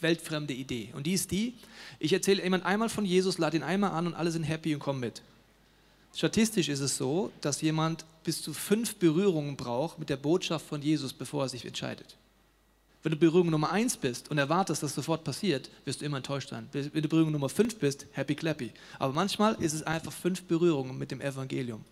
weltfremde 0.02 0.54
Idee. 0.54 0.90
Und 0.94 1.06
die 1.06 1.14
ist 1.14 1.32
die, 1.32 1.54
ich 2.00 2.12
erzähle 2.12 2.44
jemand 2.44 2.66
einmal 2.66 2.90
von 2.90 3.06
Jesus, 3.06 3.38
lade 3.38 3.58
ihn 3.58 3.64
einmal 3.64 3.92
an 3.92 4.08
und 4.08 4.16
alle 4.16 4.32
sind 4.32 4.44
happy 4.44 4.74
und 4.74 4.80
kommen 4.80 5.00
mit. 5.00 5.22
Statistisch 6.16 6.70
ist 6.70 6.80
es 6.80 6.98
so, 6.98 7.32
dass 7.42 7.62
jemand 7.62 8.06
bis 8.24 8.42
zu 8.42 8.54
fünf 8.54 8.96
Berührungen 8.96 9.58
braucht 9.58 10.00
mit 10.00 10.10
der 10.10 10.18
Botschaft 10.18 10.66
von 10.66 10.82
Jesus, 10.82 11.14
bevor 11.14 11.44
er 11.44 11.50
sich 11.50 11.66
entscheidet. 11.66 12.18
Wenn 13.06 13.12
du 13.12 13.20
Berührung 13.20 13.52
Nummer 13.52 13.72
1 13.72 13.98
bist 13.98 14.32
und 14.32 14.40
erwartest, 14.40 14.82
dass 14.82 14.96
sofort 14.96 15.24
passiert, 15.24 15.70
wirst 15.84 16.02
du 16.02 16.06
immer 16.06 16.18
enttäuscht 16.18 16.50
sein. 16.50 16.68
Wenn 16.72 17.04
du 17.04 17.08
Berührung 17.08 17.32
Nummer 17.32 17.50
5 17.50 17.78
bist, 17.78 18.08
happy 18.14 18.34
clappy. 18.34 18.72
Aber 18.98 19.14
manchmal 19.14 19.54
ist 19.62 19.74
es 19.74 19.84
einfach 19.84 20.12
fünf 20.12 20.42
Berührungen 20.46 20.98
mit 20.98 21.12
dem 21.12 21.22
Evangelium. 21.22 21.86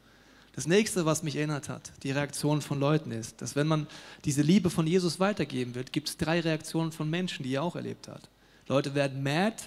Das 0.55 0.65
nächste, 0.65 1.05
was 1.05 1.21
mich 1.21 1.35
erinnert 1.35 1.69
hat, 1.69 1.91
die 2.01 2.09
Reaktion 2.09 2.63
von 2.63 2.79
Leuten 2.79 3.11
ist, 3.11 3.43
dass 3.43 3.55
wenn 3.55 3.67
man 3.67 3.85
diese 4.25 4.41
Liebe 4.41 4.71
von 4.71 4.87
Jesus 4.87 5.19
weitergeben 5.19 5.75
wird, 5.75 5.93
gibt 5.93 6.09
es 6.09 6.17
drei 6.17 6.39
Reaktionen 6.39 6.91
von 6.91 7.07
Menschen, 7.07 7.43
die 7.43 7.53
er 7.53 7.61
auch 7.61 7.75
erlebt 7.75 8.07
hat. 8.07 8.27
Leute 8.67 8.95
werden 8.95 9.21
mad, 9.21 9.57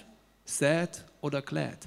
sad 0.43 1.05
oder 1.21 1.41
glad. 1.41 1.77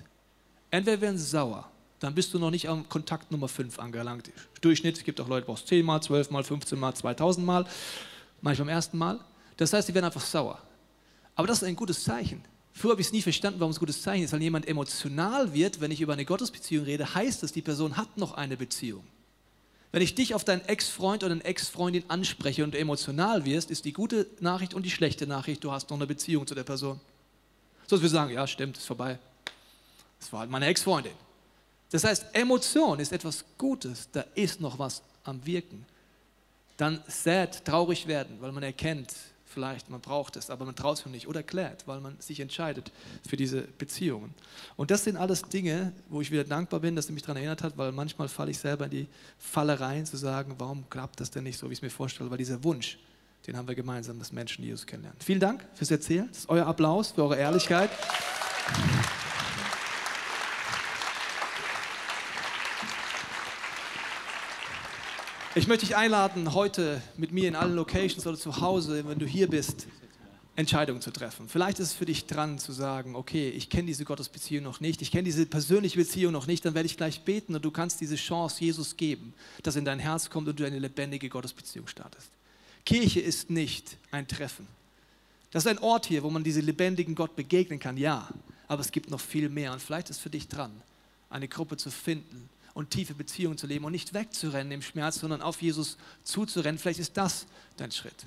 Entweder 0.70 1.03
werden 1.03 1.18
sie 1.18 1.27
sauer, 1.27 1.70
dann 1.99 2.14
bist 2.14 2.33
du 2.33 2.38
noch 2.38 2.51
nicht 2.51 2.66
am 2.66 2.88
Kontakt 2.88 3.31
Nummer 3.31 3.49
5 3.49 3.79
angelangt. 3.79 4.31
Durchschnitt, 4.62 4.96
es 4.96 5.05
gibt 5.05 5.20
auch 5.20 5.29
Leute, 5.29 5.42
die 5.42 5.49
brauchst 5.49 5.68
10 5.68 5.85
Mal, 5.85 6.01
12 6.01 6.31
Mal, 6.31 6.44
15 6.44 6.79
Mal, 6.79 6.94
2000 6.94 7.44
Mal, 7.44 7.66
manchmal 8.40 8.70
am 8.70 8.75
ersten 8.75 8.96
Mal. 8.96 9.20
Das 9.61 9.75
heißt, 9.75 9.88
sie 9.88 9.94
werden 9.94 10.07
einfach 10.07 10.25
sauer. 10.25 10.59
Aber 11.35 11.46
das 11.46 11.59
ist 11.59 11.68
ein 11.68 11.77
gutes 11.77 12.03
Zeichen. 12.03 12.42
Früher 12.73 12.92
habe 12.92 13.03
ich 13.03 13.09
es 13.09 13.12
nie 13.12 13.20
verstanden, 13.20 13.61
warum 13.61 13.70
es 13.70 13.77
ein 13.77 13.81
gutes 13.81 14.01
Zeichen 14.01 14.25
ist. 14.25 14.33
Weil 14.33 14.40
jemand 14.40 14.66
emotional 14.66 15.53
wird, 15.53 15.83
wenn 15.83 15.90
ich 15.90 16.01
über 16.01 16.14
eine 16.14 16.25
Gottesbeziehung 16.25 16.87
rede, 16.87 17.14
heißt 17.14 17.42
es, 17.42 17.53
die 17.53 17.61
Person 17.61 17.99
hat 17.99 18.16
noch 18.16 18.33
eine 18.33 18.57
Beziehung. 18.57 19.05
Wenn 19.92 20.01
ich 20.01 20.14
dich 20.14 20.35
auf 20.35 20.44
deinen 20.44 20.62
Ex-Freund 20.62 21.25
oder 21.25 21.35
eine 21.35 21.44
Ex-Freundin 21.44 22.05
anspreche 22.09 22.64
und 22.64 22.75
emotional 22.75 23.44
wirst, 23.44 23.70
ist 23.70 23.85
die 23.85 23.92
gute 23.92 24.27
Nachricht 24.40 24.73
und 24.73 24.85
die 24.85 24.90
schlechte 24.90 25.27
Nachricht, 25.27 25.62
du 25.62 25.73
hast 25.73 25.90
noch 25.90 25.99
eine 25.99 26.07
Beziehung 26.07 26.46
zu 26.46 26.55
der 26.55 26.64
Person. 26.64 26.99
So 27.87 27.96
dass 27.96 28.03
wir 28.03 28.09
sagen, 28.09 28.33
ja, 28.33 28.46
stimmt, 28.46 28.79
ist 28.79 28.87
vorbei. 28.87 29.18
Das 30.20 30.33
war 30.33 30.40
halt 30.40 30.51
meine 30.51 30.68
Ex-Freundin. 30.68 31.12
Das 31.90 32.05
heißt, 32.05 32.25
Emotion 32.33 32.99
ist 32.99 33.12
etwas 33.12 33.44
Gutes, 33.59 34.09
da 34.11 34.25
ist 34.35 34.59
noch 34.59 34.79
was 34.79 35.03
am 35.25 35.44
Wirken. 35.44 35.85
Dann 36.79 37.03
sad, 37.09 37.62
traurig 37.66 38.07
werden, 38.07 38.38
weil 38.40 38.53
man 38.53 38.62
erkennt, 38.62 39.12
vielleicht 39.50 39.90
man 39.90 40.00
braucht 40.00 40.36
es, 40.36 40.48
aber 40.48 40.64
man 40.64 40.74
traut 40.74 40.98
es 40.98 41.06
nicht 41.06 41.28
oder 41.28 41.42
klärt, 41.42 41.86
weil 41.86 42.00
man 42.00 42.18
sich 42.20 42.40
entscheidet 42.40 42.92
für 43.28 43.36
diese 43.36 43.62
Beziehungen. 43.62 44.32
Und 44.76 44.90
das 44.90 45.04
sind 45.04 45.16
alles 45.16 45.42
Dinge, 45.42 45.92
wo 46.08 46.20
ich 46.20 46.30
wieder 46.30 46.44
dankbar 46.44 46.80
bin, 46.80 46.96
dass 46.96 47.08
sie 47.08 47.12
mich 47.12 47.22
daran 47.22 47.36
erinnert 47.36 47.62
hat, 47.62 47.76
weil 47.76 47.92
manchmal 47.92 48.28
falle 48.28 48.52
ich 48.52 48.58
selber 48.58 48.86
in 48.86 48.90
die 48.90 49.06
Falle 49.38 49.78
rein, 49.80 50.06
zu 50.06 50.16
sagen, 50.16 50.54
warum 50.58 50.88
klappt 50.88 51.20
das 51.20 51.30
denn 51.30 51.44
nicht 51.44 51.58
so, 51.58 51.68
wie 51.68 51.72
ich 51.72 51.78
es 51.78 51.82
mir 51.82 51.90
vorstelle, 51.90 52.30
weil 52.30 52.38
dieser 52.38 52.62
Wunsch, 52.64 52.98
den 53.46 53.56
haben 53.56 53.68
wir 53.68 53.74
gemeinsam, 53.74 54.18
dass 54.18 54.32
Menschen 54.32 54.64
Jesus 54.64 54.86
kennenlernen. 54.86 55.20
Vielen 55.20 55.40
Dank 55.40 55.66
fürs 55.74 55.90
Erzählen, 55.90 56.28
das 56.28 56.38
ist 56.38 56.48
euer 56.48 56.66
Applaus 56.66 57.12
für 57.12 57.22
eure 57.22 57.36
Ehrlichkeit. 57.36 57.90
Ich 65.61 65.68
möchte 65.68 65.85
dich 65.85 65.94
einladen, 65.94 66.55
heute 66.55 67.03
mit 67.18 67.33
mir 67.33 67.46
in 67.46 67.55
allen 67.55 67.77
Locations 67.77 68.27
oder 68.27 68.38
zu 68.38 68.62
Hause, 68.62 69.07
wenn 69.07 69.18
du 69.18 69.27
hier 69.27 69.46
bist, 69.46 69.88
Entscheidungen 70.57 71.03
zu 71.03 71.11
treffen. 71.11 71.51
Vielleicht 71.51 71.81
ist 71.81 71.88
es 71.88 71.92
für 71.92 72.07
dich 72.07 72.25
dran 72.25 72.59
zu 72.59 72.73
sagen, 72.73 73.14
okay, 73.14 73.51
ich 73.51 73.68
kenne 73.68 73.85
diese 73.85 74.07
Gottesbeziehung 74.07 74.64
noch 74.64 74.81
nicht, 74.81 75.03
ich 75.03 75.11
kenne 75.11 75.25
diese 75.25 75.44
persönliche 75.44 75.99
Beziehung 75.99 76.33
noch 76.33 76.46
nicht, 76.46 76.64
dann 76.64 76.73
werde 76.73 76.87
ich 76.87 76.96
gleich 76.96 77.20
beten 77.27 77.55
und 77.55 77.62
du 77.62 77.70
kannst 77.70 78.01
diese 78.01 78.16
Chance 78.16 78.64
Jesus 78.64 78.96
geben, 78.96 79.35
dass 79.62 79.77
in 79.77 79.85
dein 79.85 79.99
Herz 79.99 80.31
kommt 80.31 80.49
und 80.49 80.59
du 80.59 80.64
eine 80.64 80.79
lebendige 80.79 81.29
Gottesbeziehung 81.29 81.87
startest. 81.88 82.31
Kirche 82.87 83.20
ist 83.20 83.51
nicht 83.51 83.99
ein 84.12 84.27
Treffen. 84.27 84.66
Das 85.51 85.66
ist 85.66 85.70
ein 85.70 85.79
Ort 85.81 86.07
hier, 86.07 86.23
wo 86.23 86.31
man 86.31 86.42
diesem 86.42 86.64
lebendigen 86.64 87.14
Gott 87.14 87.37
begegnen 87.37 87.79
kann, 87.79 87.99
ja, 87.99 88.31
aber 88.66 88.81
es 88.81 88.92
gibt 88.92 89.11
noch 89.11 89.20
viel 89.20 89.51
mehr 89.51 89.75
und 89.75 89.83
vielleicht 89.83 90.09
ist 90.09 90.16
es 90.16 90.23
für 90.23 90.31
dich 90.31 90.49
dran, 90.49 90.73
eine 91.29 91.49
Gruppe 91.49 91.77
zu 91.77 91.90
finden, 91.90 92.49
und 92.80 92.90
tiefe 92.90 93.12
Beziehungen 93.14 93.58
zu 93.58 93.66
leben 93.66 93.84
und 93.84 93.92
nicht 93.92 94.14
wegzurennen 94.14 94.72
im 94.72 94.80
Schmerz, 94.80 95.20
sondern 95.20 95.42
auf 95.42 95.60
Jesus 95.60 95.98
zuzurennen. 96.24 96.78
Vielleicht 96.78 96.98
ist 96.98 97.14
das 97.14 97.46
dein 97.76 97.92
Schritt. 97.92 98.24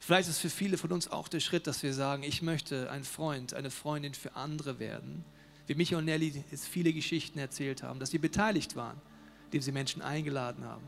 Vielleicht 0.00 0.28
ist 0.28 0.40
für 0.40 0.50
viele 0.50 0.78
von 0.78 0.90
uns 0.90 1.06
auch 1.08 1.28
der 1.28 1.38
Schritt, 1.38 1.68
dass 1.68 1.84
wir 1.84 1.94
sagen, 1.94 2.24
ich 2.24 2.42
möchte 2.42 2.90
ein 2.90 3.04
Freund, 3.04 3.54
eine 3.54 3.70
Freundin 3.70 4.14
für 4.14 4.34
andere 4.34 4.80
werden. 4.80 5.24
Wie 5.68 5.76
Micha 5.76 5.96
und 5.96 6.06
Nelly 6.06 6.44
jetzt 6.50 6.66
viele 6.66 6.92
Geschichten 6.92 7.38
erzählt 7.38 7.84
haben, 7.84 8.00
dass 8.00 8.10
sie 8.10 8.18
beteiligt 8.18 8.74
waren, 8.74 9.00
indem 9.44 9.62
sie 9.62 9.70
Menschen 9.70 10.02
eingeladen 10.02 10.64
haben, 10.64 10.82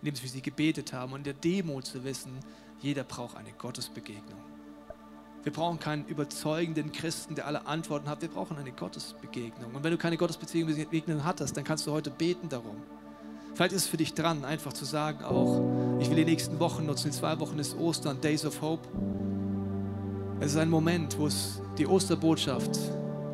indem 0.00 0.16
sie 0.16 0.22
für 0.22 0.28
sie 0.28 0.42
gebetet 0.42 0.92
haben 0.92 1.12
und 1.12 1.20
in 1.20 1.24
der 1.24 1.34
Demo 1.34 1.80
zu 1.80 2.02
wissen, 2.02 2.32
jeder 2.80 3.04
braucht 3.04 3.36
eine 3.36 3.52
Gottesbegegnung. 3.52 4.42
Wir 5.42 5.52
brauchen 5.52 5.80
keinen 5.80 6.06
überzeugenden 6.06 6.92
Christen, 6.92 7.34
der 7.34 7.46
alle 7.48 7.66
Antworten 7.66 8.08
hat. 8.08 8.22
Wir 8.22 8.28
brauchen 8.28 8.56
eine 8.56 8.70
Gottesbegegnung. 8.70 9.74
Und 9.74 9.82
wenn 9.82 9.90
du 9.90 9.98
keine 9.98 10.16
Gottesbegegnung 10.16 11.24
hattest, 11.24 11.56
dann 11.56 11.64
kannst 11.64 11.86
du 11.86 11.90
heute 11.90 12.10
beten 12.10 12.48
darum. 12.48 12.76
Vielleicht 13.54 13.72
ist 13.72 13.82
es 13.82 13.88
für 13.88 13.96
dich 13.96 14.14
dran, 14.14 14.44
einfach 14.44 14.72
zu 14.72 14.84
sagen, 14.84 15.24
auch 15.24 15.98
ich 16.00 16.08
will 16.08 16.16
die 16.16 16.24
nächsten 16.24 16.60
Wochen 16.60 16.86
nutzen. 16.86 17.08
In 17.08 17.12
zwei 17.12 17.38
Wochen 17.40 17.58
ist 17.58 17.76
Ostern, 17.76 18.20
Days 18.20 18.46
of 18.46 18.62
Hope. 18.62 18.88
Es 20.40 20.52
ist 20.52 20.58
ein 20.58 20.70
Moment, 20.70 21.18
wo 21.18 21.26
es 21.26 21.60
die 21.76 21.86
Osterbotschaft 21.86 22.78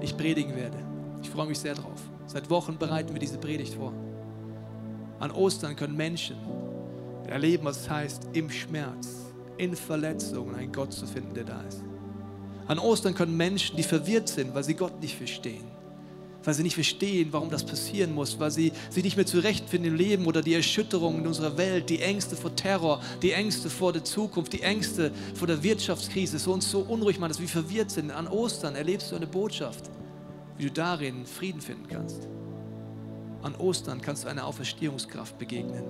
ich 0.01 0.17
predigen 0.17 0.57
werde. 0.57 0.79
Ich 1.23 1.31
freue 1.31 1.47
mich 1.47 1.59
sehr 1.59 1.75
drauf. 1.75 2.01
Seit 2.27 2.49
Wochen 2.51 2.79
bereiten 2.79 3.13
wir 3.13 3.21
diese 3.21 3.39
Predigt 3.39 3.75
vor. 3.75 3.93
An 5.21 5.31
Ostern 5.31 5.77
können 5.77 5.97
Menschen 5.97 6.37
erleben, 7.27 7.65
was 7.65 7.83
es 7.83 7.91
heißt, 7.91 8.29
im 8.33 8.51
Schmerz, 8.51 9.09
in 9.59 9.77
Verletzungen 9.77 10.55
einen 10.55 10.73
Gott 10.73 10.93
zu 10.93 11.07
finden, 11.07 11.35
der 11.35 11.45
da 11.45 11.61
ist. 11.63 11.88
An 12.69 12.79
Ostern 12.79 13.15
können 13.15 13.35
Menschen, 13.35 13.77
die 13.77 13.83
verwirrt 13.83 14.29
sind, 14.29 14.55
weil 14.55 14.63
sie 14.63 14.75
Gott 14.75 15.01
nicht 15.01 15.17
verstehen, 15.17 15.65
weil 16.45 16.53
sie 16.53 16.63
nicht 16.63 16.75
verstehen, 16.75 17.29
warum 17.31 17.49
das 17.49 17.65
passieren 17.65 18.15
muss, 18.15 18.39
weil 18.39 18.51
sie 18.51 18.73
sich 18.91 19.03
nicht 19.03 19.17
mehr 19.17 19.25
zurechtfinden 19.25 19.93
im 19.93 19.97
Leben 19.97 20.27
oder 20.27 20.43
die 20.43 20.53
Erschütterungen 20.53 21.23
in 21.23 21.27
unserer 21.27 21.57
Welt, 21.57 21.89
die 21.89 22.03
Ängste 22.03 22.37
vor 22.37 22.55
Terror, 22.55 23.01
die 23.23 23.33
Ängste 23.33 23.71
vor 23.71 23.95
der 23.95 24.05
Zukunft, 24.05 24.53
die 24.53 24.61
Ängste 24.61 25.13
vor 25.35 25.47
der 25.47 25.63
Wirtschaftskrise 25.63 26.39
so 26.39 26.53
uns 26.53 26.71
so 26.71 26.81
unruhig 26.81 27.19
machen, 27.19 27.31
dass 27.31 27.41
wir 27.41 27.49
verwirrt 27.49 27.91
sind. 27.91 28.11
An 28.11 28.29
Ostern 28.29 28.77
erlebst 28.77 29.11
du 29.11 29.17
eine 29.17 29.27
Botschaft, 29.27 29.89
wie 30.59 30.67
du 30.67 30.71
darin 30.71 31.25
Frieden 31.25 31.63
finden 31.63 31.89
kannst. 31.89 32.29
An 33.41 33.55
Ostern 33.55 34.03
kannst 34.03 34.25
du 34.25 34.29
einer 34.29 34.47
Auferstehungskraft 34.47 35.39
begegnen, 35.39 35.85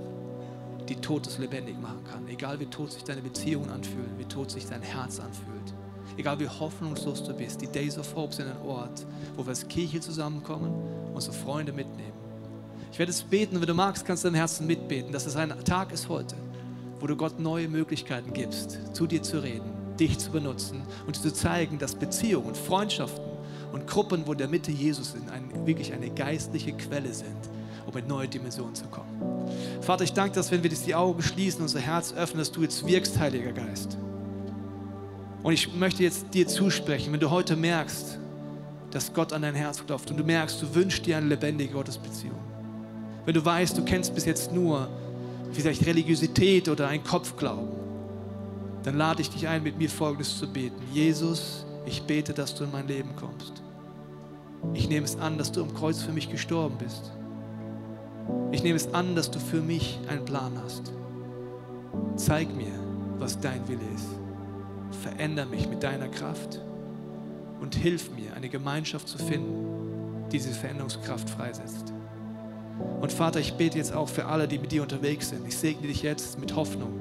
die 0.89 0.95
Todes 0.95 1.39
lebendig 1.39 1.77
machen 1.81 2.05
kann. 2.05 2.29
Egal 2.29 2.61
wie 2.61 2.67
tot 2.67 2.93
sich 2.93 3.03
deine 3.03 3.23
Beziehungen 3.23 3.69
anfühlen, 3.71 4.17
wie 4.17 4.27
tot 4.27 4.53
sich 4.53 4.67
dein 4.67 4.83
Herz 4.83 5.19
anfühlt 5.19 5.75
egal 6.19 6.39
wie 6.41 6.49
hoffnungslos 6.49 7.23
du 7.23 7.33
bist, 7.33 7.61
die 7.61 7.69
Days 7.69 7.97
of 7.97 8.15
Hope 8.15 8.35
sind 8.35 8.49
ein 8.49 8.61
Ort, 8.67 9.07
wo 9.37 9.45
wir 9.45 9.51
als 9.51 9.67
Kirche 9.67 10.01
zusammenkommen, 10.01 10.73
unsere 11.15 11.35
Freunde 11.35 11.73
mitnehmen. 11.73 12.13
Ich 12.93 12.99
werde 12.99 13.11
es 13.11 13.23
beten 13.23 13.55
und 13.55 13.63
wenn 13.63 13.69
du 13.69 13.75
magst, 13.75 14.05
kannst 14.05 14.25
du 14.25 14.29
deinem 14.29 14.37
Herzen 14.37 14.67
mitbeten, 14.67 15.13
dass 15.13 15.27
es 15.27 15.37
ein 15.37 15.53
Tag 15.65 15.93
ist 15.93 16.09
heute, 16.09 16.35
wo 16.99 17.07
du 17.07 17.17
Gott 17.17 17.39
neue 17.39 17.69
Möglichkeiten 17.69 18.33
gibst, 18.33 18.79
zu 18.93 19.07
dir 19.07 19.23
zu 19.23 19.43
reden, 19.43 19.71
dich 19.99 20.19
zu 20.19 20.31
benutzen 20.31 20.83
und 21.07 21.15
zu 21.15 21.33
zeigen, 21.33 21.79
dass 21.79 21.95
Beziehungen, 21.95 22.55
Freundschaften 22.55 23.25
und 23.73 23.87
Gruppen, 23.87 24.27
wo 24.27 24.33
in 24.33 24.39
der 24.39 24.49
Mitte 24.49 24.73
Jesus 24.73 25.13
sind, 25.13 25.31
ein, 25.31 25.67
wirklich 25.67 25.93
eine 25.93 26.11
geistliche 26.11 26.73
Quelle 26.73 27.13
sind, 27.13 27.49
um 27.87 27.97
in 27.97 28.07
neue 28.07 28.27
Dimensionen 28.27 28.75
zu 28.75 28.87
kommen. 28.87 29.09
Vater, 29.83 30.03
ich 30.03 30.13
danke, 30.13 30.35
dass 30.35 30.51
wenn 30.51 30.63
wir 30.63 30.71
die 30.71 30.95
Augen 30.95 31.23
schließen, 31.23 31.63
unser 31.63 31.81
Herz 31.81 32.13
öffnen, 32.13 32.39
dass 32.39 32.51
du 32.51 32.63
jetzt 32.63 32.85
wirkst, 32.87 33.19
Heiliger 33.19 33.53
Geist. 33.53 33.99
Und 35.43 35.53
ich 35.53 35.73
möchte 35.75 36.03
jetzt 36.03 36.35
dir 36.35 36.47
zusprechen, 36.47 37.13
wenn 37.13 37.21
du 37.21 37.31
heute 37.31 37.57
merkst, 37.57 38.19
dass 38.91 39.13
Gott 39.13 39.33
an 39.33 39.43
dein 39.43 39.55
Herz 39.55 39.85
klopft 39.85 40.11
und 40.11 40.17
du 40.17 40.25
merkst, 40.25 40.61
du 40.63 40.75
wünschst 40.75 41.07
dir 41.07 41.17
eine 41.19 41.27
lebendige 41.27 41.73
Gottesbeziehung. 41.73 42.39
Wenn 43.25 43.35
du 43.35 43.45
weißt, 43.45 43.77
du 43.77 43.85
kennst 43.85 44.15
bis 44.15 44.25
jetzt 44.25 44.53
nur 44.53 44.89
vielleicht 45.53 45.87
Religiosität 45.87 46.69
oder 46.69 46.89
ein 46.89 47.05
Kopfglauben, 47.05 47.69
dann 48.83 48.97
lade 48.97 49.21
ich 49.21 49.31
dich 49.31 49.47
ein, 49.47 49.63
mit 49.63 49.79
mir 49.79 49.91
Folgendes 49.91 50.39
zu 50.39 50.49
beten. 50.49 50.81
Jesus, 50.93 51.67
ich 51.85 52.03
bete, 52.03 52.33
dass 52.33 52.55
du 52.55 52.65
in 52.65 52.73
mein 52.73 52.89
Leben 52.89 53.11
kommst. 53.17 53.63
Ich 54.75 54.89
nehme 54.89 55.05
es 55.05 55.17
an, 55.19 55.39
dass 55.39 55.53
du 55.53 55.63
am 55.63 55.75
Kreuz 55.75 56.03
für 56.03 56.13
mich 56.13 56.31
gestorben 56.31 56.77
bist. 56.79 57.13
Ich 58.51 58.63
nehme 58.63 58.77
es 58.77 58.93
an, 58.93 59.15
dass 59.15 59.31
du 59.31 59.39
für 59.39 59.61
mich 59.61 59.99
einen 60.09 60.25
Plan 60.25 60.53
hast. 60.65 60.93
Zeig 62.17 62.55
mir, 62.55 62.73
was 63.19 63.39
dein 63.39 63.67
Wille 63.69 63.85
ist 63.95 64.28
veränder 65.03 65.47
mich 65.47 65.69
mit 65.69 65.83
deiner 65.83 66.09
Kraft 66.09 66.61
und 67.61 67.75
hilf 67.75 68.11
mir, 68.11 68.35
eine 68.35 68.49
Gemeinschaft 68.49 69.09
zu 69.09 69.19
finden, 69.19 70.27
die 70.27 70.39
diese 70.39 70.51
Veränderungskraft 70.51 71.29
freisetzt. 71.29 71.93
Und 73.01 73.13
Vater, 73.13 73.41
ich 73.41 73.55
bete 73.55 73.79
jetzt 73.79 73.93
auch 73.93 74.09
für 74.09 74.27
alle, 74.27 74.47
die 74.47 74.59
mit 74.59 74.73
dir 74.73 74.83
unterwegs 74.83 75.31
sind. 75.31 75.47
Ich 75.47 75.57
segne 75.57 75.89
dich 75.89 76.03
jetzt 76.03 76.39
mit 76.39 76.55
Hoffnung. 76.55 76.93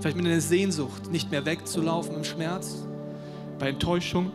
Vielleicht 0.00 0.16
mit 0.16 0.26
einer 0.26 0.40
Sehnsucht, 0.40 1.10
nicht 1.10 1.30
mehr 1.30 1.44
wegzulaufen 1.44 2.16
im 2.16 2.24
Schmerz, 2.24 2.84
bei 3.58 3.68
Enttäuschung, 3.68 4.32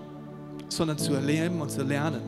sondern 0.70 0.98
zu 0.98 1.14
erleben 1.14 1.62
und 1.62 1.72
zu 1.72 1.84
lernen, 1.84 2.22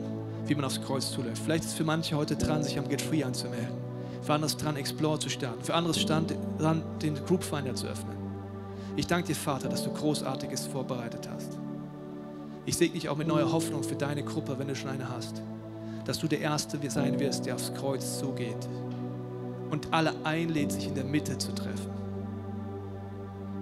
wie 0.46 0.54
man 0.54 0.64
aufs 0.64 0.80
Kreuz 0.80 1.10
zuläuft. 1.10 1.42
Vielleicht 1.42 1.64
ist 1.64 1.70
es 1.70 1.76
für 1.76 1.84
manche 1.84 2.16
heute 2.16 2.36
dran, 2.36 2.62
sich 2.62 2.78
am 2.78 2.88
Get 2.88 3.02
Free 3.02 3.22
anzumelden. 3.22 3.76
Für 4.22 4.34
andere 4.34 4.50
dran, 4.50 4.76
Explore 4.76 5.18
zu 5.18 5.28
starten. 5.28 5.62
Für 5.62 5.74
andere 5.74 5.94
stand 5.94 6.34
dran, 6.58 6.82
den 7.00 7.14
Group 7.24 7.44
Finder 7.44 7.74
zu 7.74 7.86
öffnen. 7.86 8.27
Ich 8.98 9.06
danke 9.06 9.28
dir, 9.28 9.36
Vater, 9.36 9.68
dass 9.68 9.84
du 9.84 9.92
Großartiges 9.92 10.66
vorbereitet 10.66 11.28
hast. 11.32 11.56
Ich 12.66 12.76
segne 12.76 12.94
dich 12.94 13.08
auch 13.08 13.16
mit 13.16 13.28
neuer 13.28 13.52
Hoffnung 13.52 13.84
für 13.84 13.94
deine 13.94 14.24
Gruppe, 14.24 14.58
wenn 14.58 14.66
du 14.66 14.74
schon 14.74 14.90
eine 14.90 15.08
hast. 15.08 15.40
Dass 16.04 16.18
du 16.18 16.26
der 16.26 16.40
Erste 16.40 16.78
sein 16.90 17.20
wirst, 17.20 17.46
der 17.46 17.54
aufs 17.54 17.72
Kreuz 17.74 18.18
zugeht 18.18 18.68
und 19.70 19.92
alle 19.92 20.12
einlädt, 20.24 20.72
sich 20.72 20.88
in 20.88 20.96
der 20.96 21.04
Mitte 21.04 21.38
zu 21.38 21.54
treffen. 21.54 21.92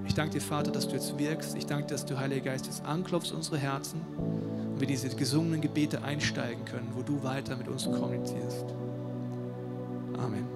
Ich 0.06 0.14
danke 0.14 0.32
dir, 0.32 0.40
Vater, 0.40 0.70
dass 0.70 0.88
du 0.88 0.94
jetzt 0.94 1.18
wirkst. 1.18 1.54
Ich 1.54 1.66
danke 1.66 1.88
dir, 1.88 1.94
dass 1.96 2.06
du, 2.06 2.18
Heiliger 2.18 2.52
Geist, 2.52 2.64
jetzt 2.64 2.86
anklopfst 2.86 3.32
unsere 3.32 3.58
Herzen 3.58 4.00
und 4.72 4.80
wir 4.80 4.86
diese 4.86 5.10
gesungenen 5.10 5.60
Gebete 5.60 6.02
einsteigen 6.02 6.64
können, 6.64 6.88
wo 6.94 7.02
du 7.02 7.22
weiter 7.22 7.58
mit 7.58 7.68
uns 7.68 7.84
kommunizierst. 7.84 8.64
Amen. 10.16 10.55